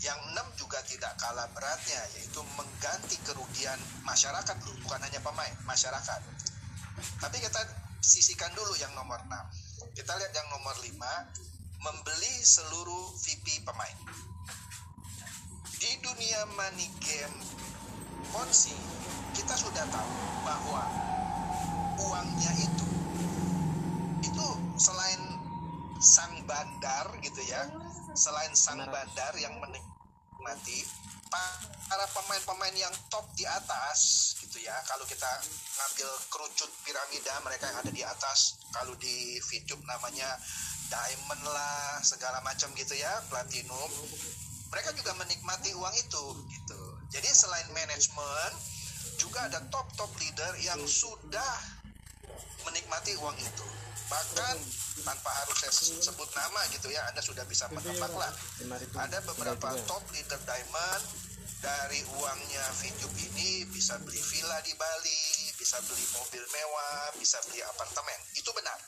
Yang 0.01 0.20
6 0.33 0.61
juga 0.64 0.81
tidak 0.89 1.12
kalah 1.20 1.49
beratnya 1.53 2.01
yaitu 2.16 2.41
mengganti 2.57 3.20
kerugian 3.20 3.76
masyarakat 4.07 4.57
bukan 4.81 5.01
hanya 5.05 5.20
pemain 5.20 5.53
masyarakat 5.68 6.20
tapi 7.20 7.36
kita 7.40 7.61
sisihkan 8.01 8.53
dulu 8.57 8.72
yang 8.80 8.92
nomor 8.96 9.20
6 9.24 9.96
kita 9.96 10.12
lihat 10.16 10.32
yang 10.32 10.48
nomor 10.55 10.74
5 10.78 10.90
membeli 11.80 12.34
seluruh 12.44 13.16
VP 13.16 13.64
pemain. 13.64 13.98
Di 15.80 15.96
dunia 16.05 16.44
money 16.61 16.92
game 17.01 17.36
Ponzi 18.30 18.76
kita 19.32 19.57
sudah 19.57 19.84
tahu 19.88 20.14
bahwa 20.44 20.84
uangnya 21.96 22.53
itu 22.61 22.86
itu 24.20 24.46
selain 24.76 25.22
sang 26.01 26.44
bandar 26.44 27.09
gitu 27.24 27.40
ya 27.48 27.64
selain 28.12 28.53
sang 28.53 28.84
bandar 28.92 29.32
yang 29.40 29.57
pa- 31.30 31.61
para 31.86 32.07
pemain-pemain 32.11 32.74
yang 32.74 32.95
top 33.12 33.26
di 33.38 33.47
atas 33.47 34.32
gitu 34.43 34.59
ya 34.61 34.74
kalau 34.88 35.07
kita 35.07 35.28
ngambil 35.78 36.11
kerucut 36.32 36.70
piramida 36.82 37.34
mereka 37.47 37.70
yang 37.70 37.78
ada 37.78 37.93
di 37.93 38.03
atas 38.03 38.59
kalau 38.74 38.95
di 38.99 39.38
YouTube 39.38 39.82
namanya 39.86 40.34
diamond 40.91 41.43
lah 41.47 42.03
segala 42.03 42.43
macam 42.43 42.72
gitu 42.74 42.99
ya 42.99 43.22
platinum 43.30 43.91
mereka 44.70 44.95
juga 44.95 45.12
menikmati 45.18 45.74
uang 45.74 45.95
itu 45.99 46.24
gitu. 46.47 46.80
Jadi 47.11 47.26
selain 47.34 47.66
manajemen 47.74 48.51
juga 49.18 49.51
ada 49.51 49.61
top-top 49.66 50.14
leader 50.22 50.55
yang 50.62 50.78
sudah 50.86 51.59
menikmati 52.62 53.18
uang 53.18 53.34
itu. 53.34 53.66
Bahkan 54.07 54.57
tanpa 55.03 55.30
harus 55.44 55.57
saya 55.61 55.72
sebut 56.01 56.28
nama 56.36 56.61
gitu 56.72 56.88
ya, 56.92 57.03
Anda 57.11 57.22
sudah 57.24 57.44
bisa 57.48 57.66
menebak 57.72 58.12
lah. 58.14 58.32
Ada 58.96 59.18
beberapa 59.24 59.68
top 59.88 60.05
leader 60.12 60.40
diamond 60.44 61.05
dari 61.61 62.01
uangnya 62.16 62.64
video 62.80 63.09
ini 63.20 63.68
bisa 63.68 64.01
beli 64.01 64.20
villa 64.20 64.59
di 64.64 64.72
Bali, 64.76 65.53
bisa 65.61 65.76
beli 65.84 66.05
mobil 66.16 66.40
mewah, 66.40 67.12
bisa 67.20 67.36
beli 67.48 67.61
apartemen. 67.61 68.18
Itu 68.32 68.48
benar. 68.57 68.78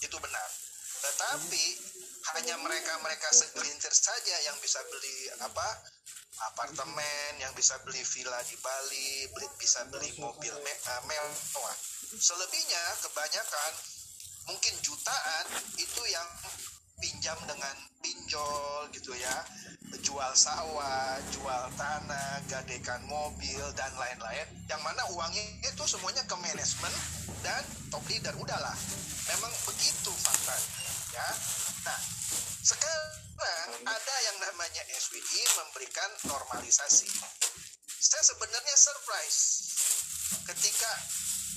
Itu 0.00 0.16
benar. 0.16 0.48
Tetapi 1.00 1.64
hanya 2.36 2.56
mereka-mereka 2.60 3.28
segelintir 3.32 3.92
saja 3.92 4.36
yang 4.44 4.56
bisa 4.60 4.80
beli 4.88 5.32
apa 5.40 5.68
apartemen, 6.52 7.36
yang 7.40 7.52
bisa 7.52 7.76
beli 7.84 8.00
villa 8.00 8.40
di 8.48 8.56
Bali, 8.60 9.28
beli, 9.32 9.46
bisa 9.60 9.84
beli 9.92 10.08
mobil 10.16 10.52
me- 10.56 10.80
uh, 10.88 11.02
mewah. 11.04 11.76
Selebihnya 12.16 12.82
kebanyakan 13.04 13.72
mungkin 14.50 14.74
jutaan 14.82 15.46
itu 15.78 16.02
yang 16.10 16.26
pinjam 16.98 17.38
dengan 17.46 17.72
pinjol 18.02 18.90
gitu 18.92 19.14
ya, 19.14 19.46
jual 20.02 20.32
sawah, 20.34 21.16
jual 21.30 21.64
tanah, 21.78 22.42
gadekan 22.50 23.00
mobil 23.06 23.62
dan 23.78 23.94
lain-lain. 23.94 24.46
Yang 24.66 24.82
mana 24.82 25.02
uangnya 25.14 25.44
itu 25.64 25.82
semuanya 25.86 26.26
ke 26.26 26.34
manajemen 26.34 26.92
dan 27.46 27.62
top 27.94 28.04
leader 28.10 28.34
udahlah. 28.36 28.74
Memang 29.30 29.52
begitu 29.70 30.10
faktanya 30.18 30.90
ya. 31.14 31.28
Nah, 31.86 32.00
sekarang 32.66 33.70
ada 33.86 34.16
yang 34.26 34.36
namanya 34.42 34.82
SWI 34.98 35.42
memberikan 35.62 36.10
normalisasi. 36.26 37.08
Saya 38.00 38.22
sebenarnya 38.26 38.76
surprise 38.76 39.40
ketika 40.50 40.90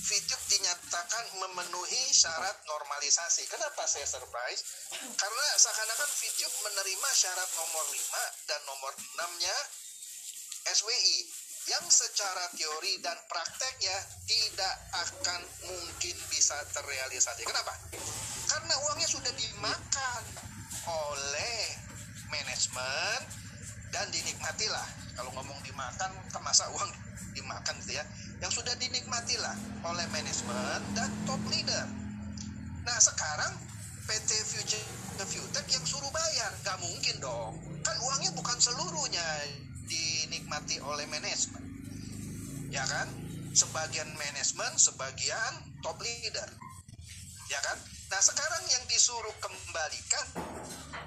VTube 0.04 0.44
dinyatakan 0.50 1.24
memenuhi 1.38 2.02
syarat 2.10 2.58
normalisasi. 2.66 3.46
Kenapa 3.46 3.86
saya 3.86 4.04
surprise? 4.04 4.66
Karena 5.14 5.44
seakan-akan 5.54 6.10
VTube 6.10 6.56
menerima 6.66 7.08
syarat 7.14 7.50
nomor 7.54 7.84
5 7.86 8.50
dan 8.50 8.60
nomor 8.66 8.92
6-nya 8.96 9.56
SWI 10.74 11.18
yang 11.64 11.84
secara 11.88 12.44
teori 12.52 13.00
dan 13.00 13.16
prakteknya 13.24 13.96
tidak 14.28 14.74
akan 14.92 15.40
mungkin 15.64 16.16
bisa 16.28 16.56
terrealisasi. 16.76 17.44
Kenapa? 17.48 17.72
Karena 18.50 18.74
uangnya 18.84 19.08
sudah 19.08 19.32
dimakan 19.32 20.22
oleh 20.84 21.60
manajemen 22.28 23.20
dan 23.88 24.10
dinikmatilah. 24.12 24.88
Kalau 25.14 25.30
ngomong 25.40 25.56
dimakan, 25.64 26.10
kan 26.28 26.42
masa 26.42 26.68
uang 26.74 26.90
dimakan 27.32 27.74
gitu 27.86 27.96
ya. 27.96 28.04
Yang 28.44 28.60
sudah 28.60 28.76
dinikmatilah 28.76 29.56
oleh 29.88 30.04
manajemen 30.12 30.80
dan 30.92 31.08
top 31.24 31.40
leader. 31.48 31.88
Nah 32.84 32.98
sekarang 33.00 33.56
PT 34.04 34.30
Future 34.44 34.84
Futech 35.24 35.64
yang 35.72 35.80
suruh 35.88 36.12
bayar, 36.12 36.52
nggak 36.60 36.76
mungkin 36.84 37.16
dong. 37.24 37.56
Kan 37.80 37.96
uangnya 38.04 38.36
bukan 38.36 38.60
seluruhnya 38.60 39.24
dinikmati 39.88 40.76
oleh 40.84 41.08
manajemen, 41.08 41.64
ya 42.68 42.84
kan? 42.84 43.08
Sebagian 43.56 44.12
manajemen, 44.12 44.76
sebagian 44.76 45.52
top 45.80 45.96
leader, 46.04 46.50
ya 47.48 47.60
kan? 47.64 47.80
Nah 48.12 48.20
sekarang 48.20 48.60
yang 48.68 48.84
disuruh 48.92 49.32
kembalikan 49.40 50.26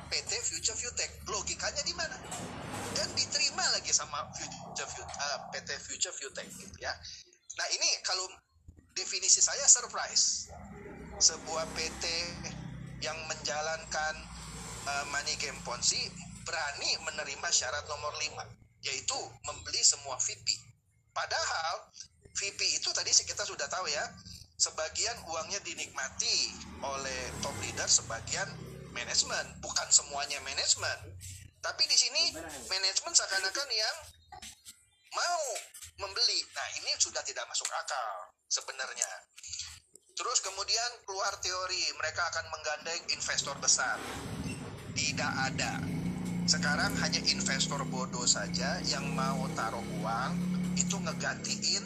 PT 0.09 0.31
Future 0.41 0.73
Viewtech 0.73 1.21
logikanya 1.29 1.85
di 1.85 1.93
mana? 1.93 2.17
Dan 2.97 3.13
diterima 3.13 3.61
lagi 3.77 3.93
sama 3.93 4.25
Future 4.33 4.89
View, 4.89 5.05
uh, 5.05 5.39
PT 5.53 5.69
Future 5.85 6.15
Viewtech 6.17 6.49
gitu 6.57 6.77
ya. 6.81 6.97
Nah 7.57 7.67
ini 7.73 7.89
kalau 8.05 8.25
definisi 8.93 9.41
saya 9.41 9.65
surprise 9.65 10.49
sebuah 11.17 11.65
PT 11.73 12.03
yang 13.01 13.17
menjalankan 13.25 14.13
uh, 14.85 15.05
money 15.09 15.33
game 15.41 15.57
ponzi 15.65 16.09
berani 16.45 16.95
menerima 17.03 17.49
syarat 17.49 17.83
nomor 17.89 18.13
5 18.21 18.85
yaitu 18.85 19.17
membeli 19.43 19.81
semua 19.81 20.15
VP. 20.21 20.47
Padahal 21.11 21.89
VP 22.37 22.61
itu 22.77 22.89
tadi 22.93 23.09
kita 23.09 23.41
sudah 23.41 23.65
tahu 23.65 23.89
ya, 23.89 24.05
sebagian 24.61 25.17
uangnya 25.25 25.57
dinikmati 25.65 26.53
oleh 26.85 27.21
top 27.41 27.57
leader, 27.65 27.89
sebagian 27.89 28.45
manajemen, 28.93 29.45
bukan 29.57 29.89
semuanya 29.89 30.37
manajemen. 30.45 31.17
Tapi 31.57 31.83
di 31.89 31.97
sini 31.97 32.37
manajemen 32.69 33.13
seakan-akan 33.17 33.69
yang 33.73 33.97
mau 35.09 35.45
membeli. 36.05 36.36
Ini 36.87 36.95
sudah 37.03 37.19
tidak 37.27 37.43
masuk 37.51 37.67
akal 37.67 38.31
sebenarnya. 38.47 39.11
Terus 40.15 40.39
kemudian 40.39 41.03
keluar 41.03 41.35
teori 41.43 41.83
mereka 41.99 42.23
akan 42.31 42.47
menggandeng 42.47 43.03
investor 43.11 43.59
besar. 43.59 43.99
Tidak 44.95 45.33
ada 45.51 45.83
sekarang 46.47 46.95
hanya 47.03 47.19
investor 47.27 47.83
bodoh 47.91 48.23
saja 48.23 48.79
yang 48.87 49.03
mau 49.11 49.51
taruh 49.51 49.83
uang 49.99 50.31
itu 50.79 50.95
ngegantiin 50.95 51.83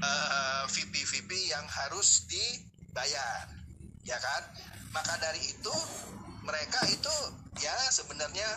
uh, 0.00 0.08
eh, 0.08 0.64
VP-VP 0.72 1.52
yang 1.52 1.68
harus 1.68 2.24
dibayar, 2.24 3.44
ya 4.08 4.16
kan? 4.16 4.42
Maka 4.96 5.20
dari 5.20 5.52
itu 5.52 5.76
mereka 6.48 6.80
itu 6.88 7.12
ya 7.60 7.76
sebenarnya 7.92 8.48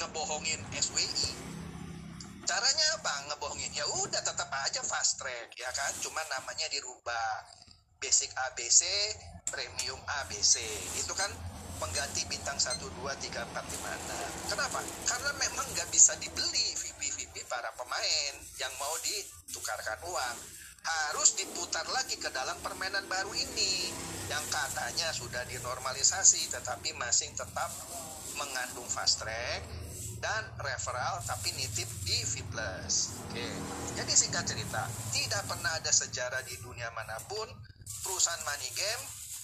ngebohongin 0.00 0.64
SWI. 0.72 1.55
Caranya 2.46 2.86
apa 2.94 3.14
ngebohongin? 3.26 3.74
Ya 3.74 3.82
udah 3.90 4.22
tetap 4.22 4.46
aja 4.46 4.78
fast 4.86 5.18
track, 5.18 5.50
ya 5.58 5.66
kan? 5.74 5.90
Cuma 5.98 6.22
namanya 6.30 6.70
dirubah. 6.70 7.42
Basic 7.98 8.30
ABC, 8.30 8.86
premium 9.50 9.98
ABC. 10.22 10.62
Itu 10.94 11.10
kan 11.18 11.26
pengganti 11.82 12.22
bintang 12.30 12.54
1, 12.54 12.78
2, 12.78 12.86
3, 13.02 13.42
4, 13.50 13.50
5, 13.50 14.54
Kenapa? 14.54 14.78
Karena 15.10 15.30
memang 15.42 15.66
nggak 15.74 15.90
bisa 15.90 16.14
dibeli 16.22 16.70
VP-VP 16.78 17.34
para 17.50 17.74
pemain 17.74 18.32
yang 18.62 18.70
mau 18.78 18.94
ditukarkan 19.02 20.06
uang. 20.06 20.36
Harus 20.86 21.34
diputar 21.34 21.82
lagi 21.90 22.14
ke 22.14 22.30
dalam 22.30 22.54
permainan 22.62 23.10
baru 23.10 23.34
ini 23.34 23.90
yang 24.30 24.46
katanya 24.54 25.10
sudah 25.10 25.42
dinormalisasi 25.50 26.46
tetapi 26.54 26.94
masih 26.94 27.26
tetap 27.34 27.74
mengandung 28.38 28.86
fast 28.86 29.18
track 29.18 29.85
dan 30.20 30.42
referral 30.60 31.20
tapi 31.24 31.52
nitip 31.56 31.88
di 32.04 32.18
Fitles. 32.24 33.16
Oke. 33.28 33.46
Jadi 33.96 34.12
singkat 34.12 34.44
cerita, 34.48 34.84
tidak 35.12 35.42
pernah 35.48 35.72
ada 35.76 35.92
sejarah 35.92 36.40
di 36.44 36.56
dunia 36.60 36.88
mana 36.92 37.16
pun 37.28 37.48
perusahaan 38.04 38.42
money 38.44 38.70
game 38.74 39.02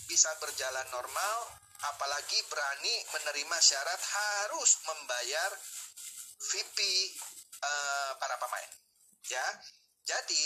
bisa 0.09 0.29
berjalan 0.43 0.87
normal 0.93 1.37
apalagi 1.83 2.39
berani 2.47 2.95
menerima 3.11 3.59
syarat 3.59 3.99
harus 3.99 4.79
membayar 4.87 5.51
VP 6.43 6.79
uh, 6.79 7.67
eh, 7.67 8.13
para 8.19 8.37
pemain. 8.39 8.71
Ya, 9.31 9.47
jadi 10.07 10.45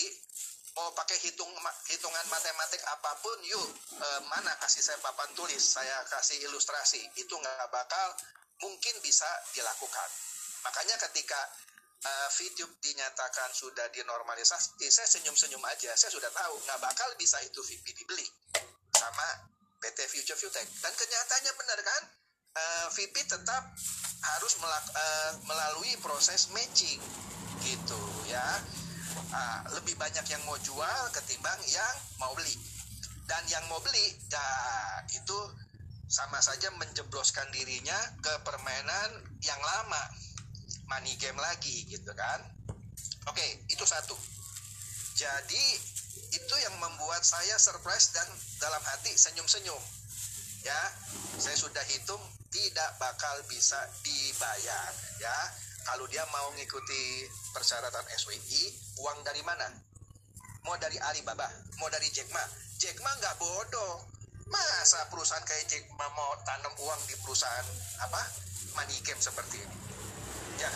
mau 0.76 0.92
pakai 0.92 1.16
hitung 1.24 1.48
hitungan 1.88 2.26
matematik 2.28 2.80
apa 2.84 3.16
pun, 3.24 3.38
yuk 3.48 3.64
uh, 3.96 4.20
mana 4.28 4.52
kasih 4.60 4.84
saya 4.84 5.00
papan 5.00 5.32
tulis, 5.32 5.64
saya 5.64 6.04
kasih 6.12 6.36
ilustrasi, 6.48 7.00
itu 7.16 7.32
nggak 7.32 7.68
bakal 7.72 8.08
mungkin 8.62 8.94
bisa 9.04 9.28
dilakukan. 9.52 10.08
Makanya 10.64 10.96
ketika 11.08 11.40
uh, 12.04 12.28
video 12.40 12.66
dinyatakan 12.80 13.50
sudah 13.52 13.86
dinormalisasi, 13.92 14.88
saya 14.88 15.08
senyum-senyum 15.08 15.62
aja, 15.66 15.92
saya 15.94 16.10
sudah 16.12 16.30
tahu 16.32 16.54
nggak 16.64 16.80
bakal 16.80 17.08
bisa 17.20 17.38
itu 17.44 17.60
VP 17.62 17.84
dibeli 17.96 18.26
sama 18.96 19.26
PT 19.80 19.98
Future 20.08 20.38
Viewtech. 20.38 20.68
Dan 20.80 20.92
kenyataannya 20.96 21.52
benar 21.54 21.78
kan? 21.84 22.02
Uh, 22.56 22.60
eh, 22.60 22.86
VP 22.96 23.14
tetap 23.28 23.62
harus 24.24 24.52
melak, 24.64 24.84
uh, 24.96 25.32
melalui 25.44 25.92
proses 26.00 26.48
matching 26.56 27.00
gitu 27.60 28.00
ya. 28.32 28.64
Uh, 29.32 29.60
lebih 29.76 29.96
banyak 30.00 30.24
yang 30.28 30.40
mau 30.48 30.56
jual 30.64 31.02
ketimbang 31.12 31.60
yang 31.68 31.94
mau 32.16 32.32
beli. 32.32 32.56
Dan 33.26 33.42
yang 33.50 33.64
mau 33.68 33.82
beli 33.82 34.16
ya 34.30 34.48
itu 35.12 35.38
sama 36.06 36.38
saja 36.38 36.70
menjebloskan 36.78 37.50
dirinya 37.50 37.98
ke 38.22 38.32
permainan 38.46 39.10
yang 39.42 39.58
lama 39.58 40.02
money 40.86 41.18
game 41.18 41.38
lagi 41.38 41.82
gitu 41.90 42.14
kan? 42.14 42.40
Oke 43.26 43.42
itu 43.66 43.82
satu. 43.82 44.14
Jadi 45.18 45.64
itu 46.30 46.54
yang 46.62 46.76
membuat 46.78 47.26
saya 47.26 47.58
surprise 47.58 48.14
dan 48.14 48.26
dalam 48.62 48.82
hati 48.86 49.14
senyum-senyum. 49.18 49.82
Ya 50.62 50.80
saya 51.38 51.58
sudah 51.58 51.82
hitung 51.90 52.22
tidak 52.54 52.90
bakal 53.02 53.42
bisa 53.50 53.78
dibayar 54.06 54.90
ya. 55.18 55.36
Kalau 55.86 56.06
dia 56.10 56.26
mau 56.34 56.50
mengikuti 56.50 57.30
persyaratan 57.54 58.02
SWI 58.10 58.62
uang 59.02 59.22
dari 59.22 59.42
mana? 59.46 59.70
Mau 60.66 60.74
dari 60.82 60.98
Alibaba 60.98 61.46
mau 61.78 61.86
dari 61.90 62.10
Jack 62.10 62.30
Ma. 62.34 62.42
Jack 62.78 62.98
Ma 63.02 63.10
nggak 63.22 63.38
bodoh 63.38 64.15
masa 64.46 65.02
perusahaan 65.10 65.42
kayak 65.42 65.66
Jack 65.66 65.84
Ma 65.98 66.06
mau 66.14 66.32
tanam 66.46 66.74
uang 66.78 67.00
di 67.10 67.14
perusahaan 67.22 67.66
apa 68.02 68.22
money 68.78 68.98
game 69.02 69.18
seperti 69.18 69.58
ini 69.58 69.76
ya 70.62 70.70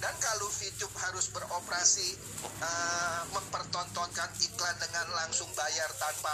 dan 0.00 0.16
kalau 0.16 0.48
VTube 0.48 0.96
harus 0.96 1.28
beroperasi 1.28 2.16
uh, 2.64 3.22
mempertontonkan 3.36 4.32
iklan 4.40 4.76
dengan 4.80 5.06
langsung 5.12 5.48
bayar 5.52 5.92
tanpa 6.00 6.32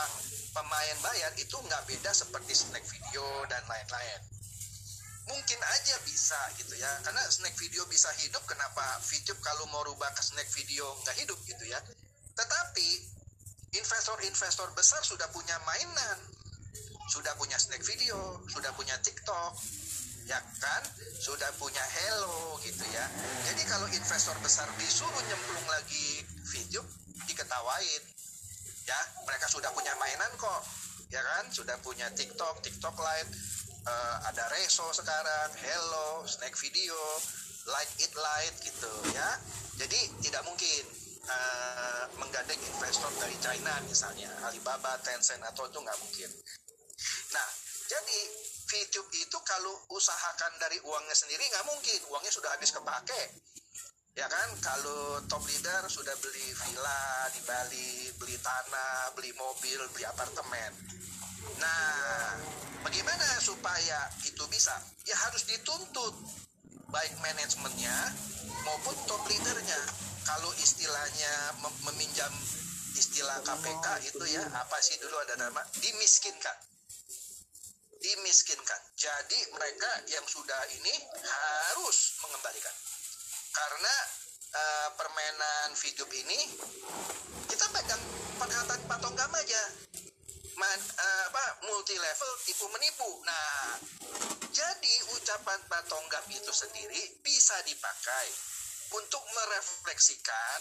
pemain 0.55 0.97
bayar 1.03 1.35
itu 1.35 1.59
nggak 1.59 1.83
beda 1.91 2.15
seperti 2.15 2.55
snack 2.55 2.87
video 2.87 3.27
dan 3.51 3.61
lain-lain. 3.67 4.21
Mungkin 5.27 5.59
aja 5.59 5.99
bisa 6.07 6.39
gitu 6.55 6.79
ya, 6.79 6.89
karena 7.03 7.19
snack 7.27 7.59
video 7.59 7.83
bisa 7.91 8.07
hidup, 8.23 8.47
kenapa 8.47 9.03
VTube 9.03 9.43
kalau 9.43 9.67
mau 9.75 9.83
rubah 9.83 10.15
ke 10.15 10.23
snack 10.23 10.47
video 10.55 10.87
nggak 11.03 11.27
hidup 11.27 11.39
gitu 11.51 11.67
ya. 11.67 11.83
Tetapi 12.39 12.89
investor-investor 13.77 14.73
besar 14.73 15.01
sudah 15.05 15.29
punya 15.31 15.57
mainan, 15.69 16.19
sudah 17.13 17.33
punya 17.37 17.57
snack 17.61 17.85
video, 17.85 18.41
sudah 18.49 18.73
punya 18.75 18.97
TikTok, 19.05 19.53
ya 20.27 20.43
kan? 20.59 20.83
Sudah 21.23 21.49
punya 21.57 21.81
hello 21.81 22.59
gitu 22.61 22.83
ya. 22.91 23.07
Jadi 23.47 23.63
kalau 23.71 23.87
investor 23.89 24.35
besar 24.43 24.67
disuruh 24.77 25.23
nyemplung 25.31 25.67
lagi 25.71 26.27
video 26.51 26.83
diketawain 27.31 28.03
ya. 28.85 29.01
Mereka 29.27 29.47
sudah 29.47 29.71
punya 29.71 29.95
mainan 30.03 30.33
kok 30.35 30.63
ya 31.15 31.23
kan? 31.23 31.47
Sudah 31.55 31.79
punya 31.81 32.11
TikTok 32.13 32.61
TikTok 32.67 32.99
Lite 32.99 33.33
uh, 33.87 34.17
ada 34.27 34.45
Reso 34.51 34.91
sekarang 34.91 35.55
hello 35.63 36.27
snack 36.27 36.59
video 36.59 36.99
like 37.71 37.93
it 38.03 38.13
light 38.19 38.55
gitu 38.63 38.93
ya. 39.15 39.31
Jadi 39.79 40.27
tidak 40.27 40.43
mungkin 40.43 41.06
uh, 41.27 42.05
menggandeng 42.19 42.59
investor 42.59 43.11
dari 43.21 43.37
China 43.43 43.75
misalnya 43.87 44.31
Alibaba 44.47 44.99
Tencent 45.03 45.43
atau 45.43 45.67
itu 45.67 45.79
nggak 45.79 45.99
mungkin 46.01 46.31
nah 47.35 47.49
jadi 47.87 48.19
VTube 48.67 49.11
itu 49.15 49.39
kalau 49.47 49.75
usahakan 49.95 50.59
dari 50.59 50.83
uangnya 50.83 51.15
sendiri 51.15 51.47
nggak 51.47 51.67
mungkin, 51.71 52.01
uangnya 52.11 52.33
sudah 52.35 52.51
habis 52.51 52.75
kepake. 52.75 53.23
Ya 54.17 54.27
kan, 54.27 54.49
kalau 54.65 55.21
top 55.29 55.45
leader 55.47 55.87
sudah 55.87 56.17
beli 56.19 56.49
villa 56.51 57.31
di 57.31 57.41
Bali, 57.47 58.11
beli 58.17 58.35
tanah, 58.41 59.13
beli 59.15 59.31
mobil, 59.39 59.79
beli 59.93 60.09
apartemen. 60.09 60.73
Nah, 61.61 62.33
bagaimana 62.83 63.39
supaya 63.39 64.11
itu 64.25 64.41
bisa? 64.51 64.73
Ya 65.07 65.15
harus 65.29 65.47
dituntut 65.47 66.17
baik 66.91 67.13
manajemennya 67.23 67.97
maupun 68.67 68.97
top 69.07 69.23
leadernya. 69.31 69.83
Kalau 70.27 70.51
istilahnya 70.59 71.35
meminjam 71.87 72.33
istilah 72.99 73.39
KPK 73.47 73.87
itu 74.11 74.25
ya 74.35 74.43
apa 74.43 74.79
sih 74.83 74.99
dulu 74.99 75.15
ada 75.23 75.39
nama 75.39 75.63
dimiskinkan 75.79 76.57
dimiskinkan. 78.07 78.81
Jadi 78.95 79.39
mereka 79.51 79.91
yang 80.15 80.23
sudah 80.29 80.63
ini 80.79 80.95
harus 81.27 82.15
mengembalikan. 82.23 82.75
Karena 83.51 83.95
uh, 84.55 84.89
permainan 84.95 85.75
hidup 85.75 86.11
ini 86.13 86.41
kita 87.51 87.67
pegang 87.73 88.03
perkataan 88.39 88.83
patonggam 88.87 89.33
aja. 89.35 89.63
Man, 90.57 90.81
uh, 90.81 91.23
apa 91.29 91.45
multi 91.69 91.99
level 91.99 92.31
tipu 92.49 92.65
menipu. 92.73 93.11
Nah, 93.29 93.77
jadi 94.55 94.95
ucapan 95.19 95.61
patonggam 95.69 96.25
itu 96.33 96.53
sendiri 96.55 97.21
bisa 97.21 97.59
dipakai 97.69 98.56
untuk 98.95 99.23
merefleksikan 99.35 100.59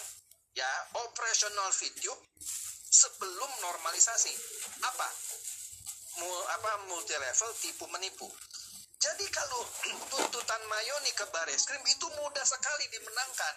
ya 0.55 0.71
operasional 1.05 1.69
video 1.75 2.13
sebelum 2.89 3.51
normalisasi. 3.61 4.33
Apa? 4.81 5.09
mu- 6.19 6.47
apa 6.59 6.71
multi 6.87 7.15
level 7.15 7.51
tipu 7.59 7.85
menipu. 7.91 8.27
Jadi 8.95 9.25
kalau 9.29 9.61
tuntutan 10.11 10.61
Mayoni 10.71 11.11
ke 11.11 11.25
Bareskrim 11.29 11.83
itu 11.83 12.07
mudah 12.15 12.45
sekali 12.47 12.87
dimenangkan. 12.89 13.55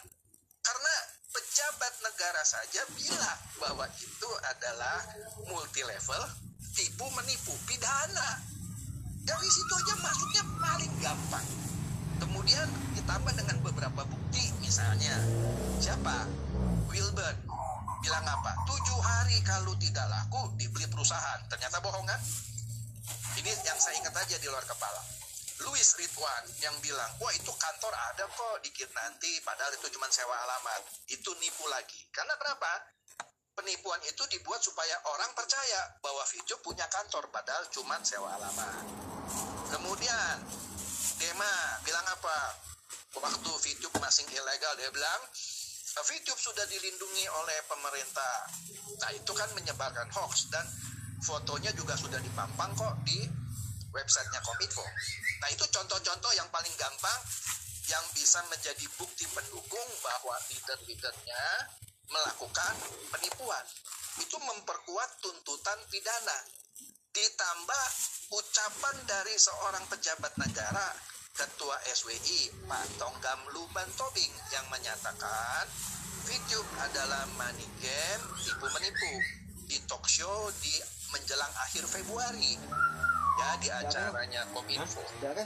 Karena 0.59 0.95
pejabat 1.33 1.95
negara 2.05 2.43
saja 2.45 2.83
bilang 2.93 3.41
bahwa 3.57 3.87
itu 3.97 4.31
adalah 4.53 5.01
multi 5.49 5.81
level 5.87 6.23
tipu 6.75 7.07
menipu 7.15 7.55
pidana. 7.65 8.43
Dari 9.25 9.49
situ 9.49 9.73
aja 9.73 9.95
masuknya 10.03 10.43
paling 10.61 10.93
gampang. 11.01 11.47
Kemudian 12.19 12.69
ditambah 12.97 13.33
dengan 13.39 13.57
beberapa 13.61 14.03
bukti, 14.03 14.18
misalnya 14.69 15.17
siapa? 15.81 16.29
Wilbert 16.93 17.41
bilang 18.05 18.27
apa? 18.29 18.53
Tujuh 18.69 19.01
hari 19.01 19.41
kalau 19.41 19.73
tidak 19.81 20.05
laku 20.13 20.53
dibeli 20.61 20.85
perusahaan. 20.93 21.41
Ternyata 21.49 21.81
bohong 21.81 22.05
kan? 22.05 22.21
Ini 23.41 23.49
yang 23.65 23.81
saya 23.81 23.97
ingat 23.97 24.13
aja 24.13 24.37
di 24.37 24.45
luar 24.45 24.61
kepala. 24.69 25.01
Louis 25.65 25.89
Ridwan 25.97 26.45
yang 26.61 26.77
bilang, 26.85 27.09
wah 27.17 27.33
itu 27.33 27.49
kantor 27.49 27.91
ada 28.13 28.29
kok 28.29 28.61
dikit 28.61 28.93
nanti, 28.93 29.41
padahal 29.41 29.73
itu 29.73 29.89
cuma 29.89 30.07
sewa 30.13 30.37
alamat. 30.37 30.85
Itu 31.09 31.33
nipu 31.41 31.65
lagi. 31.73 31.99
Karena 32.13 32.37
kenapa? 32.37 32.93
Penipuan 33.57 33.99
itu 34.07 34.23
dibuat 34.31 34.63
supaya 34.63 34.95
orang 35.17 35.33
percaya 35.35 35.97
bahwa 35.99 36.23
Vijo 36.31 36.61
punya 36.63 36.87
kantor, 36.93 37.27
padahal 37.35 37.65
cuma 37.75 37.99
sewa 38.05 38.37
alamat. 38.39 38.85
Kemudian, 39.75 40.37
Dema 41.19 41.83
bilang 41.83 42.07
apa? 42.07 42.69
Waktu 43.17 43.51
VTube 43.51 43.97
masih 44.05 44.29
ilegal, 44.29 44.73
dia 44.77 44.93
bilang, 44.93 45.21
VTube 45.97 46.39
sudah 46.39 46.67
dilindungi 46.69 47.25
oleh 47.33 47.59
pemerintah. 47.65 48.37
Nah, 49.01 49.11
itu 49.17 49.33
kan 49.33 49.49
menyebarkan 49.57 50.13
hoax 50.13 50.53
dan 50.53 50.63
fotonya 51.25 51.73
juga 51.75 51.97
sudah 51.97 52.21
dipampang 52.21 52.71
kok 52.77 52.95
di 53.09 53.25
websitenya 53.91 54.41
Kominfo. 54.45 54.85
Nah, 55.43 55.49
itu 55.51 55.65
contoh-contoh 55.73 56.33
yang 56.37 56.47
paling 56.53 56.71
gampang 56.77 57.19
yang 57.89 58.05
bisa 58.13 58.45
menjadi 58.53 58.85
bukti 59.01 59.25
pendukung 59.33 59.89
bahwa 60.05 60.37
leader-leadernya 60.53 61.45
melakukan 62.13 62.75
penipuan. 63.09 63.65
Itu 64.21 64.37
memperkuat 64.37 65.25
tuntutan 65.25 65.79
pidana. 65.89 66.39
Ditambah 67.17 67.85
ucapan 68.37 68.97
dari 69.09 69.35
seorang 69.41 69.89
pejabat 69.89 70.37
negara, 70.37 70.93
Ketua 71.39 71.79
SWI, 71.95 72.67
Pak 72.67 72.99
Tonggam 72.99 73.39
Luban 73.55 73.87
Tobing, 73.95 74.35
yang 74.51 74.67
menyatakan 74.75 75.71
video 76.27 76.59
adalah 76.83 77.31
money 77.39 77.63
game, 77.79 78.23
tipu 78.43 78.67
menipu. 78.75 79.13
Di 79.71 79.79
talk 79.87 80.03
show 80.11 80.51
di 80.59 80.75
menjelang 81.15 81.55
akhir 81.63 81.87
Februari. 81.87 82.59
Ya 83.39 83.55
di 83.63 83.71
acaranya 83.71 84.51
Kominfo. 84.51 84.99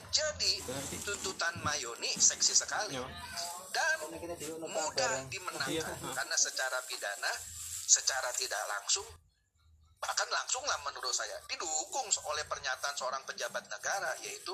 Jadi 0.08 0.64
tuntutan 1.04 1.60
Mayoni 1.60 2.08
seksi 2.16 2.56
sekali. 2.56 2.96
Dan 3.68 3.96
mudah 4.64 5.28
dimenangkan. 5.28 5.96
Karena 6.16 6.36
secara 6.40 6.80
pidana, 6.88 7.32
secara 7.84 8.32
tidak 8.32 8.64
langsung 8.64 9.04
bahkan 10.02 10.26
langsung 10.34 10.66
lah 10.66 10.82
menurut 10.82 11.14
saya 11.14 11.38
didukung 11.46 12.10
oleh 12.26 12.42
pernyataan 12.50 12.96
seorang 12.98 13.22
pejabat 13.22 13.62
negara 13.70 14.10
yaitu 14.26 14.50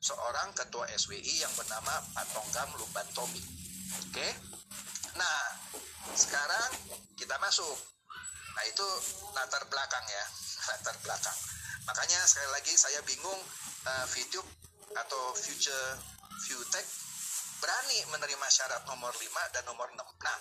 seorang 0.00 0.52
ketua 0.54 0.86
SWI 0.94 1.42
yang 1.42 1.52
bernama 1.56 2.02
Pak 2.14 2.26
Tonggam 2.32 2.68
Luban 2.76 3.06
Tomi. 3.12 3.42
Oke. 4.06 4.28
Nah, 5.16 5.40
sekarang 6.12 6.70
kita 7.16 7.36
masuk. 7.40 7.76
Nah, 8.56 8.64
itu 8.68 8.86
latar 9.36 9.64
belakang 9.68 10.04
ya, 10.08 10.24
latar 10.72 10.96
belakang. 11.04 11.38
Makanya 11.86 12.18
sekali 12.26 12.50
lagi 12.50 12.72
saya 12.74 12.98
bingung 13.06 13.40
uh, 13.86 14.06
video 14.10 14.42
atau 14.96 15.36
future 15.36 16.00
Viewtech 16.36 16.86
berani 17.60 17.98
menerima 18.12 18.46
syarat 18.52 18.84
nomor 18.84 19.10
5 19.10 19.54
dan 19.56 19.64
nomor 19.64 19.88
6. 19.88 19.96
Nah, 19.96 20.38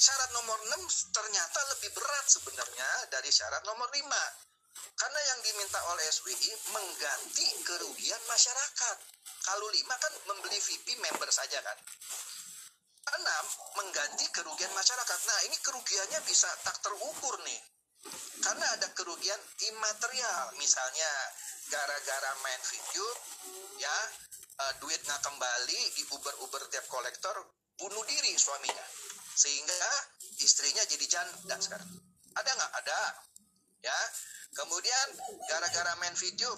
syarat 0.00 0.30
nomor 0.32 0.58
6 0.80 1.12
ternyata 1.12 1.60
lebih 1.76 1.90
berat 1.92 2.26
sebenarnya 2.26 2.90
dari 3.12 3.28
syarat 3.28 3.60
nomor 3.68 3.88
5. 3.92 4.53
Karena 4.94 5.20
yang 5.34 5.40
diminta 5.42 5.80
oleh 5.90 6.04
SWI 6.10 6.50
mengganti 6.70 7.46
kerugian 7.66 8.22
masyarakat. 8.30 8.96
Kalau 9.44 9.68
5 9.68 10.02
kan 10.02 10.12
membeli 10.30 10.58
VIP 10.58 10.98
member 10.98 11.28
saja 11.28 11.60
kan. 11.60 11.78
6 13.04 13.20
mengganti 13.78 14.24
kerugian 14.32 14.72
masyarakat. 14.72 15.18
Nah, 15.28 15.38
ini 15.46 15.56
kerugiannya 15.60 16.20
bisa 16.24 16.48
tak 16.64 16.80
terukur 16.80 17.36
nih. 17.44 17.60
Karena 18.44 18.66
ada 18.76 18.88
kerugian 18.92 19.40
imaterial, 19.72 20.52
misalnya 20.60 21.08
gara-gara 21.72 22.32
main 22.44 22.60
video, 22.68 23.06
ya 23.80 23.96
uh, 24.60 24.72
duit 24.84 25.00
nggak 25.00 25.22
kembali 25.24 25.80
di 25.96 26.02
Uber-Uber 26.12 26.68
tiap 26.68 26.84
kolektor, 26.92 27.32
bunuh 27.80 28.04
diri 28.04 28.36
suaminya, 28.36 28.86
sehingga 29.32 29.88
istrinya 30.44 30.84
jadi 30.84 31.06
janda 31.08 31.56
sekarang. 31.56 31.88
Ada 32.36 32.50
nggak? 32.52 32.72
Ada, 32.84 33.00
ya. 33.88 33.98
Kemudian 34.54 35.08
gara-gara 35.50 35.92
main 35.98 36.14
video, 36.14 36.54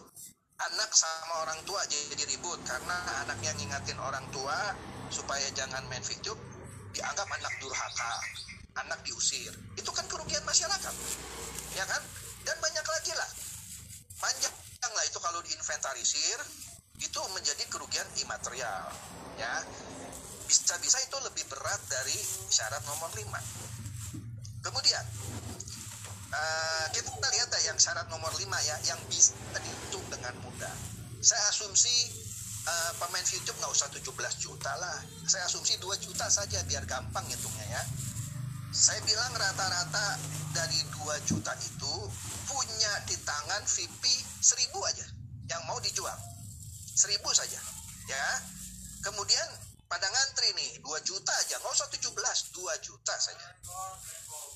anak 0.61 0.93
sama 0.93 1.49
orang 1.49 1.61
tua 1.65 1.81
jadi 1.89 2.29
ribut. 2.29 2.61
Karena 2.69 3.25
anaknya 3.25 3.57
ngingatin 3.57 3.97
orang 3.97 4.29
tua 4.29 4.77
supaya 5.09 5.49
jangan 5.57 5.81
main 5.89 6.05
video, 6.05 6.37
dianggap 6.93 7.25
anak 7.25 7.53
durhaka, 7.57 8.13
anak 8.85 9.01
diusir. 9.01 9.49
Itu 9.81 9.89
kan 9.97 10.05
kerugian 10.13 10.45
masyarakat 10.45 10.95
ya 11.73 11.85
kan? 11.89 12.03
Dan 12.45 12.57
banyak 12.61 12.85
lagi 12.85 13.13
lah. 13.17 13.31
Panjang 14.21 14.53
lah 14.93 15.05
itu 15.09 15.19
kalau 15.21 15.41
diinventarisir 15.41 16.39
itu 17.01 17.21
menjadi 17.33 17.65
kerugian 17.73 18.09
imaterial 18.21 18.93
ya. 19.41 19.65
Bisa-bisa 20.45 21.01
itu 21.01 21.17
lebih 21.25 21.49
berat 21.49 21.81
dari 21.89 22.17
syarat 22.53 22.85
nomor 22.87 23.11
5 23.11 23.25
kemudian 24.67 25.05
uh, 26.33 26.87
kita 26.95 27.29
lihat 27.37 27.49
ya 27.51 27.61
yang 27.73 27.79
syarat 27.79 28.07
nomor 28.09 28.31
5 28.33 28.43
ya 28.43 28.77
yang 28.89 29.01
bisa 29.11 29.35
dihitung 29.55 30.05
dengan 30.09 30.35
mudah 30.43 30.75
saya 31.23 31.43
asumsi 31.51 32.13
uh, 32.67 32.93
pemain 33.03 33.27
YouTube 33.27 33.59
nggak 33.59 33.73
usah 33.73 33.89
17 33.93 34.07
juta 34.39 34.73
lah 34.79 34.99
saya 35.27 35.45
asumsi 35.47 35.79
2 35.79 35.87
juta 36.03 36.27
saja 36.31 36.63
biar 36.67 36.87
gampang 36.87 37.27
hitungnya 37.29 37.67
ya 37.71 37.83
saya 38.77 39.01
bilang 39.09 39.33
rata-rata 39.33 40.21
dari 40.53 40.77
2 41.01 41.29
juta 41.29 41.53
itu 41.65 41.95
punya 42.45 42.93
di 43.09 43.17
tangan 43.25 43.65
VIP 43.65 44.05
1000 44.45 44.91
aja 44.93 45.07
yang 45.49 45.63
mau 45.65 45.81
dijual. 45.81 46.13
1000 46.93 47.17
saja. 47.33 47.61
Ya. 48.05 48.27
Kemudian 49.01 49.49
pada 49.87 50.05
ngantri 50.11 50.51
nih 50.59 50.71
2 50.83 51.09
juta 51.09 51.33
aja, 51.41 51.57
nggak 51.57 51.73
usah 51.73 51.89
17, 51.89 52.11
2 52.53 52.85
juta 52.85 53.15
saja. 53.17 53.49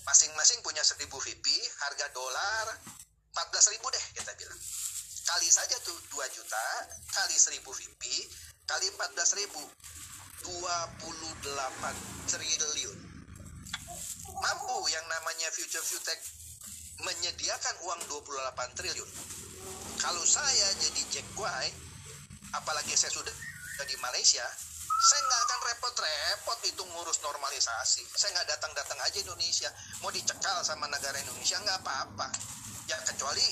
Masing-masing 0.06 0.60
punya 0.64 0.82
1000 0.82 1.06
VIP, 1.06 1.46
harga 1.84 2.06
dolar 2.16 2.66
14.000 3.36 3.78
deh 3.78 4.04
kita 4.16 4.32
bilang. 4.36 4.60
Kali 5.30 5.46
saja 5.46 5.76
tuh 5.86 5.94
2 6.10 6.34
juta, 6.34 6.66
kali 7.14 7.36
1000 7.38 7.62
VIP, 7.62 8.02
kali 8.66 8.86
14.000, 8.96 9.46
28 10.42 12.32
triliun 12.32 13.10
mampu 14.40 14.88
yang 14.88 15.04
namanya 15.10 15.52
Future 15.52 15.84
Futech 15.84 16.20
menyediakan 17.00 17.74
uang 17.84 18.00
28 18.08 18.76
triliun. 18.76 19.10
Kalau 20.00 20.24
saya 20.24 20.68
jadi 20.80 21.02
Jack 21.12 21.28
White, 21.36 21.76
apalagi 22.56 22.96
saya 22.96 23.12
sudah 23.12 23.32
di 23.84 23.96
Malaysia, 24.00 24.44
saya 25.00 25.20
nggak 25.24 25.40
akan 25.48 25.60
repot-repot 25.72 26.58
itu 26.68 26.82
ngurus 26.92 27.18
normalisasi. 27.24 28.04
Saya 28.12 28.36
nggak 28.36 28.48
datang-datang 28.56 29.00
aja 29.00 29.16
Indonesia. 29.24 29.72
Mau 30.04 30.12
dicekal 30.12 30.60
sama 30.60 30.84
negara 30.92 31.16
Indonesia 31.16 31.56
nggak 31.56 31.80
apa-apa. 31.80 32.28
Ya 32.84 33.00
kecuali 33.08 33.44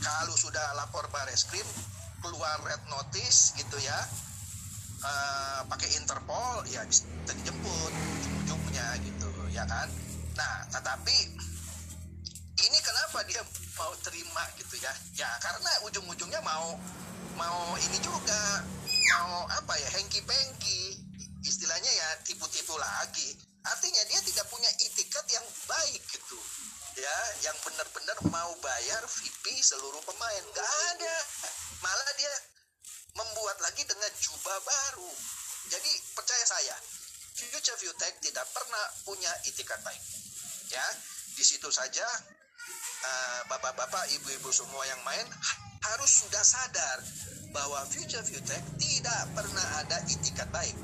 kalau 0.00 0.32
sudah 0.32 0.72
lapor 0.78 1.04
bareskrim 1.12 1.66
keluar 2.24 2.58
red 2.64 2.80
notice 2.88 3.52
gitu 3.60 3.76
ya, 3.82 3.98
uh, 5.04 5.60
pakai 5.68 5.88
Interpol 5.98 6.66
ya 6.70 6.82
bisa 6.86 7.06
dijemput 7.28 7.92
ujung-ujungnya 7.92 8.86
gitu 9.04 9.30
ya 9.52 9.64
kan 9.66 9.86
nah 10.38 10.62
tetapi 10.70 11.16
ini 12.58 12.78
kenapa 12.82 13.22
dia 13.26 13.42
mau 13.78 13.90
terima 14.02 14.42
gitu 14.58 14.78
ya 14.78 14.92
ya 15.14 15.30
karena 15.42 15.70
ujung-ujungnya 15.86 16.40
mau 16.42 16.78
mau 17.38 17.74
ini 17.78 17.98
juga 18.02 18.62
mau 19.16 19.48
apa 19.48 19.74
ya 19.80 19.88
hengki 19.96 20.20
pengki 20.24 21.00
istilahnya 21.46 21.88
ya 21.88 22.08
tipu-tipu 22.28 22.76
lagi. 22.76 23.36
Artinya 23.64 24.02
dia 24.08 24.20
tidak 24.24 24.46
punya 24.48 24.70
itikat 24.80 25.24
yang 25.32 25.46
baik 25.68 26.02
gitu. 26.08 26.38
Ya 26.98 27.16
yang 27.48 27.56
benar-benar 27.64 28.18
mau 28.28 28.52
bayar 28.60 29.02
VIP 29.06 29.60
seluruh 29.64 30.00
pemain. 30.04 30.42
Nggak 30.52 30.70
ada. 30.94 31.16
Malah 31.80 32.12
dia 32.18 32.34
membuat 33.16 33.58
lagi 33.64 33.82
dengan 33.86 34.10
jubah 34.20 34.58
baru. 34.62 35.12
Jadi 35.68 35.92
percaya 36.16 36.44
saya 36.48 36.76
Future 37.38 37.78
Viewtech 37.78 38.18
tidak 38.18 38.46
pernah 38.50 38.84
punya 39.06 39.30
itikat 39.46 39.78
baik. 39.86 40.02
Ya, 40.68 40.84
di 41.38 41.44
situ 41.46 41.70
saja 41.70 42.04
uh, 43.04 43.40
bapak-bapak, 43.46 44.10
ibu-ibu 44.18 44.50
semua 44.50 44.82
yang 44.90 45.00
main 45.06 45.26
harus 45.86 46.26
sudah 46.26 46.42
sadar 46.42 46.98
bahwa 47.52 47.80
Future 47.88 48.24
Tech 48.24 48.64
tidak 48.76 49.20
pernah 49.32 49.66
ada 49.80 49.98
itikat 50.08 50.48
baik. 50.52 50.76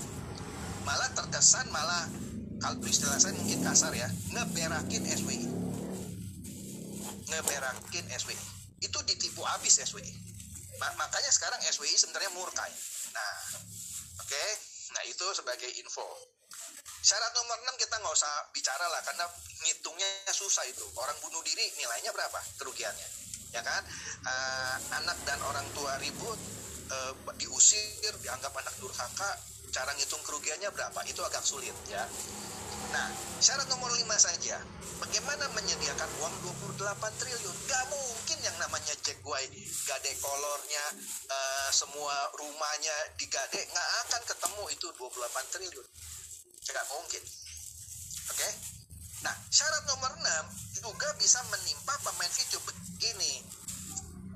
Malah 0.85 1.11
terkesan 1.17 1.69
malah 1.73 2.09
kalau 2.65 2.81
istilah 2.89 3.21
saya 3.21 3.37
mungkin 3.37 3.61
kasar 3.61 3.93
ya, 3.93 4.09
ngeberakin 4.33 5.05
SWI. 5.05 5.49
Ngeberakin 7.29 8.07
SWI. 8.09 8.39
Itu 8.81 8.99
ditipu 9.05 9.45
habis 9.45 9.81
SWI. 9.85 10.33
makanya 10.81 11.31
sekarang 11.31 11.61
SWI 11.71 11.95
sebenarnya 11.95 12.35
murkai. 12.35 12.73
Nah, 13.15 13.35
oke. 14.21 14.29
Okay? 14.29 14.49
Nah, 14.97 15.03
itu 15.07 15.27
sebagai 15.33 15.71
info. 15.81 16.05
Syarat 17.05 17.33
nomor 17.37 17.61
6 17.69 17.85
kita 17.85 18.01
nggak 18.01 18.15
usah 18.17 18.33
bicara 18.57 18.87
lah 18.89 19.01
karena 19.05 19.29
ngitungnya 19.61 20.09
susah 20.33 20.65
itu. 20.65 20.85
Orang 20.97 21.17
bunuh 21.21 21.45
diri 21.45 21.69
nilainya 21.77 22.11
berapa 22.17 22.41
kerugiannya? 22.57 23.24
Ya 23.55 23.63
kan? 23.63 23.83
Uh, 24.27 24.77
anak 24.99 25.19
dan 25.23 25.39
orang 25.47 25.63
tua 25.79 25.95
ribut, 26.03 26.39
uh, 26.91 27.15
diusir, 27.39 28.11
dianggap 28.19 28.51
anak 28.51 28.75
durhaka, 28.83 29.31
cara 29.71 29.95
ngitung 29.95 30.23
kerugiannya 30.27 30.75
berapa? 30.75 31.01
Itu 31.07 31.23
agak 31.23 31.47
sulit 31.47 31.75
ya. 31.87 32.03
Nah, 32.91 33.11
syarat 33.39 33.67
nomor 33.71 33.91
5 33.95 34.07
saja. 34.19 34.59
Bagaimana 34.99 35.51
menyediakan 35.55 36.11
uang 36.19 36.35
28 36.75 37.15
triliun? 37.23 37.57
Gak 37.71 37.85
mungkin 37.91 38.39
yang 38.43 38.57
namanya 38.59 38.95
Jack 39.03 39.23
White, 39.23 39.55
gade 39.87 40.13
kolornya, 40.19 40.85
uh, 41.31 41.71
semua 41.71 42.15
rumahnya 42.39 42.95
digade, 43.19 43.67
nggak 43.71 43.89
akan 44.07 44.23
ketemu 44.35 44.65
itu 44.75 44.87
28 44.99 45.53
triliun. 45.55 45.87
Gak 46.71 46.87
mungkin. 46.91 47.23
Oke? 48.35 48.39
Okay? 48.43 48.74
Nah, 49.25 49.35
syarat 49.49 49.83
nomor 49.89 50.13
6 50.21 50.85
juga 50.85 51.09
bisa 51.17 51.41
menimpa 51.49 51.97
pemain 52.05 52.29
video 52.29 52.61
begini. 52.69 53.41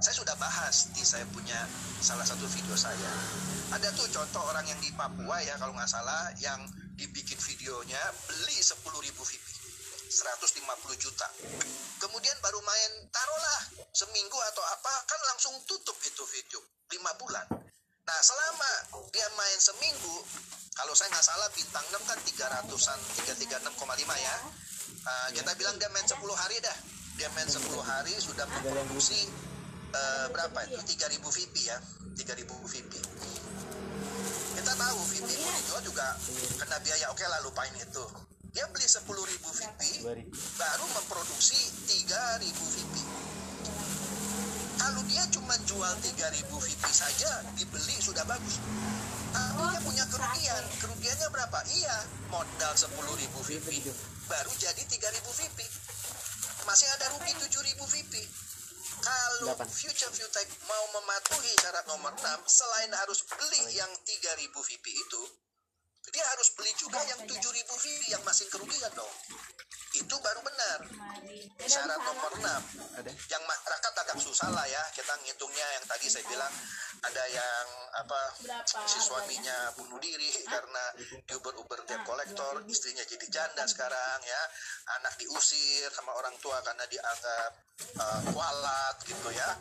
Saya 0.01 0.15
sudah 0.17 0.35
bahas 0.41 0.89
di 0.97 1.05
saya 1.05 1.29
punya 1.29 1.59
salah 2.01 2.25
satu 2.25 2.49
video 2.49 2.73
saya. 2.73 3.13
Ada 3.77 3.93
tuh 3.93 4.09
contoh 4.09 4.41
orang 4.49 4.65
yang 4.65 4.81
di 4.81 4.89
Papua 4.97 5.45
ya 5.45 5.61
kalau 5.61 5.77
nggak 5.77 5.91
salah 5.91 6.33
yang 6.41 6.65
dibikin 6.99 7.39
videonya 7.39 8.03
beli 8.27 8.59
10 8.59 8.75
ribu 8.83 9.23
VIP 9.23 9.47
150 10.11 10.99
juta 10.99 11.29
kemudian 12.03 12.35
baru 12.43 12.59
main 12.59 12.93
taruhlah 13.15 13.63
seminggu 13.95 14.35
atau 14.51 14.65
apa 14.67 14.95
kan 15.07 15.21
langsung 15.31 15.55
tutup 15.71 15.95
itu 16.03 16.27
video 16.35 16.59
5 16.91 17.21
bulan 17.23 17.47
nah 18.03 18.19
selama 18.19 18.73
dia 19.15 19.31
main 19.39 19.59
seminggu 19.63 20.17
kalau 20.75 20.91
saya 20.99 21.15
nggak 21.15 21.23
salah 21.23 21.49
bintang 21.55 21.87
6 21.95 22.03
kan 22.11 22.19
300an 22.19 22.99
336,5 23.31 24.27
ya 24.27 24.37
uh, 25.05 25.29
kita 25.35 25.51
bilang 25.59 25.77
dia 25.79 25.91
main 25.93 26.07
10 26.07 26.19
hari 26.19 26.57
dah. 26.63 26.77
Dia 27.19 27.29
main 27.35 27.47
10 27.51 27.59
hari 27.83 28.15
sudah 28.19 28.47
memproduksi 28.47 29.27
uh, 29.95 30.27
berapa 30.31 30.59
itu? 30.71 30.79
3000 30.97 31.19
VIP 31.21 31.57
ya. 31.67 31.79
3000 32.19 32.47
VIP 32.47 32.93
kita 34.59 34.75
tahu 34.75 34.99
VIP 35.07 35.31
pun 35.39 35.53
dijual 35.55 35.83
juga 35.87 36.07
kena 36.59 36.77
biaya. 36.83 37.07
Oke 37.15 37.23
lah 37.31 37.39
lupain 37.47 37.71
itu. 37.79 38.05
Dia 38.51 38.67
beli 38.75 38.87
10 38.91 39.07
ribu 39.07 39.49
VIP 39.55 39.81
baru 40.59 40.85
memproduksi 40.99 41.59
3 41.87 42.43
ribu 42.43 42.65
VIP 42.75 42.95
kalau 44.79 45.03
dia 45.05 45.21
cuma 45.29 45.55
jual 45.69 45.95
3 46.01 46.37
ribu 46.39 46.57
VIP 46.59 46.85
saja 46.89 47.45
dibeli 47.59 47.97
sudah 48.01 48.25
bagus 48.25 48.57
tapi 49.39 49.63
dia 49.71 49.81
punya 49.87 50.05
kerugian. 50.11 50.63
kerugiannya 50.83 51.29
berapa? 51.31 51.59
Iya 51.79 51.97
modal 52.29 52.73
10 52.77 52.93
ribu 53.23 53.39
VIP 53.47 53.89
baru 54.29 54.53
jadi 54.61 54.83
3 54.85 55.17
ribu 55.17 55.31
VIP 55.33 55.59
masih 56.69 56.85
ada 57.01 57.07
rugi 57.17 57.33
7 57.33 57.49
ribu 57.65 57.85
VIP 57.89 58.15
kalau 59.01 59.57
Future 59.73 60.13
Tech 60.29 60.49
mau 60.69 60.85
mematuhi 61.01 61.53
syarat 61.65 61.87
nomor 61.89 62.13
6 62.13 62.45
selain 62.45 62.93
harus 62.93 63.25
beli 63.25 63.63
yang 63.73 63.89
3000 64.05 64.53
VIP 64.53 64.87
itu 64.93 65.23
dia 66.13 66.25
harus 66.25 66.49
beli 66.57 66.73
juga 66.79 67.01
yang 67.05 67.21
7000 67.25 67.39
VIP 67.65 68.03
yang 68.13 68.23
masih 68.25 68.47
kerugian 68.49 68.93
dong. 68.97 69.13
Itu 69.97 70.17
baru 70.21 70.41
benar. 70.45 70.79
Syarat 71.69 72.01
nomor 72.01 72.33
6 72.39 73.09
yang 73.29 73.43
masyarakat 73.45 73.93
agak 74.05 74.19
susah 74.21 74.49
lah 74.51 74.65
ya 74.65 74.83
kita 74.97 75.13
ngitungnya 75.23 75.67
yang 75.77 75.85
tadi 75.85 76.07
saya 76.09 76.25
bilang 76.27 76.51
ada 77.05 77.25
yang 77.29 77.67
apa 77.95 78.21
si 78.65 78.99
suaminya 78.99 79.75
bunuh 79.77 80.01
diri 80.01 80.29
karena 80.49 80.85
diuber-uber 81.29 81.85
debt 81.85 82.03
kolektor 82.03 82.65
istrinya 82.67 83.05
jadi 83.05 83.27
janda 83.29 83.65
sekarang 83.69 84.21
ya. 84.25 84.43
Anak 85.01 85.21
diusir 85.21 85.93
sama 85.93 86.17
orang 86.17 86.35
tua 86.41 86.59
karena 86.65 86.85
dianggap 86.89 87.51
uh, 88.01 88.21
kualat 88.33 88.97
gitu 89.05 89.29
ya. 89.33 89.57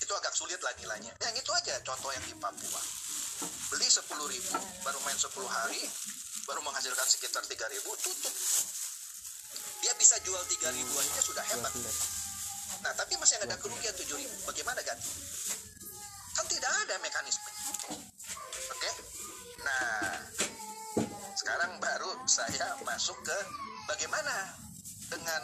Itu 0.00 0.12
agak 0.16 0.32
sulit 0.32 0.60
lah 0.64 0.72
nilainya. 0.80 1.12
Yang 1.20 1.44
itu 1.44 1.50
aja 1.52 1.74
contoh 1.84 2.10
yang 2.12 2.24
di 2.24 2.36
Papua 2.40 2.82
beli 3.42 3.88
10 3.88 4.04
ribu 4.06 4.54
baru 4.86 4.98
main 5.02 5.18
10 5.18 5.30
hari 5.48 5.82
baru 6.44 6.60
menghasilkan 6.62 7.06
sekitar 7.08 7.42
3 7.42 7.74
ribu 7.74 7.90
tutup. 8.00 8.34
Dia 9.80 9.92
bisa 10.00 10.16
jual 10.24 10.40
3 10.40 10.76
ribu 10.76 10.92
aja 11.00 11.20
sudah 11.24 11.44
hebat. 11.44 11.72
Nah 12.84 12.92
tapi 12.96 13.16
masih 13.16 13.40
ada 13.40 13.56
kerugian 13.56 13.94
7 13.96 14.06
ribu. 14.14 14.36
Bagaimana 14.46 14.80
kan 14.84 14.98
kan 16.34 16.46
tidak 16.50 16.72
ada 16.84 16.94
mekanisme. 17.00 17.50
Oke? 18.70 18.78
Okay? 18.78 18.94
nah 19.64 20.20
sekarang 21.34 21.80
baru 21.80 22.10
saya 22.28 22.76
masuk 22.84 23.16
ke 23.24 23.38
bagaimana 23.88 24.54
dengan 25.08 25.42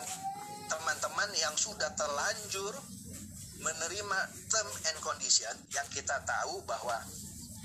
teman-teman 0.71 1.31
yang 1.35 1.55
sudah 1.59 1.91
terlanjur 1.99 2.73
menerima 3.61 4.19
term 4.49 4.69
and 4.89 4.99
condition 5.05 5.53
yang 5.75 5.85
kita 5.93 6.17
tahu 6.25 6.63
bahwa 6.65 6.97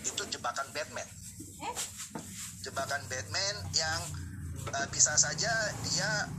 itu 0.06 0.24
jebakan 0.38 0.68
Batman. 0.72 1.10
Jebakan 2.62 3.02
Batman 3.10 3.56
yang 3.74 4.02
uh, 4.70 4.88
bisa 4.94 5.18
saja 5.18 5.52
dia 5.90 6.30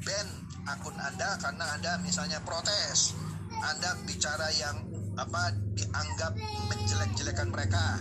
ban 0.00 0.28
akun 0.68 0.96
Anda 0.96 1.36
karena 1.40 1.64
Anda 1.76 1.92
misalnya 2.00 2.40
protes. 2.44 3.12
Anda 3.60 3.92
bicara 4.08 4.48
yang 4.56 4.88
apa 5.20 5.52
dianggap 5.76 6.32
menjelek-jelekan 6.72 7.48
mereka. 7.52 8.00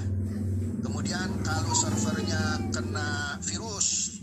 Kemudian 0.80 1.44
kalau 1.44 1.76
servernya 1.76 2.72
kena 2.72 3.36
virus 3.44 4.20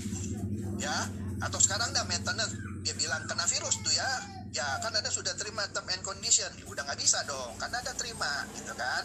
ya 0.81 1.05
atau 1.45 1.61
sekarang 1.61 1.93
dah 1.93 2.09
maintenance 2.09 2.57
dia 2.81 2.97
bilang 2.97 3.29
kena 3.29 3.45
virus 3.45 3.77
tuh 3.85 3.93
ya 3.93 4.09
ya 4.57 4.65
kan 4.81 4.89
anda 4.89 5.13
sudah 5.13 5.37
terima 5.37 5.69
term 5.77 5.85
and 5.93 6.01
condition. 6.01 6.49
Udah 6.65 6.89
nggak 6.89 6.97
bisa 6.97 7.21
dong 7.29 7.53
karena 7.61 7.85
ada 7.85 7.93
terima 7.93 8.49
gitu 8.57 8.73
kan 8.73 9.05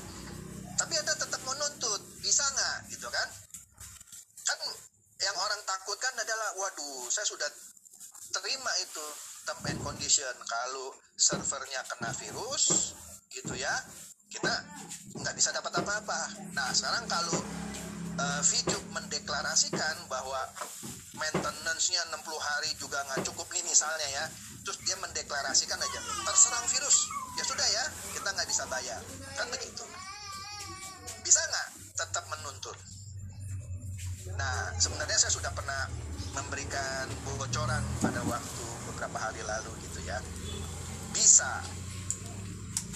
tapi 0.81 0.97
anda 0.97 1.13
tetap 1.13 1.37
menuntut 1.45 2.01
bisa 2.25 2.41
nggak? 2.41 2.89
Gitu 2.89 3.05
kan? 3.05 3.27
Kan 4.49 4.59
yang 5.21 5.37
orang 5.37 5.61
takutkan 5.61 6.09
adalah 6.17 6.57
waduh 6.57 7.05
saya 7.13 7.29
sudah 7.29 7.45
terima 8.33 8.73
itu 8.81 9.05
term 9.45 9.61
and 9.69 9.77
condition. 9.85 10.33
Kalau 10.49 10.97
servernya 11.13 11.85
kena 11.85 12.09
virus 12.17 12.97
gitu 13.29 13.53
ya 13.53 13.69
kita 14.33 14.49
nggak 15.21 15.37
bisa 15.37 15.53
dapat 15.53 15.69
apa-apa. 15.85 16.33
Nah 16.57 16.73
sekarang 16.73 17.05
kalau 17.05 17.37
uh, 18.17 18.41
video 18.41 18.81
mendeklarasikan 18.89 20.09
bahwa 20.09 20.49
maintenance-nya 21.13 22.09
60 22.09 22.25
hari 22.41 22.73
juga 22.81 23.05
nggak 23.05 23.21
cukup 23.29 23.45
nih 23.53 23.61
misalnya 23.69 24.07
ya 24.17 24.25
terus 24.65 24.81
dia 24.81 24.97
mendeklarasikan 24.97 25.77
aja 25.77 25.99
terserang 26.25 26.65
virus. 26.73 27.05
Ya 27.37 27.45
sudah 27.45 27.67
ya 27.69 27.85
kita 28.17 28.33
nggak 28.33 28.49
bisa 28.49 28.65
bayar. 28.65 28.97
Kan 29.37 29.45
begitu 29.53 29.85
bisa 31.21 31.41
nggak 31.41 31.69
tetap 31.97 32.25
menuntut? 32.29 32.77
Nah 34.37 34.73
sebenarnya 34.77 35.17
saya 35.17 35.33
sudah 35.33 35.51
pernah 35.53 35.89
memberikan 36.37 37.09
bocoran 37.25 37.83
pada 37.99 38.21
waktu 38.25 38.65
beberapa 38.91 39.17
hari 39.17 39.41
lalu 39.43 39.71
gitu 39.85 39.99
ya. 40.05 40.17
Bisa 41.11 41.61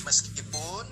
meskipun 0.06 0.86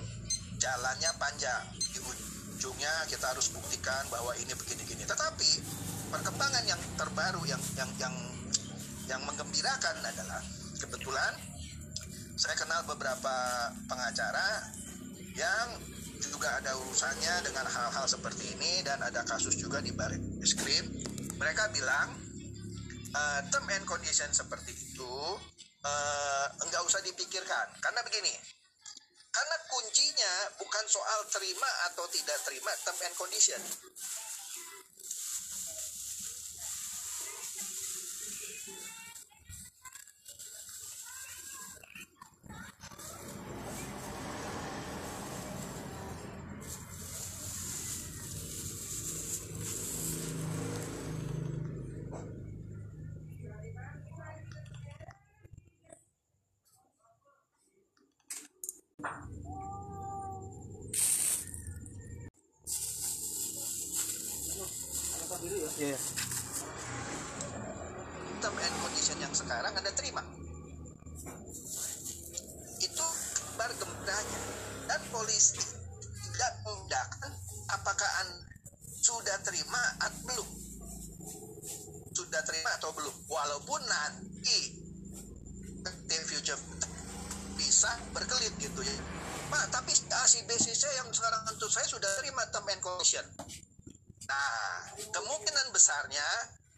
jalannya 0.58 1.10
panjang. 1.16 1.62
Di 1.78 2.00
ujungnya 2.02 3.06
kita 3.06 3.30
harus 3.30 3.50
buktikan 3.54 4.04
bahwa 4.10 4.34
ini 4.38 4.52
begini-gini. 4.54 5.06
Tetapi 5.06 5.50
perkembangan 6.10 6.64
yang 6.66 6.80
terbaru 6.98 7.42
yang 7.46 7.62
yang 7.78 7.90
yang 7.98 8.14
yang 9.04 9.20
menggembirakan 9.28 10.00
adalah 10.00 10.40
kebetulan 10.80 11.32
saya 12.34 12.56
kenal 12.58 12.82
beberapa 12.88 13.36
pengacara 13.86 14.74
yang 15.38 15.93
juga 16.28 16.60
ada 16.60 16.72
urusannya 16.76 17.44
dengan 17.44 17.66
hal-hal 17.68 18.06
seperti 18.08 18.56
ini 18.56 18.80
dan 18.86 19.00
ada 19.00 19.24
kasus 19.24 19.56
juga 19.56 19.80
di 19.84 19.92
baris 19.92 20.52
krim 20.56 20.84
mereka 21.36 21.68
bilang 21.72 22.14
uh, 23.12 23.40
term 23.50 23.66
and 23.72 23.84
condition 23.84 24.28
seperti 24.32 24.72
itu 24.72 25.16
uh, 25.84 26.46
enggak 26.64 26.82
usah 26.84 27.00
dipikirkan 27.04 27.66
karena 27.80 28.00
begini 28.06 28.34
karena 29.34 29.56
kuncinya 29.66 30.32
bukan 30.62 30.84
soal 30.86 31.26
terima 31.26 31.66
atau 31.90 32.06
tidak 32.06 32.38
terima 32.46 32.70
term 32.86 32.98
and 33.02 33.16
condition. 33.18 33.58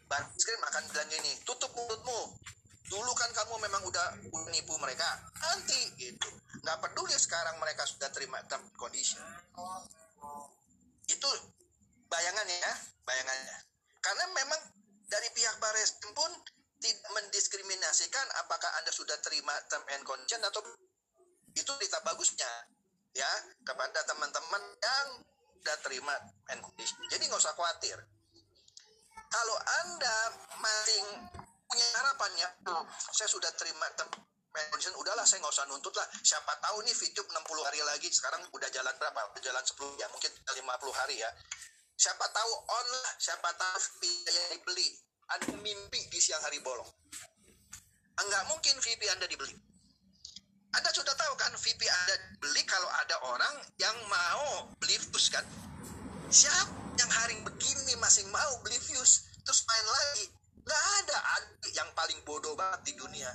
Baris 0.07 0.43
krim 0.43 0.61
akan 0.63 0.83
bilang 0.91 1.09
gini, 1.11 1.31
tutup 1.43 1.71
mulutmu. 1.75 2.35
Dulu 2.87 3.11
kan 3.19 3.27
kamu 3.35 3.67
memang 3.67 3.83
udah 3.83 4.15
nipu 4.55 4.73
mereka. 4.79 5.19
Nanti 5.43 5.91
gitu. 5.99 6.31
Nggak 6.63 6.79
peduli 6.87 7.15
sekarang 7.19 7.59
mereka 7.59 7.83
sudah 7.83 8.07
terima 8.15 8.39
term 8.47 8.63
condition. 8.79 9.19
Itu 11.07 11.29
bayangannya 12.07 12.57
ya, 12.57 12.73
bayangannya. 13.03 13.57
Karena 13.99 14.25
memang 14.31 14.61
dari 15.11 15.27
pihak 15.35 15.59
baris 15.59 15.99
krim 15.99 16.15
pun 16.15 16.31
tidak 16.77 17.09
mendiskriminasikan 17.11 18.25
apakah 18.39 18.69
Anda 18.79 18.93
sudah 18.93 19.17
terima 19.19 19.51
term 19.67 19.83
and 19.91 20.03
condition 20.07 20.39
atau 20.45 20.61
itu 21.57 21.71
berita 21.73 21.99
bagusnya 22.05 22.51
ya 23.17 23.31
kepada 23.65 24.05
teman-teman 24.05 24.63
yang 24.77 25.07
sudah 25.57 25.77
terima 25.83 26.13
and 26.53 26.61
condition. 26.61 26.95
Jadi 27.09 27.27
nggak 27.27 27.41
usah 27.41 27.55
khawatir. 27.57 27.97
Kalau 29.27 29.57
Anda 29.83 30.17
masih 30.57 31.03
punya 31.67 31.87
harapannya, 31.99 32.47
"Oh, 32.71 32.83
saya 33.11 33.27
sudah 33.27 33.51
terima 33.59 33.85
condition, 33.97 34.93
udahlah 34.97 35.21
saya 35.27 35.43
nggak 35.43 35.53
usah 35.53 35.67
nuntut 35.69 35.93
lah. 35.93 36.07
Siapa 36.25 36.53
tahu 36.57 36.81
nih 36.81 36.95
VTube 36.95 37.29
60 37.29 37.63
hari 37.67 37.81
lagi, 37.85 38.09
sekarang 38.09 38.41
udah 38.49 38.69
jalan 38.73 38.93
berapa? 38.97 39.19
Udah 39.33 39.43
jalan 39.43 39.63
10 39.63 39.93
ya, 40.01 40.07
mungkin 40.09 40.31
50 40.33 40.93
hari 40.97 41.21
ya. 41.21 41.29
Siapa 41.97 42.25
tahu 42.29 42.51
on 42.53 42.87
lah, 42.93 43.13
siapa 43.17 43.49
tahu 43.57 43.77
biaya 44.01 44.43
dibeli. 44.53 44.87
Ada 45.27 45.53
mimpi 45.59 46.01
di 46.07 46.19
siang 46.23 46.39
hari 46.41 46.61
bolong. 46.63 46.87
Enggak 48.17 48.43
mungkin 48.49 48.79
VP 48.79 49.01
Anda 49.11 49.27
dibeli. 49.27 49.53
Anda 50.77 50.89
sudah 50.93 51.13
tahu 51.13 51.33
kan 51.35 51.51
VP 51.57 51.81
Anda 51.89 52.15
beli 52.37 52.63
kalau 52.63 52.89
ada 53.01 53.15
orang 53.33 53.55
yang 53.81 53.97
mau 54.07 54.71
beli 54.77 54.95
views 54.97 55.27
kan? 55.33 55.43
Siapa 56.31 56.86
yang 56.97 57.11
hari 57.13 57.37
begini 57.45 57.93
masih 58.01 58.25
mau 58.33 58.53
beli 58.65 58.77
views? 58.89 59.29
Terus 59.45 59.61
main 59.69 59.85
lagi? 59.85 60.25
Nggak 60.67 60.83
ada 61.05 61.17
Ada 61.39 61.67
yang 61.71 61.89
paling 61.93 62.19
bodoh 62.25 62.57
banget 62.57 62.91
di 62.91 62.93
dunia. 62.97 63.31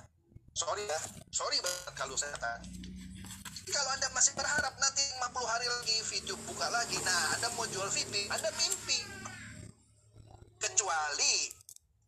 Sorry 0.52 0.84
ya, 0.84 1.00
sorry 1.32 1.56
banget 1.64 1.94
kalau 1.96 2.12
saya. 2.18 2.36
Jadi 2.36 3.70
Kalau 3.72 3.90
Anda 3.94 4.10
masih 4.12 4.36
berharap 4.36 4.74
nanti 4.76 5.00
50 5.16 5.32
hari 5.48 5.64
lagi 5.70 5.96
video 6.12 6.36
buka 6.44 6.68
lagi, 6.68 6.98
nah 7.00 7.38
Anda 7.38 7.48
mau 7.56 7.64
jual 7.70 7.88
VP, 7.88 8.28
Anda 8.28 8.50
mimpi. 8.58 9.00
Kecuali 10.60 11.62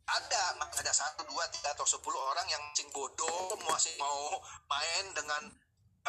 ada 0.05 0.43
ada 0.61 0.93
satu 0.93 1.25
dua 1.25 1.49
tiga 1.49 1.73
atau 1.73 1.89
sepuluh 1.89 2.21
orang 2.21 2.45
yang 2.53 2.61
masih 2.69 2.85
bodoh 2.93 3.57
masih 3.65 3.97
mau 3.97 4.37
main 4.69 5.05
dengan 5.17 5.49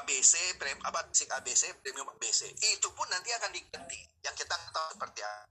ABC 0.03 0.59
prem 0.59 0.77
apa 0.83 1.07
basic 1.07 1.29
ABC 1.31 1.63
premium 1.79 2.09
ABC 2.15 2.51
itu 2.51 2.87
pun 2.91 3.07
nanti 3.07 3.31
akan 3.31 3.51
diganti 3.51 3.99
yang 4.25 4.35
kita 4.35 4.55
tahu 4.71 4.87
seperti 4.95 5.21
apa 5.23 5.45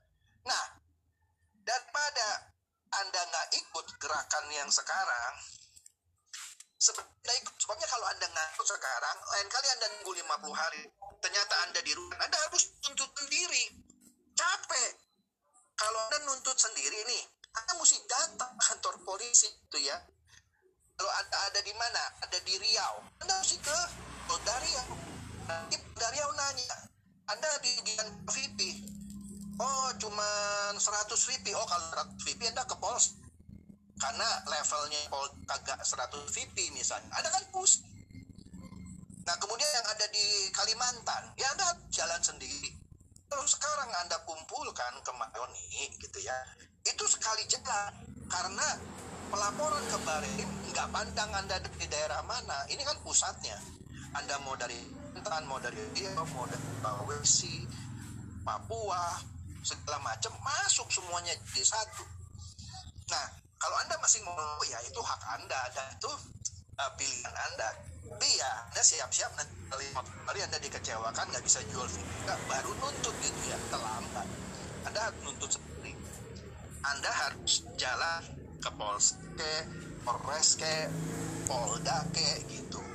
nah 0.44 0.64
daripada 1.64 2.28
anda 2.94 3.20
nggak 3.24 3.48
ikut 3.58 3.86
gerakan 3.96 4.44
yang 4.52 4.68
sekarang 4.68 5.34
sebenarnya 6.76 7.34
ikut 7.40 7.54
sebabnya 7.56 7.88
kalau 7.88 8.06
anda 8.12 8.26
nggak 8.28 8.48
ikut 8.54 8.68
sekarang 8.68 9.16
lain 9.32 9.48
kali 9.48 9.66
anda 9.72 9.86
nunggu 9.96 10.12
50 10.20 10.52
hari 10.52 10.82
ternyata 11.24 11.54
anda 11.64 11.80
di 11.80 11.92
rumah 11.96 12.20
anda 12.20 12.36
harus 12.44 12.68
tuntut 12.84 13.08
sendiri 13.16 13.72
capek 14.36 14.92
kalau 15.74 15.98
anda 16.08 16.18
nuntut 16.28 16.58
sendiri 16.60 17.00
nih 17.08 17.24
anda 17.54 17.72
mesti 17.78 17.98
datang 18.10 18.52
kantor 18.58 18.98
polisi 19.06 19.46
itu 19.46 19.78
ya. 19.86 19.94
Kalau 20.94 21.12
Anda 21.22 21.38
ada 21.50 21.60
di 21.62 21.74
mana? 21.74 22.02
Ada 22.22 22.38
di 22.42 22.54
Riau. 22.58 22.96
Anda 23.22 23.34
mesti 23.38 23.58
ke 23.62 23.78
Riau. 24.32 24.88
Nanti 25.44 25.76
Polda 25.76 26.08
Riau 26.12 26.30
nanya, 26.32 26.76
Anda 27.28 27.50
di 27.60 27.70
bagian 27.80 28.08
VP. 28.24 28.58
Oh, 29.60 29.88
cuma 30.02 30.28
100 30.74 30.80
VP. 31.14 31.54
Oh, 31.54 31.66
kalau 31.68 31.86
100 32.10 32.26
VP 32.26 32.40
Anda 32.50 32.66
ke 32.66 32.74
Pols. 32.80 33.14
Karena 33.94 34.26
levelnya 34.50 34.98
Pol 35.06 35.30
kagak 35.46 35.78
100 35.84 36.26
VP 36.34 36.74
misalnya. 36.74 37.06
Ada 37.14 37.30
kan 37.30 37.44
pus. 37.54 37.86
Nah, 39.24 39.36
kemudian 39.40 39.70
yang 39.72 39.86
ada 39.88 40.06
di 40.12 40.52
Kalimantan, 40.52 41.32
ya 41.40 41.48
Anda 41.56 41.80
jalan 41.88 42.20
sendiri. 42.20 42.76
Kalau 43.30 43.46
sekarang 43.48 43.88
Anda 44.04 44.20
kumpulkan 44.28 45.00
ke 45.00 45.12
Mayoni 45.16 45.88
gitu 45.96 46.18
ya, 46.20 46.36
itu 46.84 47.04
sekali 47.08 47.40
jalan 47.48 48.04
karena 48.28 48.68
pelaporan 49.32 49.80
ke 49.88 49.98
Barim 50.04 50.50
nggak 50.68 50.88
pandang 50.92 51.30
Anda 51.32 51.56
di 51.56 51.86
daerah 51.88 52.20
mana. 52.28 52.68
Ini 52.68 52.84
kan 52.84 53.00
pusatnya. 53.00 53.56
Anda 54.14 54.38
mau 54.46 54.54
dari 54.54 54.94
Kalimantan, 55.24 55.48
mau 55.48 55.56
dari 55.56 55.80
Riau, 55.96 56.20
mau 56.36 56.44
dari 56.44 56.60
Sulawesi, 56.60 57.64
Papua, 58.44 59.16
segala 59.64 59.96
macam 60.04 60.36
masuk 60.44 60.84
semuanya 60.92 61.32
jadi 61.48 61.64
satu. 61.64 62.04
Nah, 63.08 63.26
kalau 63.56 63.72
Anda 63.80 63.96
masih 64.04 64.20
mau 64.28 64.60
ya 64.68 64.76
itu 64.84 65.00
hak 65.00 65.20
Anda 65.40 65.60
dan 65.72 65.96
itu 65.96 66.12
uh, 66.76 66.92
pilihan 67.00 67.32
Anda. 67.32 67.72
Tapi 68.04 68.28
ya 68.36 68.52
Anda 68.68 68.82
siap-siap 68.84 69.32
nanti 69.32 69.56
kali 70.28 70.40
Anda 70.44 70.60
dikecewakan 70.60 71.24
nggak 71.32 71.44
bisa 71.48 71.64
jual 71.72 71.88
nggak 72.28 72.38
baru 72.44 72.76
nuntut 72.84 73.16
gitu 73.24 73.40
ya 73.48 73.56
terlambat. 73.72 74.28
Anda 74.84 75.08
harus 75.08 75.20
nuntut 75.24 75.56
sendiri. 75.56 75.96
Anda 76.84 77.08
harus 77.08 77.64
jalan 77.80 78.22
ke 78.60 78.70
Pols 78.76 79.16
ke 79.40 79.52
Polres 80.04 80.60
ke 80.60 80.92
Polda 81.48 82.04
ke 82.12 82.44
gitu. 82.52 82.93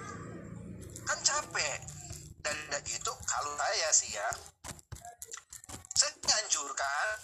Kan 1.10 1.20
capek. 1.26 1.78
Dan 2.46 2.58
dan 2.70 2.84
itu 2.86 3.12
kalau 3.26 3.52
saya 3.58 3.90
sih 3.90 4.14
ya 4.14 4.30
saya 5.98 6.14
menganjurkan 6.22 7.18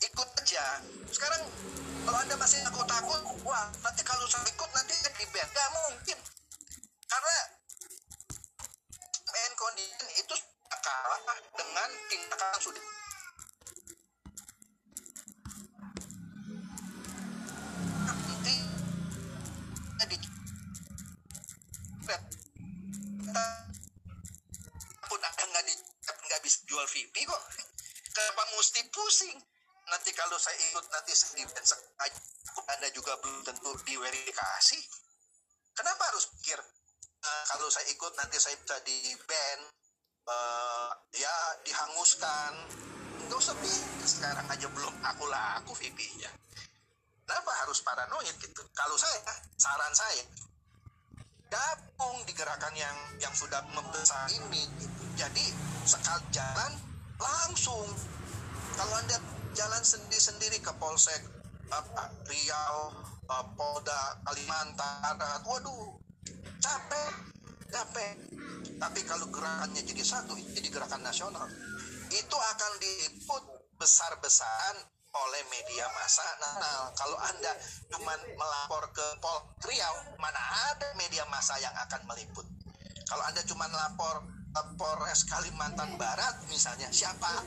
ikut 0.00 0.28
aja. 0.40 0.80
Sekarang 1.12 1.44
kalau 2.08 2.18
anda 2.18 2.34
masih 2.40 2.64
takut-takut, 2.64 3.20
wah 3.44 3.68
nanti 3.84 4.02
kalau 4.02 4.24
saya 4.24 4.48
ikut 4.48 4.70
nanti 4.72 4.96
di 5.04 5.26
band 5.36 5.50
nggak 5.52 5.70
mungkin. 5.76 6.18
Karena 7.12 7.36
main 9.36 9.52
condition 9.54 10.08
itu 10.16 10.34
kalah 10.80 11.20
dengan 11.54 11.90
tindakan 12.08 12.58
sudah 12.58 12.84
pun 25.08 25.20
anda 25.20 25.44
nggak 25.48 25.64
di 25.64 25.74
nggak 26.08 26.40
bisa 26.44 26.58
jual 26.68 26.86
VP 26.88 27.14
kok. 27.24 27.42
Kenapa 28.12 28.42
mesti 28.56 28.80
pusing? 28.90 29.38
Nanti 29.88 30.10
kalau 30.12 30.36
saya 30.36 30.56
ikut 30.68 30.84
nanti 30.92 31.12
ban 31.48 31.64
sengaja 31.64 32.20
anda 32.68 32.88
juga 32.92 33.16
belum 33.22 33.40
tentu 33.46 33.70
diverifikasi. 33.88 34.78
Kenapa 35.72 36.02
harus 36.12 36.28
pikir 36.36 36.58
eh, 37.24 37.44
kalau 37.48 37.68
saya 37.72 37.86
ikut 37.88 38.12
nanti 38.18 38.36
saya 38.36 38.56
bisa 38.60 38.76
di 38.84 39.16
ban 39.24 39.58
eh, 40.28 40.90
ya 41.16 41.34
dihanguskan. 41.64 42.52
Nggak 43.28 43.38
usah 43.38 43.56
pikir 43.60 44.06
sekarang 44.08 44.46
aja 44.48 44.66
belum 44.72 44.94
aku 45.04 45.24
laku 45.28 45.72
VP 45.76 46.00
nya 46.20 46.32
kenapa 47.28 47.52
harus 47.60 47.84
paranoid 47.84 48.36
gitu? 48.40 48.64
Kalau 48.72 48.96
saya 48.96 49.20
saran 49.60 49.92
saya 49.92 50.24
gabung 51.48 52.22
di 52.28 52.32
gerakan 52.36 52.72
yang 52.76 52.96
yang 53.20 53.34
sudah 53.34 53.64
membesar 53.72 54.28
ini. 54.32 54.64
Jadi 55.18 55.44
sekali 55.88 56.24
jalan 56.32 56.72
langsung. 57.18 57.88
Kalau 58.78 58.94
anda 58.94 59.18
jalan 59.58 59.82
sendiri-sendiri 59.82 60.62
ke 60.62 60.70
Polsek 60.78 61.18
apa, 61.68 62.14
Riau 62.30 62.94
eh, 63.26 63.46
Polda 63.58 64.22
Kalimantan 64.22 65.18
waduh 65.44 65.98
capek 66.62 67.12
capek. 67.68 68.14
Tapi 68.78 69.00
kalau 69.04 69.26
gerakannya 69.34 69.82
jadi 69.82 70.02
satu 70.06 70.38
jadi 70.54 70.68
gerakan 70.70 71.02
nasional 71.02 71.50
itu 72.08 72.36
akan 72.36 72.72
diliput 72.80 73.44
besar-besaran 73.76 74.76
oleh 75.26 75.42
media 75.50 75.86
massa. 75.96 76.26
Nah, 76.38 76.90
kalau 76.94 77.18
Anda 77.18 77.52
cuma 77.90 78.14
melapor 78.36 78.90
ke 78.94 79.06
Pol 79.18 79.38
Riau, 79.66 79.94
mana 80.22 80.38
ada 80.74 80.94
media 80.94 81.26
massa 81.26 81.58
yang 81.58 81.74
akan 81.74 82.06
meliput? 82.06 82.46
Kalau 83.08 83.24
Anda 83.24 83.42
cuma 83.48 83.66
lapor 83.72 84.22
ke 84.54 84.62
Polres 84.76 85.24
Kalimantan 85.26 85.96
Barat 85.96 86.44
misalnya, 86.52 86.92
siapa? 86.92 87.44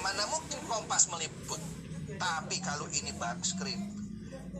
Mana 0.00 0.24
mungkin 0.30 0.58
Kompas 0.66 1.06
meliput? 1.12 1.60
Tapi 2.18 2.56
kalau 2.64 2.88
ini 2.90 3.14
backstream 3.14 3.98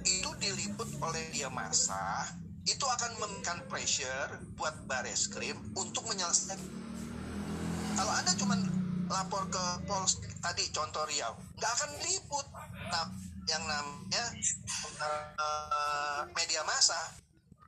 itu 0.04 0.30
diliput 0.38 0.88
oleh 1.02 1.32
dia 1.34 1.50
masa 1.50 2.28
itu 2.68 2.84
akan 2.84 3.16
memberikan 3.16 3.64
pressure 3.66 4.44
buat 4.60 4.76
bareskrim 4.84 5.56
untuk 5.72 6.04
menyelesaikan 6.04 6.60
kalau 7.96 8.12
anda 8.14 8.32
cuma 8.38 8.54
lapor 9.08 9.44
ke 9.48 9.64
Pols 9.88 10.20
tadi 10.40 10.64
contoh 10.72 11.04
Riau. 11.08 11.32
Nggak 11.56 11.72
akan 11.80 11.90
liput 12.04 12.46
nah, 12.92 13.06
yang 13.48 13.64
namanya 13.64 14.24
uh, 15.00 16.20
media 16.36 16.60
massa 16.68 17.16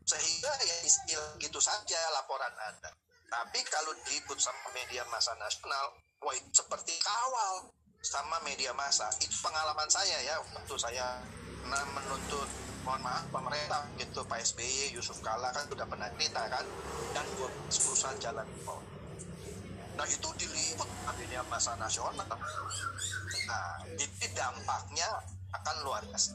sehingga 0.05 0.53
ya 0.61 0.77
istilah 0.85 1.31
gitu 1.41 1.59
saja 1.59 1.99
laporan 2.15 2.53
anda. 2.69 2.93
Tapi 3.31 3.63
kalau 3.71 3.95
diliput 4.05 4.37
sama 4.43 4.75
media 4.75 5.07
massa 5.09 5.33
nasional 5.39 5.95
wah 6.21 6.35
itu 6.35 6.51
seperti 6.53 6.93
kawal 7.01 7.73
sama 8.05 8.37
media 8.45 8.75
massa. 8.77 9.09
Itu 9.23 9.35
pengalaman 9.41 9.89
saya 9.89 10.19
ya 10.21 10.37
waktu 10.55 10.75
saya 10.77 11.23
pernah 11.61 11.85
menuntut 11.95 12.49
mohon 12.83 13.01
maaf 13.05 13.29
pemerintah 13.29 13.85
gitu 14.01 14.25
Pak 14.25 14.41
SBY 14.41 14.97
Yusuf 14.97 15.21
Kala 15.21 15.53
kan 15.53 15.69
sudah 15.69 15.85
pernah 15.85 16.09
cerita 16.17 16.49
kan 16.49 16.65
dan 17.13 17.27
dua 17.37 17.49
perusahaan 17.69 18.17
jalan 18.17 18.49
tol 18.65 18.81
nah 19.99 20.07
itu 20.07 20.29
diliput 20.39 20.89
media 21.19 21.43
masa 21.49 21.75
nasional. 21.77 22.27
Nah 23.47 23.83
jadi 23.97 24.27
dampaknya 24.35 25.09
akan 25.55 25.77
luar 25.87 26.03
biasa. 26.07 26.35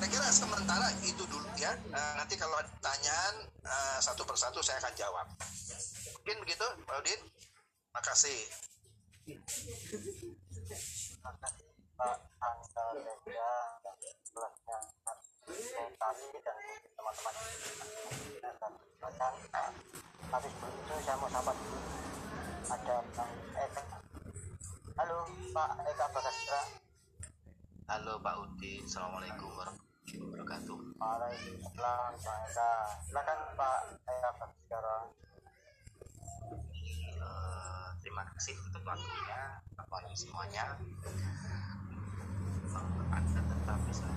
Saya 0.00 0.08
kira 0.08 0.28
sementara 0.32 0.88
itu 1.04 1.20
dulu 1.28 1.44
ya. 1.60 1.76
Nah, 1.92 2.16
nanti 2.16 2.32
kalau 2.40 2.56
ada 2.56 2.72
pertanyaan 2.72 3.34
uh, 3.68 4.00
satu 4.00 4.24
persatu 4.24 4.64
saya 4.64 4.80
akan 4.80 4.96
jawab. 4.96 5.28
Mungkin 6.16 6.40
begitu 6.40 6.64
Pak 6.88 7.04
Udin? 7.04 7.20
Makasih 7.92 8.40
Pak 11.20 12.16
Angga 12.40 12.86
Denda 12.96 13.52
dan 13.84 13.96
setelahnya 14.00 14.78
kami 15.50 16.26
dan 16.46 16.56
teman-teman 16.94 17.34
dan 18.38 19.34
tapi 20.30 20.46
sebelum 20.46 20.74
itu 20.78 20.94
saya 21.02 21.16
mau 21.18 21.26
sapa 21.26 21.50
dulu 21.58 21.78
ada 22.70 22.96
Bang 23.18 23.32
Eka 23.58 23.82
halo 24.94 25.18
Pak 25.50 25.70
Eka 25.90 26.06
Bagastra 26.14 26.62
Halo 27.90 28.22
Pak 28.22 28.34
Udin, 28.38 28.86
Assalamualaikum 28.86 29.50
warahmatullahi 29.50 30.22
wabarakatuh. 30.22 30.78
Waalaikumsalam 31.02 32.12
Pak 32.22 32.36
Eka 32.46 32.70
silakan 33.02 33.38
Pak 33.58 33.80
Eka 34.06 34.30
Bagastra 34.38 34.98
Uh, 37.20 37.92
terima 38.00 38.24
kasih 38.32 38.56
untuk 38.64 38.80
waktunya, 38.80 39.60
Bapak 39.76 40.08
semuanya. 40.16 40.72
Tetap 43.20 43.78
bisa 43.84 44.08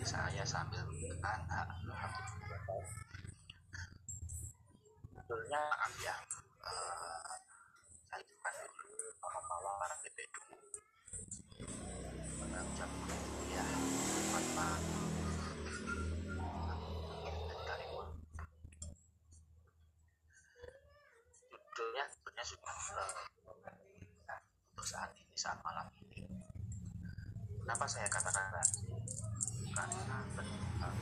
menurut 0.00 0.16
saya 0.16 0.44
sambil 0.48 0.80
menekan 0.88 1.44
hak 1.44 1.68
sebetulnya 5.12 5.60
maaf 5.60 5.92
ya 6.00 6.16
uh, 6.64 7.36
saya 8.08 8.24
orang 9.60 10.00
BPD 10.00 10.32
mengucap 12.40 12.90
ya 13.52 13.64
manfaat 14.32 14.80
dari 17.68 17.84
judulnya 21.44 22.04
sebenarnya 22.08 22.44
sudah 22.48 22.76
uh, 24.32 24.40
untuk 24.72 24.86
saat 24.88 25.12
ini 25.12 25.36
saat 25.36 25.60
malam 25.60 25.92
ini 26.08 26.24
kenapa 27.68 27.84
saya 27.84 28.08
katakan 28.08 28.48
karena 29.80 30.20
uh, 30.20 30.92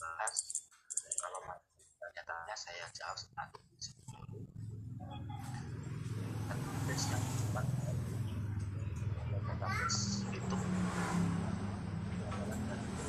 bahas 0.00 0.59
pernyataannya 2.30 2.54
saya 2.62 2.86
jawab 2.94 3.18
satu 3.18 3.58
terus 6.86 7.02
yang 7.10 7.22
keempat 7.26 7.66
terus 9.58 9.98
itu 10.30 10.56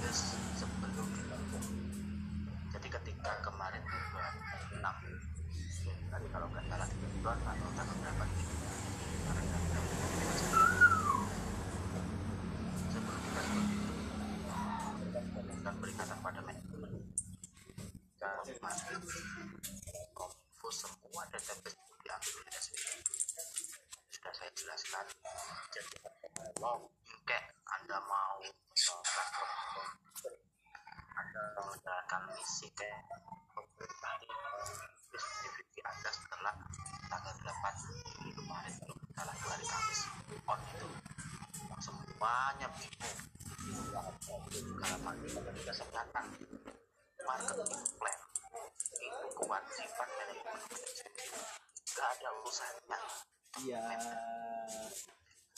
terus 0.01 0.19
sebelum 0.57 1.07
jadi 2.73 2.87
ketika 2.97 3.31
kemarin 3.45 3.85
bulan 3.85 4.33
enam 4.81 4.95
tadi 5.85 6.27
kalau 6.33 6.47
nggak 6.49 6.65
salah 6.65 6.89
bulan 6.89 7.37
atau 7.45 7.69
tanggal 7.77 7.95
berapa 8.01 8.23
gitu 8.25 8.55
sebelum 12.89 13.19
kita 13.21 13.41
seperti 13.45 13.69
itu 13.69 13.93
dan 15.61 15.73
peringatan 15.77 16.17
pada 16.25 16.41
manajemen 16.41 16.89
kalau 18.21 18.45
kemarin 18.45 19.01
kominfo 20.13 20.69
semua 20.69 21.25
data 21.33 21.53
itu 21.57 21.93
diambil 22.05 22.33
oleh 22.37 22.53
SBY 22.53 23.01
sudah 24.13 24.33
saya 24.37 24.51
jelaskan 24.53 25.05
jadi 25.73 25.97
kalau 26.61 26.85
kayak 27.25 27.49
anda 27.65 27.97
mau 28.05 28.37
platform 28.85 29.89
anda 31.17 31.41
menjalankan 31.65 32.21
misi 32.37 32.69
kayak 32.77 33.01
tadi 33.81 34.29
distribusi 35.09 35.79
anda 35.81 36.09
setelah 36.13 36.53
tanggal 37.09 37.33
8 37.41 37.81
Juli 37.81 38.29
kemarin 38.37 38.73
kalau 38.85 38.95
salah 39.17 39.35
hari 39.49 39.65
Kamis 39.65 40.01
on 40.45 40.61
itu 40.69 40.89
semuanya 41.81 42.67
bingung 42.77 43.17
segala 44.53 44.97
macam 45.01 45.41
kesempatan 45.65 46.25
marketing 47.21 47.83
plan 47.97 48.19
itu 49.01 49.27
kewajiban 49.37 50.09
manajemen 50.17 50.59
gak 51.91 52.07
ada 52.17 52.29
urusannya 52.41 52.99
Iya. 53.61 53.77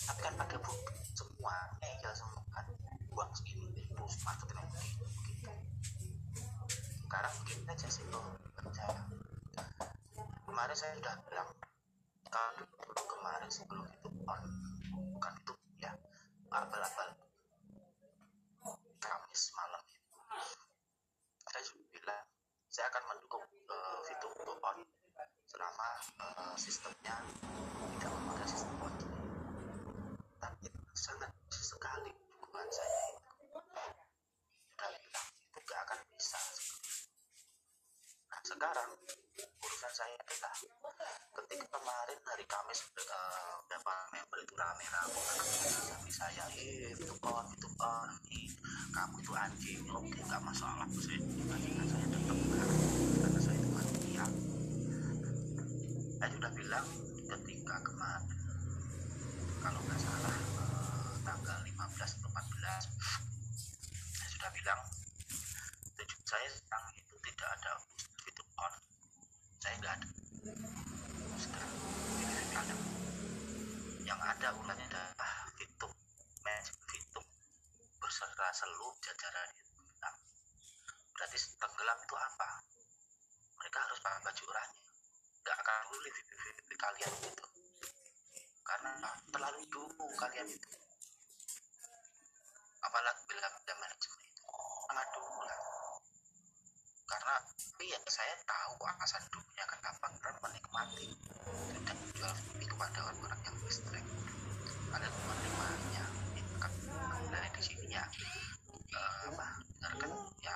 tapi 0.03 0.19
kan 0.19 0.33
pakai 0.35 0.57
buku 0.59 0.93
semua 1.15 1.55
legal 1.79 2.11
semua 2.11 2.41
kan 2.51 2.65
uang 3.13 3.31
segini 3.37 3.85
terus 3.87 4.17
marketing 4.25 4.59
begini 4.65 5.05
begitu 5.13 5.51
sekarang 7.05 7.33
begini 7.45 7.63
aja 7.69 7.87
sih 7.87 8.03
loh 8.11 8.33
percaya 8.57 8.97
kemarin 10.43 10.75
saya 10.75 10.97
sudah 10.99 11.15
bilang 11.29 11.49
kalau 12.27 12.65
dulu 12.81 13.03
kemarin 13.07 13.49
sebelum 13.53 13.85
itu 13.87 14.09
on 14.25 14.41
bukan 15.15 15.33
itu 15.39 15.53
ya 15.79 15.93
abal-abal 16.51 17.09
Kamis 18.99 19.43
malam 19.55 19.81
itu 19.87 20.01
saya 21.45 21.61
juga 21.63 21.85
bilang 21.93 22.25
saya 22.73 22.89
akan 22.89 23.03
mendukung 23.05 23.45
uh, 23.69 24.01
fitur 24.01 24.33
untuk 24.33 24.57
on 24.65 24.81
selama 25.45 25.89
uh, 26.17 26.55
sistemnya 26.57 27.13
tidak 27.93 28.09
memakai 28.09 28.47
sistem 28.49 28.73
on 28.81 28.93
tapi 30.41 30.67
sangat 30.97 31.29
sekali 31.53 32.09
dukungan 32.09 32.67
saya 32.73 33.01
itu 33.13 33.29
sudah 33.53 34.89
bilang 34.97 35.27
itu 35.29 35.59
gak 35.69 35.79
akan 35.85 35.99
bisa 36.17 36.41
nah 38.33 38.41
sekarang 38.41 38.89
urusan 39.61 39.93
saya 39.93 40.15
adalah 40.17 40.55
ketika 41.37 41.65
kemarin 41.69 42.19
hari 42.25 42.45
Kamis 42.49 42.81
uh, 42.97 43.61
beberapa 43.69 43.93
member 44.09 44.39
itu 44.41 44.53
rame-rame 44.57 45.21
tapi 45.85 46.09
saya 46.09 46.43
eh 46.57 46.97
itu 46.97 47.13
on 47.21 47.45
itu 47.53 47.69
on 47.77 48.09
ini 48.33 48.49
kamu 49.03 49.19
itu 49.19 49.33
anjing. 49.35 49.83
Oke 49.91 50.19
nggak 50.23 50.41
masalah 50.47 50.87
saya 50.95 51.19
dengan 51.19 51.87
saya 51.91 52.07
tetap 52.07 52.37
karena 53.19 53.39
saya 53.43 53.57
itu 53.59 53.67
manusia 53.67 54.25
saya 56.23 56.29
sudah 56.31 56.51
bilang 56.55 56.87
ketika 57.27 57.75
kemarin 57.83 58.31
kalau 59.59 59.79
nggak 59.83 59.99
salah 59.99 60.37
eh, 60.39 61.13
tanggal 61.19 61.59
15 61.67 61.83
atau 62.15 62.29
14 62.31 62.87
saya 64.15 64.29
sudah 64.39 64.49
bilang 64.55 64.79
tujuh 65.99 66.19
saya 66.23 66.47
sekarang 66.47 66.95
itu 66.95 67.13
tidak 67.27 67.49
ada 67.59 67.73
fitur 68.23 68.47
on 68.55 68.73
saya 69.59 69.75
nggak 69.83 69.93
ada 69.99 70.07
sekarang 71.43 71.75
ini 72.23 72.55
ada 72.55 72.75
yang 74.07 74.19
ada 74.23 74.47
ulannya 74.63 74.87
adalah 74.87 75.51
fitur 75.59 75.91
match 76.47 76.71
seluruh 78.53 78.93
jajaran 79.01 79.49
itu 79.57 79.73
bilang, 79.81 80.17
berarti 81.17 81.37
tenggelam 81.57 81.97
itu 82.05 82.15
apa 82.21 82.49
mereka 83.57 83.77
harus 83.81 83.97
pakai 83.97 84.21
baju 84.21 84.43
oranye 84.53 84.81
nggak 85.41 85.57
akan 85.57 85.75
peduli 85.89 86.09
video 86.13 86.77
kalian 86.77 87.13
itu 87.17 87.45
karena 88.61 88.91
terlalu 89.33 89.61
itu 90.47 90.83
apalagi 92.83 93.21
bila 93.25 93.47
ada 93.47 93.73
manajemen 93.79 94.21
itu? 94.27 94.43
Sangat 94.85 95.07
dulu 95.15 95.39
lah. 95.47 95.59
Karena 97.09 97.35
iya 97.81 97.97
saya 98.05 98.35
tahu 98.45 98.75
alasan 98.85 99.23
dulunya 99.31 99.65
kenapa 99.65 100.05
karena 100.19 100.39
menikmati 100.43 101.07
tidak 101.79 101.95
menjual 101.97 102.33
TV 102.37 102.59
kepada 102.69 102.97
orang-orang 103.07 103.39
yang 103.43 103.55
ekstrem 103.65 104.05
ada 104.93 105.07
menerimanya 105.09 106.05
dari 107.33 107.49
di 107.49 107.61
sini 107.65 107.87
ya. 107.97 108.05
Eh, 108.93 109.19
apa 109.33 109.47
kan? 109.81 110.11
Ya 110.43 110.55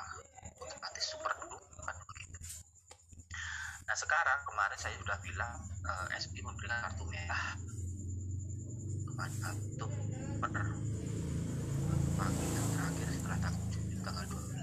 otomatis 0.61 1.05
super 1.09 1.31
dulu 1.41 1.57
kan? 1.81 1.95
Begitu 2.05 2.37
nah 3.87 3.95
sekarang 3.95 4.39
kemarin 4.43 4.77
saya 4.77 4.93
sudah 4.99 5.17
bilang 5.23 5.57
eh, 5.87 6.19
SB 6.21 6.43
memberikan 6.43 6.85
kartu 6.85 7.07
merah 7.07 7.55
kepada 9.17 9.49
untuk 9.49 9.89
per 10.37 10.53
pagi 12.21 12.47
yang 12.53 12.69
terakhir 12.69 13.09
setelah 13.09 13.49
7 13.49 14.05
tanggal 14.05 14.25
12 14.29 14.61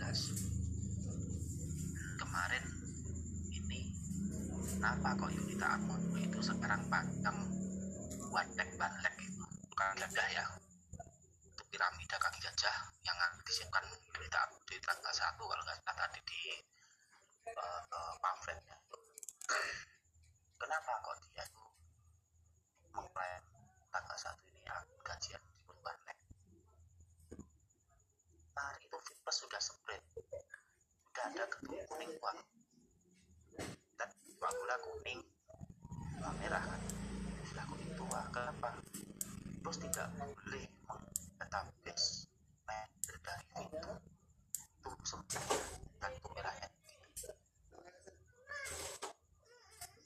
kemarin 2.23 2.63
ini 3.51 3.91
kenapa 4.79 5.19
kok 5.19 5.35
Yunita 5.35 5.75
Armono 5.75 6.15
itu 6.23 6.39
sekarang 6.39 6.87
pandang 6.87 7.35
wadek 8.31 8.71
banlek 8.79 9.15
itu. 9.27 9.43
Bukan 9.75 9.91
gajah 9.99 10.29
ya. 10.31 10.47
Untuk 11.51 11.67
piramida 11.75 12.15
kaki 12.23 12.39
gajah 12.39 12.95
yang 13.03 13.19
disiapkan 13.43 13.83
Yunita 13.91 14.39
Armono 14.39 14.63
di 14.71 14.79
tanggal 14.79 15.11
1 15.11 15.35
kalau 15.35 15.63
nggak 15.67 15.83
salah 15.83 16.07
tadi 16.07 16.23
di 16.31 16.43
uh, 17.59 18.15
pamfletnya. 18.23 18.79
Kenapa 20.63 21.03
kok 21.03 21.19
dia 21.35 21.43
itu 21.43 21.65
mengklaim 22.95 23.43
tanggal 23.95 24.19
1 24.19 24.51
ini 24.51 24.55
gajian 25.07 25.39
meskipun 25.39 25.79
banlek 25.87 26.19
hari 28.59 28.83
itu 28.83 28.99
Fitbus 29.07 29.37
sudah 29.39 29.63
spread 29.63 30.03
sudah 31.07 31.25
ada 31.31 31.47
ketum 31.47 31.54
kuning 31.65 32.13
uang 32.21 32.39
dan 33.97 34.09
uang 34.41 34.55
gula 34.61 34.77
kuning. 34.85 35.21
Uang 36.21 36.37
merah 36.41 36.63
kan? 36.63 36.81
Sudah 37.49 37.65
kuning 37.69 37.93
tua 37.97 38.21
kenapa 38.29 38.77
bos 39.65 39.77
tidak 39.81 40.13
boleh 40.21 40.65
database 41.41 42.29
manager 42.69 43.17
dari 43.25 43.47
itu. 43.65 43.93
Itu 44.85 44.91
sebenarnya 45.09 45.59
kartu 46.01 46.29
merahnya. 46.37 46.69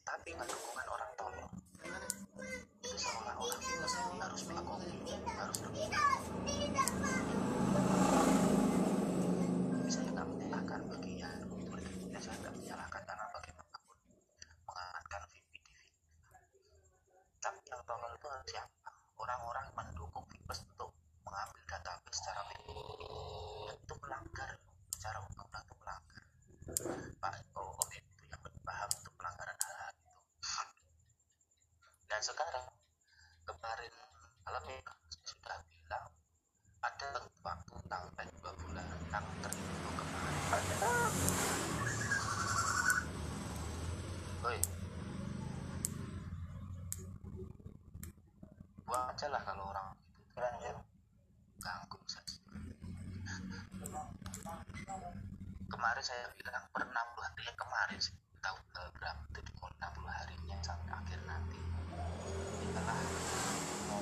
Tapi 0.08 0.24
dengan 0.24 0.46
dukungan 0.48 0.86
orang 0.88 1.10
tolong 1.18 1.52
itu 2.78 2.96
seolah-olah 2.96 3.58
ini 3.60 3.76
harus 4.24 4.42
melakukan 4.48 4.88
harus 5.38 5.58
dukung 5.60 5.92
tapi 9.78 9.88
saya 9.88 10.08
nggak 10.12 10.26
menyalahkan 10.28 10.80
bagian 10.92 11.38
ya 12.12 12.18
saya 12.20 12.36
nggak 12.44 12.54
menyalahkan 12.60 13.02
karena 13.08 13.24
bagaimanapun 13.32 13.96
mengamankan 14.68 15.22
VIP 15.32 15.52
di 15.64 15.72
VIP 15.76 16.04
tapi 17.40 17.58
yang 17.68 17.82
tolong 17.88 18.12
itu 18.12 18.28
siapa 18.52 18.90
orang-orang 19.20 19.64
yang 19.68 19.76
mendukung 19.76 20.24
Vipers 20.28 20.60
untuk 20.76 20.90
mengambil 21.24 21.62
database 21.68 22.18
secara 22.20 22.40
VIP 22.52 22.68
itu 23.72 23.94
melanggar 24.02 24.50
secara 24.92 25.18
undang-undang 25.24 25.64
itu 25.64 25.74
melanggar 25.80 26.22
Pak 27.16 27.32
oh, 27.56 27.72
oh 27.72 27.88
itu 27.96 28.22
yang 28.28 28.40
paham 28.64 28.88
untuk 28.92 29.14
pelanggaran 29.16 29.56
hal 29.56 29.92
itu 29.96 30.12
dan 32.08 32.17
sekarang 32.28 32.66
kemarin 33.48 33.92
malam 34.44 34.64
ya 34.68 34.80
sudah 35.24 35.58
bilang 35.64 36.04
ada 36.84 37.08
waktu 37.40 37.74
tanggal 37.88 38.28
dua 38.36 38.52
bulan 38.60 38.86
tanggal 39.08 39.34
terhitung 39.40 39.96
kemarin. 39.96 40.36
Ada 40.52 40.92
Oi 44.44 44.58
buang 48.84 49.04
aja 49.12 49.26
lah 49.28 49.42
kalau 49.44 49.68
orang 49.68 49.88
itu 49.96 50.20
keren 50.32 50.56
ya 50.64 50.72
ganggu 51.60 51.98
saja 52.08 52.36
kemarin 55.68 56.04
saya 56.04 56.24
bilang 56.40 56.64
per 56.72 56.88
60 56.88 56.96
hari 57.20 57.42
yang 57.44 57.58
kemarin 57.60 57.98
sih 58.00 58.16
tahu 58.40 58.56
eh, 58.80 58.90
berapa 58.96 59.20
itu 59.28 59.40
di 59.44 59.52
60 59.60 59.76
harinya 60.08 60.56
sampai 60.64 60.92
akhir 60.96 61.20
nanti 61.28 61.60
itulah 62.64 63.00
mau 63.92 64.00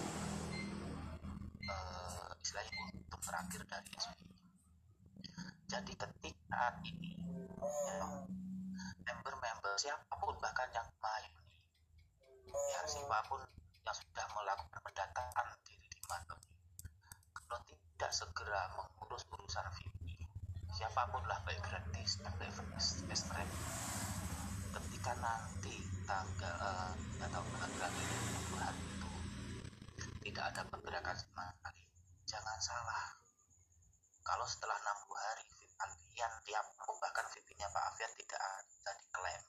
eh, 1.67 2.29
istilahnya 2.43 2.83
untuk 2.95 3.21
terakhir 3.25 3.61
dari 3.67 3.91
SBY. 3.97 4.35
Jadi 5.67 5.93
ketika 6.57 6.75
ini. 6.89 7.13
Member-member 9.05 9.73
siapa 9.77 10.13
pun 10.17 10.35
bahkan 10.41 10.67
yang 10.73 10.89
mayuni 10.99 11.61
ya 12.73 12.81
siapa 12.89 13.21
pun 13.29 13.41
yang 13.85 13.97
sudah 13.97 14.27
melakukan 14.33 14.81
pendataan 14.81 15.47
diri 15.69 15.87
di 15.93 16.01
Mandem 16.09 16.41
kalau 17.37 17.59
tidak 17.69 18.11
segera 18.11 18.73
mengurus 18.75 19.23
urusan 19.29 19.67
VIP 19.77 20.25
siapa 20.73 21.07
pun 21.13 21.23
lah 21.29 21.39
baik 21.45 21.61
gratis 21.61 22.19
dan 22.25 22.33
extreme 23.13 23.53
ketika 24.75 25.13
nanti 25.21 25.85
tanggal 26.09 26.55
eh, 26.57 26.93
atau 27.23 27.43
tanggal 27.61 27.91
ini 27.93 28.17
itu 28.75 29.11
tidak 30.27 30.45
ada 30.53 30.63
pergerakan 30.67 31.15
sama 31.15 31.55
sekali. 31.55 31.87
Jangan 32.27 32.59
salah. 32.59 33.15
Kalau 34.27 34.43
setelah 34.51 34.75
60 34.75 35.15
hari 35.15 35.47
Kalian 36.17 36.33
tiap 36.49 36.65
bahkan 36.81 37.29
VIP-nya 37.29 37.69
Pak 37.69 37.93
Afian 37.93 38.09
tidak 38.17 38.41
bisa 38.73 38.89
diklaim. 38.89 39.43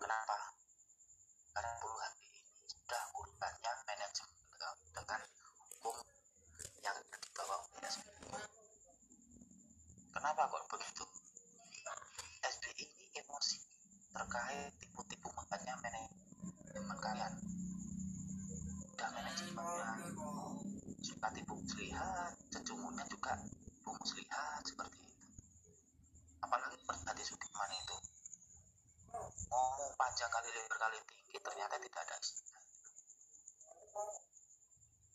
Kenapa? 0.00 0.36
Karena 1.52 1.76
puluhan 1.76 2.08
hari 2.08 2.40
ini 2.40 2.40
sudah 2.64 3.04
urutannya 3.20 3.72
manajemen 3.84 4.72
dengan 4.96 5.20
hukum 5.60 5.96
yang 6.80 6.96
ada 6.96 7.16
di 7.20 7.28
bawah 7.36 7.60
SBI 7.84 8.48
kenapa 10.08 10.48
kok 10.48 10.64
begitu? 10.72 11.04
SBI 12.40 12.84
ini 12.88 13.06
emosi 13.20 13.60
terkait 14.16 14.72
panjang 30.20 30.36
kali 30.36 30.52
lebar 30.52 30.76
kali 30.76 30.98
tinggi 31.08 31.36
ternyata 31.40 31.80
tidak 31.80 32.04
ada 32.04 32.16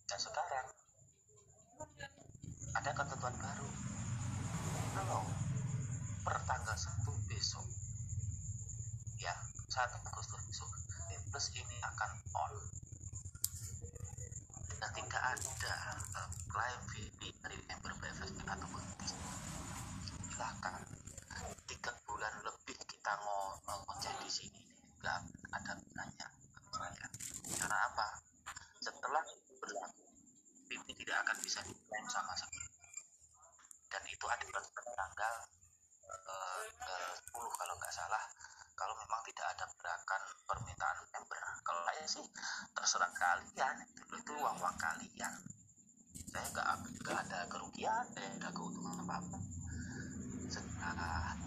dan 0.10 0.18
sekarang 0.18 0.68
ada 2.74 2.90
ketentuan 2.90 3.36
baru. 3.38 3.70
Kalau 4.98 5.22
per 6.26 6.42
tanggal 6.50 6.74
1 6.74 7.06
besok 7.30 7.70
ya 9.22 9.38
1 9.70 10.10
Agustus 10.10 10.42
besok 10.50 10.74
plus 11.30 11.48
ini 11.54 11.78
akan 11.86 12.12
on. 12.42 12.54
Dan 14.82 14.90
tidak 14.90 15.22
ada 15.22 15.74
klaim 16.50 16.82
VIP 16.90 17.30
dari 17.46 17.62
member 17.70 17.94
BFSP 18.02 18.42
ataupun 18.42 18.82
silahkan 20.34 20.95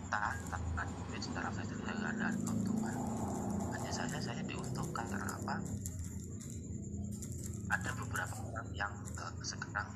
secara 0.09 0.32
tahan 0.48 0.89
secara 1.20 1.48
fasilitas 1.52 1.85
saya 1.85 1.97
nggak 2.01 2.12
ada 2.16 2.28
keuntungan 2.40 2.97
hanya 3.76 3.93
saja 3.93 4.16
saya 4.24 4.40
diuntungkan 4.48 5.05
karena 5.05 5.36
apa? 5.36 5.60
Ada 7.68 7.90
beberapa 7.93 8.36
orang 8.48 8.68
yang 8.72 8.93
uh, 9.20 9.32
sekarang 9.44 9.88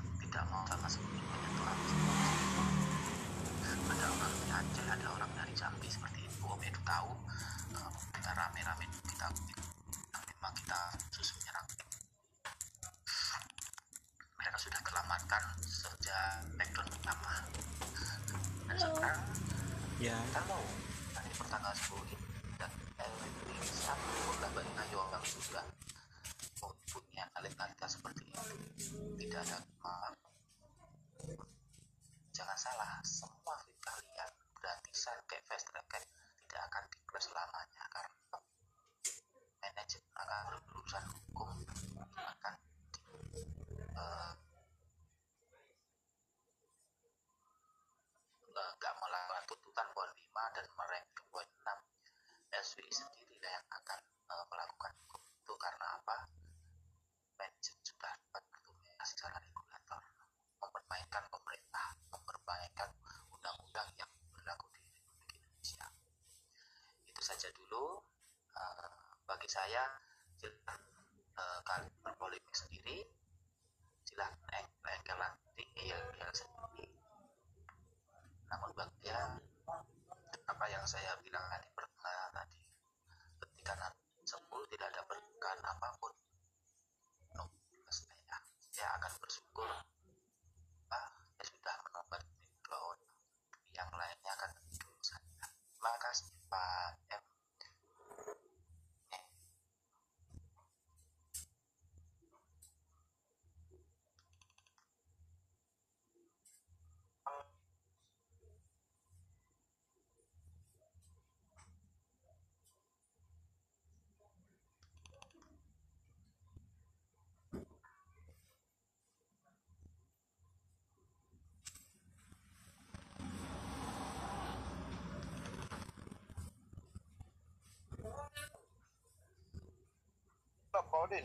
Pak 130.73 130.89
Paudin. 130.89 131.21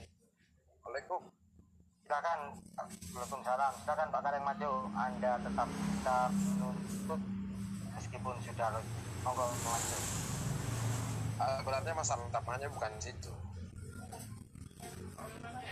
Waalaikum. 0.84 1.24
silakan 2.04 2.52
Waalaikumsalam 3.16 3.72
silakan 3.80 4.08
Pak 4.12 4.20
Kareng 4.20 4.44
maju 4.44 4.72
Anda 4.92 5.40
tetap 5.40 5.68
bisa 5.68 6.16
menuntut 6.32 7.20
meskipun 7.96 8.36
sudah 8.44 8.76
monggo 9.24 9.48
maju 9.64 9.98
Sebenarnya 11.38 11.94
masalah 11.94 12.24
utamanya 12.28 12.68
bukan 12.68 12.92
situ. 13.00 13.32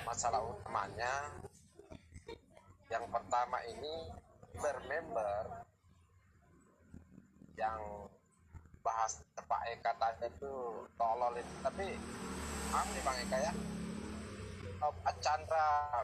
Masalah 0.09 0.41
utamanya 0.41 1.13
yang 2.89 3.05
pertama 3.13 3.59
ini 3.67 4.09
bermember 4.57 5.67
yang 7.59 7.81
bahas 8.87 9.26
Pak 9.47 9.63
Eka 9.71 9.93
tadi 9.99 10.27
itu 10.27 10.55
tolol 10.99 11.35
itu. 11.39 11.55
Tapi 11.63 11.87
maaf 12.75 12.87
nih 12.91 13.03
Bang 13.07 13.19
Eka 13.23 13.39
ya. 13.39 13.53
Eh, 14.77 14.93
Pak 15.03 15.15
Chandra 15.23 16.03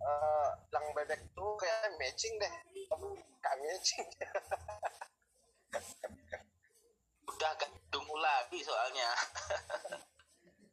eh, 0.00 0.48
yang 0.72 0.84
bebek 0.96 1.20
tuh 1.36 1.56
kayak 1.60 1.92
matching 2.00 2.34
deh. 2.40 2.52
Kayak 3.40 3.56
matching. 3.60 4.06
Udah 7.36 7.52
gandum 7.60 8.06
lagi 8.16 8.58
soalnya. 8.64 9.10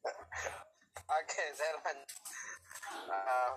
Oke, 1.20 1.44
saya 1.52 1.76
lanjut. 1.84 2.10
Uh, 3.12 3.52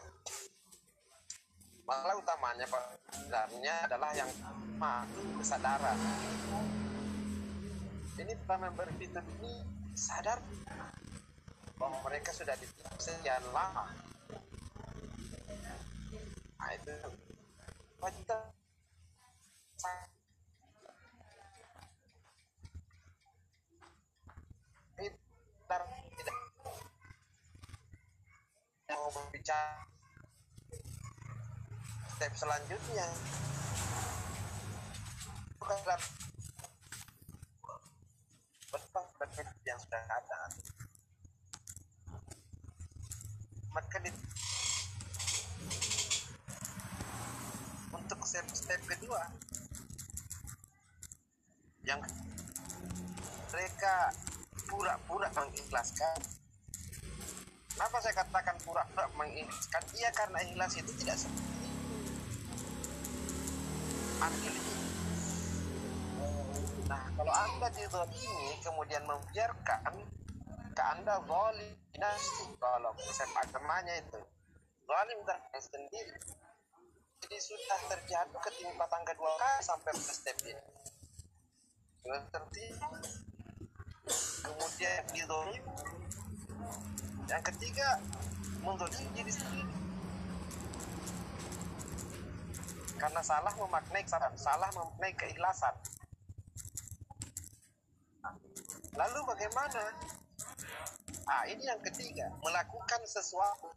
masalah 1.87 2.15
utamanya 2.19 2.67
Pak 2.67 2.85
sebenarnya 3.15 3.75
adalah 3.87 4.11
yang 4.15 4.31
kesadaran. 5.39 5.99
Ini 8.17 8.33
para 8.49 8.57
member 8.57 8.89
fitur 8.97 9.21
ini 9.45 9.61
sadar 9.93 10.41
bahwa 11.77 12.01
mereka 12.09 12.33
sudah 12.33 12.57
ditutup 12.57 12.97
sekian 12.97 13.45
lama. 13.53 13.93
Nah 16.57 16.71
itu. 16.73 16.93
Tidak? 26.17 26.39
Mau 28.97 29.11
berbicara 29.13 29.85
step 32.17 32.33
selanjutnya. 32.33 33.09
Bukan 35.61 35.77
dalam 35.85 36.01
betul 38.77 39.05
benefit 39.17 39.49
yang 39.65 39.79
sudah 39.81 40.03
ada 40.05 40.41
maka 43.73 43.97
di, 44.01 44.11
untuk 47.93 48.21
step 48.25 48.47
step 48.57 48.81
kedua 48.89 49.21
yang 51.85 52.01
mereka 53.53 54.13
pura-pura 54.69 55.29
mengikhlaskan 55.87 56.19
Kenapa 57.77 57.97
saya 58.01 58.15
katakan 58.17 58.57
pura-pura 58.65 59.05
mengikhlaskan? 59.21 59.85
Iya 60.01 60.09
karena 60.17 60.41
ikhlas 60.49 60.81
itu 60.81 60.93
tidak 60.97 61.21
seperti. 61.21 61.69
Nah, 66.89 67.05
kalau 67.21 67.35
Anda 67.37 67.69
di 67.69 67.85
ini 68.17 68.57
kemudian 68.65 69.05
membiarkan 69.05 69.93
ke 70.73 70.83
Anda 70.89 71.21
zalim 71.21 71.77
dinasti 71.93 72.45
kalau 72.57 72.97
sepak 73.13 73.45
temanya 73.53 74.01
itu 74.01 74.25
zalim 74.89 75.19
terkait 75.29 75.61
sendiri. 75.69 76.17
Jadi 77.29 77.37
sudah 77.45 77.81
terjatuh 77.93 78.41
ketimpa 78.41 78.89
tangga 78.89 79.13
dua 79.13 79.37
kali 79.37 79.61
sampai 79.61 79.93
ke 79.93 80.13
step 80.17 80.37
ini. 80.49 80.65
Sudah. 82.01 83.16
Kemudian 84.77 85.09
dizolim 85.09 85.65
yang 87.33 87.41
ketiga 87.49 87.97
mendolimi 88.61 89.09
diri 89.17 89.33
sendiri 89.33 89.73
karena 93.01 93.25
salah 93.25 93.57
memaknai 93.57 94.05
kesabaran 94.05 94.37
salah 94.37 94.69
memaknai 94.77 95.17
keikhlasan. 95.17 95.73
Lalu 99.01 99.21
bagaimana? 99.25 99.97
Ah 101.25 101.49
ini 101.49 101.65
yang 101.65 101.81
ketiga 101.81 102.29
melakukan 102.45 103.01
sesuatu. 103.09 103.73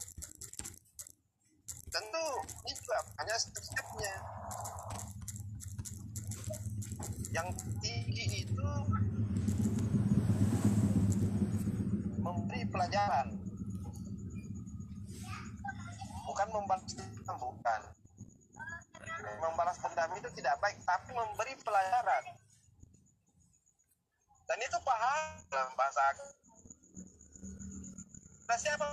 Tentu 1.95 2.27
ini 2.67 2.76
juga 2.76 2.99
hanya 3.23 3.39
step-stepnya. 3.39 4.15
Yang 7.31 7.47
tinggi 7.80 8.43
itu 8.43 8.67
memberi 12.30 12.61
pelajaran. 12.80 13.27
Bukan 16.23 16.47
membalas 16.47 16.95
dendam 16.95 17.35
bukan. 17.35 17.81
Membalas 19.43 19.76
dendam 19.84 20.15
itu 20.15 20.31
tidak 20.39 20.56
baik 20.64 20.80
tapi 20.88 21.11
memberi 21.11 21.60
pelajaran. 21.60 22.23
Dan 24.47 24.57
itu 24.64 24.77
paham 24.80 25.43
dalam 25.51 25.76
bahasa 25.76 26.01
nah 28.49 28.57
siapa? 28.57 28.88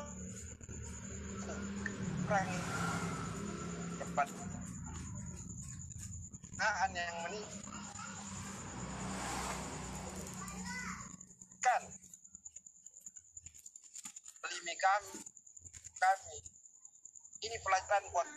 Perang 2.29 2.51
cepat. 3.97 4.29
Nah 6.59 6.73
yang 6.93 7.17
meninggal 7.25 7.57
kan 11.65 11.83
kami. 14.77 15.17
Kami. 15.97 16.39
Ini 17.45 17.57
pelajaran 17.61 18.05
buat 18.13 18.29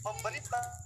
memberi 0.00 0.40
tahu 0.40 0.80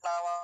lawan 0.00 0.42